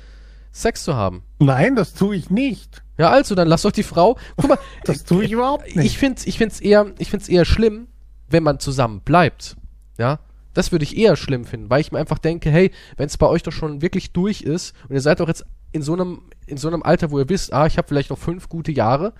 [0.52, 1.22] Sex zu haben.
[1.38, 2.82] Nein, das tue ich nicht.
[2.98, 4.18] Ja, also, dann lass doch die Frau.
[4.36, 6.02] Guck mal, Das tue ich überhaupt ich nicht.
[6.26, 7.88] ich find's eher, ich find's eher schlimm,
[8.28, 9.56] wenn man zusammen bleibt.
[9.98, 10.20] Ja,
[10.54, 13.26] das würde ich eher schlimm finden, weil ich mir einfach denke, hey, wenn es bei
[13.26, 15.44] euch doch schon wirklich durch ist und ihr seid doch jetzt
[15.74, 18.18] in so einem, in so einem Alter, wo ihr wisst, ah, ich habe vielleicht noch
[18.18, 19.12] fünf gute Jahre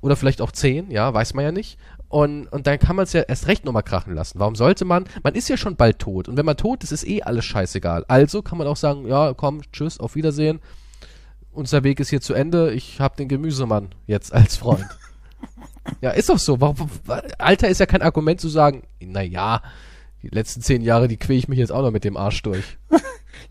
[0.00, 1.78] oder vielleicht auch zehn, ja, weiß man ja nicht.
[2.08, 4.38] Und, und dann kann man es ja erst recht nochmal krachen lassen.
[4.38, 5.04] Warum sollte man?
[5.24, 6.28] Man ist ja schon bald tot.
[6.28, 8.04] Und wenn man tot ist, ist eh alles scheißegal.
[8.06, 10.60] Also kann man auch sagen, ja, komm, tschüss, auf Wiedersehen.
[11.50, 12.72] Unser Weg ist hier zu Ende.
[12.72, 14.86] Ich habe den Gemüsemann jetzt als Freund.
[16.00, 16.60] ja, ist doch so.
[16.60, 16.88] Warum,
[17.38, 19.60] Alter ist ja kein Argument zu sagen, na ja,
[20.24, 22.78] die letzten zehn Jahre, die quäle ich mich jetzt auch noch mit dem Arsch durch.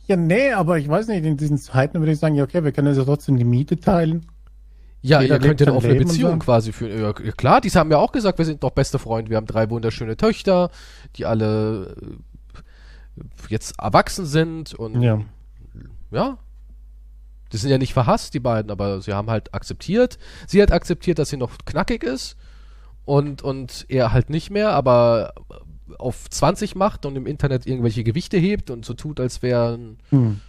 [0.05, 2.73] Ja, nee, aber ich weiß nicht, in diesen Zeiten würde ich sagen, ja, okay, wir
[2.73, 4.25] können ja trotzdem die Miete teilen.
[5.01, 6.99] Ja, Jeder ihr könnt ja eine und Beziehung quasi führen.
[7.01, 9.29] Ja, klar, die haben ja auch gesagt, wir sind doch beste Freunde.
[9.29, 10.71] Wir haben drei wunderschöne Töchter,
[11.15, 15.21] die alle äh, jetzt erwachsen sind und Ja.
[16.11, 16.37] ja.
[17.51, 20.17] Die sind ja nicht verhasst, die beiden, aber sie haben halt akzeptiert.
[20.47, 22.35] Sie hat akzeptiert, dass sie noch knackig ist
[23.05, 25.33] und, und er halt nicht mehr, aber
[25.99, 30.39] auf 20 macht und im Internet irgendwelche Gewichte hebt und so tut, als wären, Hm.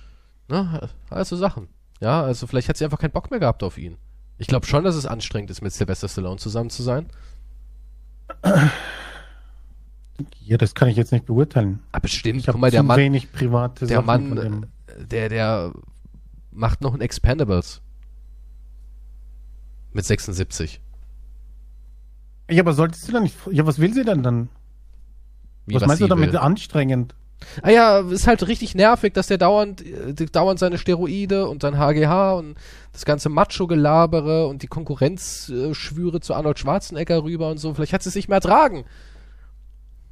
[0.48, 1.68] ne, also Sachen.
[2.00, 3.96] Ja, also vielleicht hat sie einfach keinen Bock mehr gehabt auf ihn.
[4.38, 7.06] Ich glaube schon, dass es anstrengend ist, mit Sylvester Stallone zusammen zu sein.
[10.40, 11.80] Ja, das kann ich jetzt nicht beurteilen.
[11.92, 15.28] Aber bestimmt, Ich habe guck mal, der Mann, wenig private der Sachen Mann, äh, der,
[15.28, 15.72] der
[16.52, 17.80] macht noch ein Expendables.
[19.92, 20.80] Mit 76.
[22.50, 23.36] Ja, aber solltest du dann nicht.
[23.50, 24.48] Ja, was will sie denn dann?
[25.66, 26.38] Wie, was, meinst du damit will.
[26.38, 27.14] anstrengend?
[27.62, 31.78] Ah ja, ist halt richtig nervig, dass der dauernd, äh, dauernd seine Steroide und sein
[31.78, 32.56] HGH und
[32.92, 37.74] das ganze Macho-Gelabere und die Konkurrenzschwüre zu Arnold Schwarzenegger rüber und so.
[37.74, 38.84] Vielleicht hat sie es nicht mehr ertragen.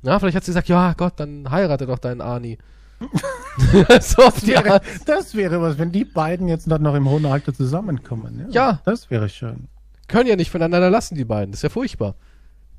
[0.02, 2.58] Na, vielleicht hat sie gesagt, ja Gott, dann heirate doch deinen Arnie.
[4.00, 7.52] so die Wäre, das wäre was, wenn die beiden jetzt dann noch im hohen Alter
[7.52, 8.46] zusammenkommen.
[8.50, 8.70] Ja.
[8.70, 8.80] Ja.
[8.84, 9.68] Das wäre schön.
[10.08, 11.52] Können ja nicht voneinander lassen, die beiden.
[11.52, 12.14] Das ist ja furchtbar.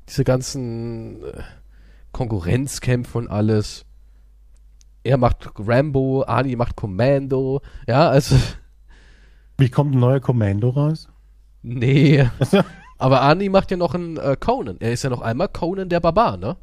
[0.08, 1.42] Diese ganzen äh,
[2.14, 3.84] Konkurrenzkämpfe und alles.
[5.02, 7.60] Er macht Rambo, Arnie macht Commando.
[7.86, 8.36] Ja, also,
[9.58, 11.08] Wie kommt ein neuer Kommando raus?
[11.60, 12.26] nee.
[12.98, 14.76] Aber Arnie macht ja noch einen äh, Conan.
[14.80, 16.56] Er ist ja noch einmal Conan der Barbar, ne?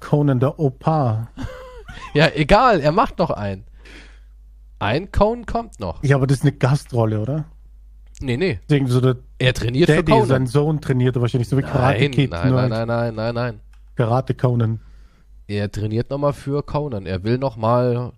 [0.00, 1.28] Conan der Opa.
[2.14, 3.64] Ja, egal, er macht noch einen.
[4.78, 6.02] Ein Conan kommt noch.
[6.02, 7.44] Ja, aber das ist eine Gastrolle, oder?
[8.22, 8.60] Nee, nee.
[8.68, 10.26] Deswegen so der Er trainiert für Daddy, Conan.
[10.28, 13.14] sein Sohn trainiert er wahrscheinlich so wie Karate Nein, Kid, nein, nein, halt nein, nein,
[13.14, 13.60] nein, nein.
[13.96, 14.80] Karate Conan.
[15.48, 17.06] Er trainiert nochmal für Conan.
[17.06, 18.12] Er will nochmal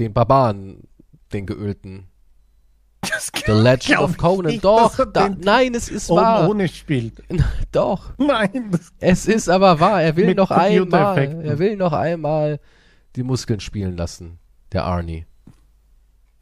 [0.00, 0.88] den Barbaren,
[1.32, 2.08] den geölten.
[3.02, 4.52] Das The Legend of Conan.
[4.52, 6.48] nicht, Doch, da, nein, es ist wahr.
[6.48, 7.22] ohne spielt.
[7.72, 8.70] Doch, Nein,
[9.00, 10.02] es ist aber wahr.
[10.02, 12.60] Er will noch einmal, er will noch einmal
[13.16, 14.38] die Muskeln spielen lassen.
[14.72, 15.26] Der Arnie.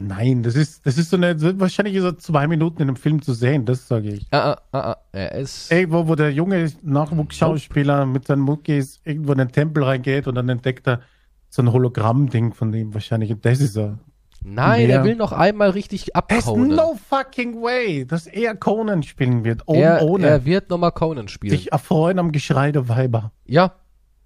[0.01, 3.23] Nein, das ist, das ist so eine, wahrscheinlich ist er zwei Minuten in einem Film
[3.23, 4.27] zu sehen, das sage ich.
[4.31, 4.97] Ah, ah, ah, ah.
[5.13, 5.71] Er ist.
[5.71, 10.49] Irgendwo, wo der junge Nachwuchsschauspieler mit seinen Muckis irgendwo in den Tempel reingeht und dann
[10.49, 11.01] entdeckt er
[11.49, 13.31] so ein Hologramm-Ding von ihm wahrscheinlich.
[13.33, 13.99] Und das ist er.
[14.43, 16.75] Nein, Wer- er will noch einmal richtig There's abconen.
[16.75, 19.63] no fucking way, dass er Conan spielen wird.
[19.67, 20.27] Oben er, ohne.
[20.29, 21.51] er wird nochmal Conan spielen.
[21.51, 23.33] sich erfreuen am Geschrei der Weiber.
[23.45, 23.75] ja,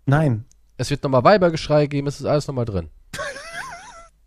[0.07, 0.45] Nein,
[0.77, 2.89] es wird nochmal Weibergeschrei geben, es ist alles nochmal drin.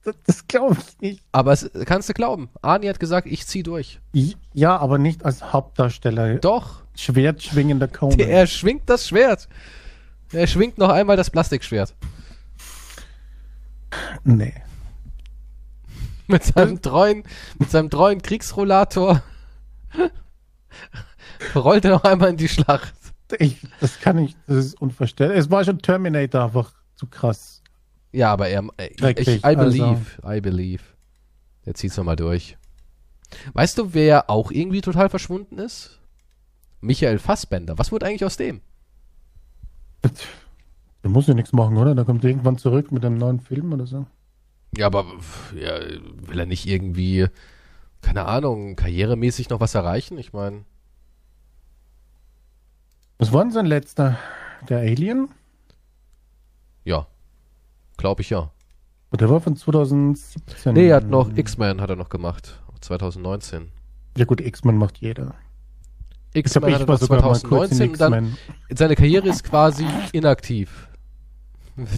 [0.08, 1.24] das, das glaube ich nicht.
[1.32, 2.50] Aber es kannst du glauben.
[2.62, 4.00] Arnie hat gesagt, ich zieh durch.
[4.54, 6.36] Ja, aber nicht als Hauptdarsteller.
[6.36, 8.20] Doch, Schwertschwingender Conan.
[8.20, 9.50] er schwingt das Schwert.
[10.32, 11.94] Er schwingt noch einmal das Plastikschwert.
[14.24, 14.54] nee.
[16.28, 17.24] Mit seinem treuen,
[17.58, 19.24] mit seinem treuen Kriegsrollator
[21.56, 22.94] rollt er noch einmal in die Schlacht.
[23.40, 25.40] Ich, das kann ich, das ist unverständlich.
[25.40, 27.57] Es war schon Terminator einfach zu krass.
[28.18, 30.82] Ja, aber er, äh, ich, Schrecklich, I believe, I believe.
[31.68, 32.58] Der zieht's nochmal durch.
[33.54, 36.00] Weißt du, wer auch irgendwie total verschwunden ist?
[36.82, 37.78] Michael Fassbender.
[37.78, 38.62] Was wurde eigentlich aus dem?
[41.04, 41.94] Der muss ja nichts machen, oder?
[41.94, 44.08] Der kommt irgendwann zurück mit einem neuen Film oder so.
[44.76, 45.06] Ja, aber
[45.56, 45.78] ja,
[46.28, 47.28] will er nicht irgendwie,
[48.02, 50.18] keine Ahnung, karrieremäßig noch was erreichen?
[50.18, 50.66] Ich meine,
[53.20, 54.18] Was war denn sein letzter?
[54.70, 55.30] Der Alien?
[57.98, 58.52] Glaube ich ja.
[59.14, 60.74] Der war von 2017.
[60.74, 63.72] Nee, er hat noch X-Men hat er noch gemacht, 2019.
[64.18, 65.34] Ja gut, X-Men macht jeder.
[66.34, 68.38] X-Men hat er noch sogar mal kurz in 2019 und dann
[68.78, 70.90] seine Karriere ist quasi inaktiv.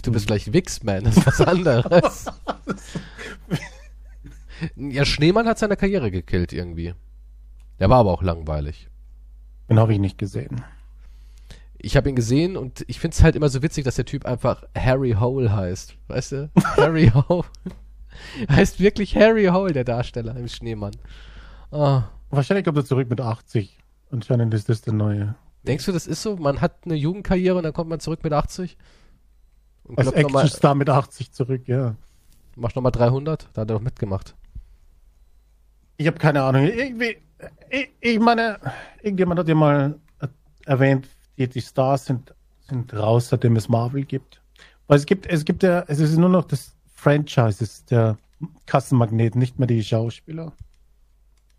[0.02, 2.26] Du bist gleich Wix-Man, das ist was anderes.
[4.76, 6.94] ja, Schneemann hat seine Karriere gekillt irgendwie.
[7.78, 8.88] Der war aber auch langweilig.
[9.68, 10.62] Den habe ich nicht gesehen.
[11.82, 14.26] Ich habe ihn gesehen und ich finde es halt immer so witzig, dass der Typ
[14.26, 15.96] einfach Harry Hole heißt.
[16.08, 16.50] Weißt du?
[16.76, 17.44] Harry Hole.
[18.50, 20.92] heißt wirklich Harry Hole, der Darsteller im Schneemann.
[21.70, 22.04] Ah.
[22.28, 23.78] Wahrscheinlich kommt er zurück mit 80.
[24.10, 25.34] Anscheinend ist das der neue.
[25.62, 26.36] Denkst du, das ist so?
[26.36, 28.76] Man hat eine Jugendkarriere und dann kommt man zurück mit 80?
[29.84, 31.96] Und Als Actionstar mit 80 zurück, ja.
[32.56, 33.48] Macht nochmal 300?
[33.52, 34.34] Da hat er doch mitgemacht.
[35.96, 36.64] Ich habe keine Ahnung.
[36.64, 37.16] Irgendwie,
[37.68, 38.58] ich, ich meine,
[39.02, 40.28] irgendjemand hat ja mal äh,
[40.64, 41.08] erwähnt,
[41.48, 42.34] die, Stars sind,
[42.68, 44.40] sind raus, seitdem es Marvel gibt.
[44.86, 48.18] Weil es gibt, es gibt ja, es ist nur noch das Franchise, ist der
[48.66, 50.52] Kassenmagnet, nicht mehr die Schauspieler.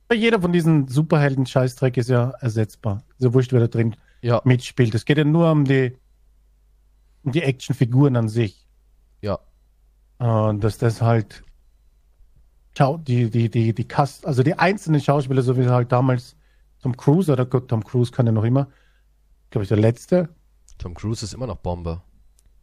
[0.07, 3.03] Weil jeder von diesen Superhelden-Scheißdreck ist ja ersetzbar.
[3.19, 4.93] Ja wurscht, wer da drin Ja, mitspielt.
[4.95, 5.97] Es geht ja nur um die,
[7.23, 8.67] um die Actionfiguren an sich.
[9.21, 9.39] ja.
[10.19, 11.43] Und dass das halt
[13.07, 16.35] die, die, die, die Cast, also die einzelnen Schauspieler, so wie halt damals
[16.81, 18.67] Tom Cruise, oder gut, Tom Cruise kann ja noch immer,
[19.51, 20.27] glaube ich, der letzte.
[20.77, 22.01] Tom Cruise ist immer noch Bombe.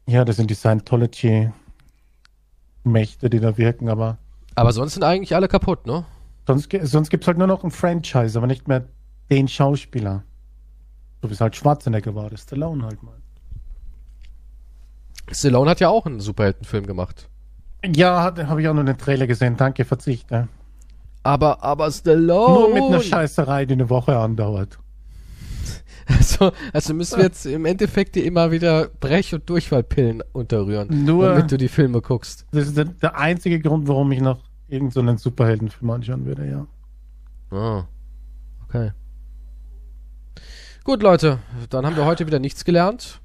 [0.06, 4.18] Ja, das sind die Scientology-Mächte, die da wirken, aber
[4.54, 6.04] Aber sonst sind eigentlich alle kaputt, ne?
[6.48, 8.84] sonst, sonst gibt es halt nur noch ein Franchise, aber nicht mehr
[9.30, 10.24] den Schauspieler.
[11.22, 13.16] So wie es halt Schwarzenegger war, das Stallone halt mal.
[15.30, 17.28] Stallone hat ja auch einen Superheldenfilm gemacht.
[17.84, 20.48] Ja, habe ich auch nur den Trailer gesehen, danke, verzichte.
[21.22, 22.52] Aber, aber Stallone.
[22.52, 24.78] Nur mit einer Scheißerei, die eine Woche andauert.
[26.08, 31.28] Also, also müssen wir jetzt im Endeffekt dir immer wieder Brech- und Durchfallpillen unterrühren, Nur-
[31.28, 32.46] damit du die Filme guckst.
[32.50, 36.66] Das ist der, der einzige Grund, warum ich noch irgendeinen so Superheldenfilm anschauen würde, ja.
[37.56, 37.84] Ah,
[38.66, 38.92] okay.
[40.84, 43.20] Gut, Leute, dann haben wir heute wieder nichts gelernt.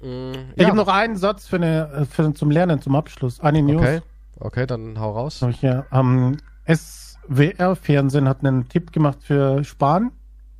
[0.00, 3.38] Mm, Ich habe noch einen Satz für eine, für, zum Lernen, zum Abschluss.
[3.40, 3.80] Eine News.
[3.80, 4.00] Okay,
[4.40, 5.44] okay, dann hau raus.
[5.60, 5.86] Hier.
[5.92, 6.36] Ähm,
[6.66, 10.10] SWR-Fernsehen hat einen Tipp gemacht für Sparen.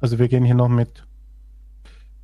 [0.00, 1.04] Also wir gehen hier noch mit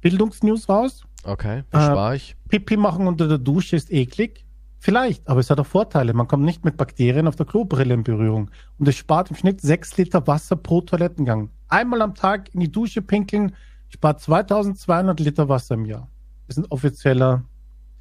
[0.05, 1.03] Bildungsnews raus.
[1.25, 2.37] Okay, Äh, ich.
[2.49, 4.45] Pipi machen unter der Dusche ist eklig.
[4.79, 6.13] Vielleicht, aber es hat auch Vorteile.
[6.13, 8.51] Man kommt nicht mit Bakterien auf der Klobrille in Berührung.
[8.79, 11.49] Und es spart im Schnitt 6 Liter Wasser pro Toilettengang.
[11.69, 13.57] Einmal am Tag in die Dusche pinkeln
[13.89, 16.11] spart 2200 Liter Wasser im Jahr.
[16.47, 17.43] Das ist ein offizieller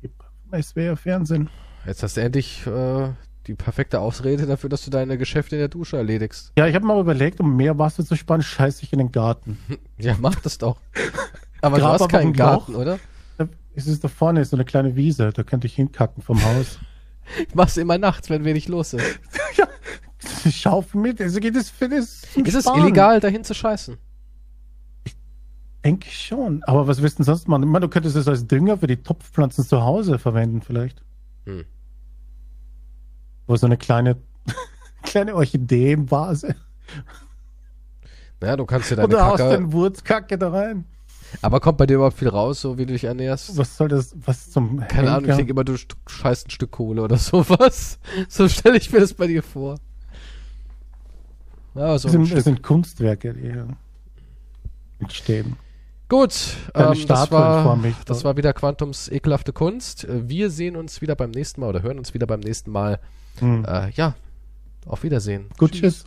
[0.02, 0.12] Tipp
[0.50, 1.50] vom SWR Fernsehen.
[1.86, 3.08] Jetzt hast du endlich äh,
[3.48, 6.52] die perfekte Ausrede dafür, dass du deine Geschäfte in der Dusche erledigst.
[6.58, 9.58] Ja, ich habe mal überlegt, um mehr Wasser zu sparen, scheiße ich in den Garten.
[9.98, 10.82] Ja, mach das doch.
[11.64, 13.00] Aber du Grab hast einfach keinen ein Garten, oder?
[13.76, 16.78] Es ist da vorne so eine kleine Wiese, da könnte ich hinkacken vom Haus.
[17.56, 19.20] Machst du immer nachts, wenn wenig los ist.
[20.52, 23.98] Schaufen mit, also geht es für das Ist es illegal, dahin zu scheißen?
[25.84, 26.64] denke ich schon.
[26.64, 27.64] Aber was willst du denn sonst machen?
[27.64, 31.04] Ich meine, du könntest es als Dünger für die Topfpflanzen zu Hause verwenden, vielleicht.
[31.46, 31.66] Hm.
[33.48, 34.18] Wo so eine kleine,
[35.04, 36.56] kleine Orchideenvase.
[38.40, 39.58] Naja, du kannst dir deine Oder aus Kacke...
[39.58, 40.86] den Wurzkacke da rein.
[41.42, 43.58] Aber kommt bei dir überhaupt viel raus, so wie du dich ernährst?
[43.58, 45.38] Was soll das, was zum Keine Ahnung, ich Henker?
[45.38, 45.76] denke immer, du
[46.08, 48.00] scheißt ein Stück Kohle oder sowas.
[48.30, 49.78] So stelle ich mir das bei dir vor.
[51.76, 53.68] Ja, so Das ein sind, das sind Kunstwerke, die hier
[55.00, 55.56] entstehen.
[56.10, 56.34] Gut,
[56.76, 57.96] ähm, das, war, mich.
[58.06, 60.04] das war wieder Quantums ekelhafte Kunst.
[60.04, 63.00] Äh, Wir sehen uns wieder beim nächsten Mal oder hören uns wieder beim nächsten Mal.
[63.40, 63.66] Hm.
[63.66, 64.14] Äh, ja,
[64.86, 65.48] auf Wiedersehen.
[65.58, 66.06] Gut, tschüss.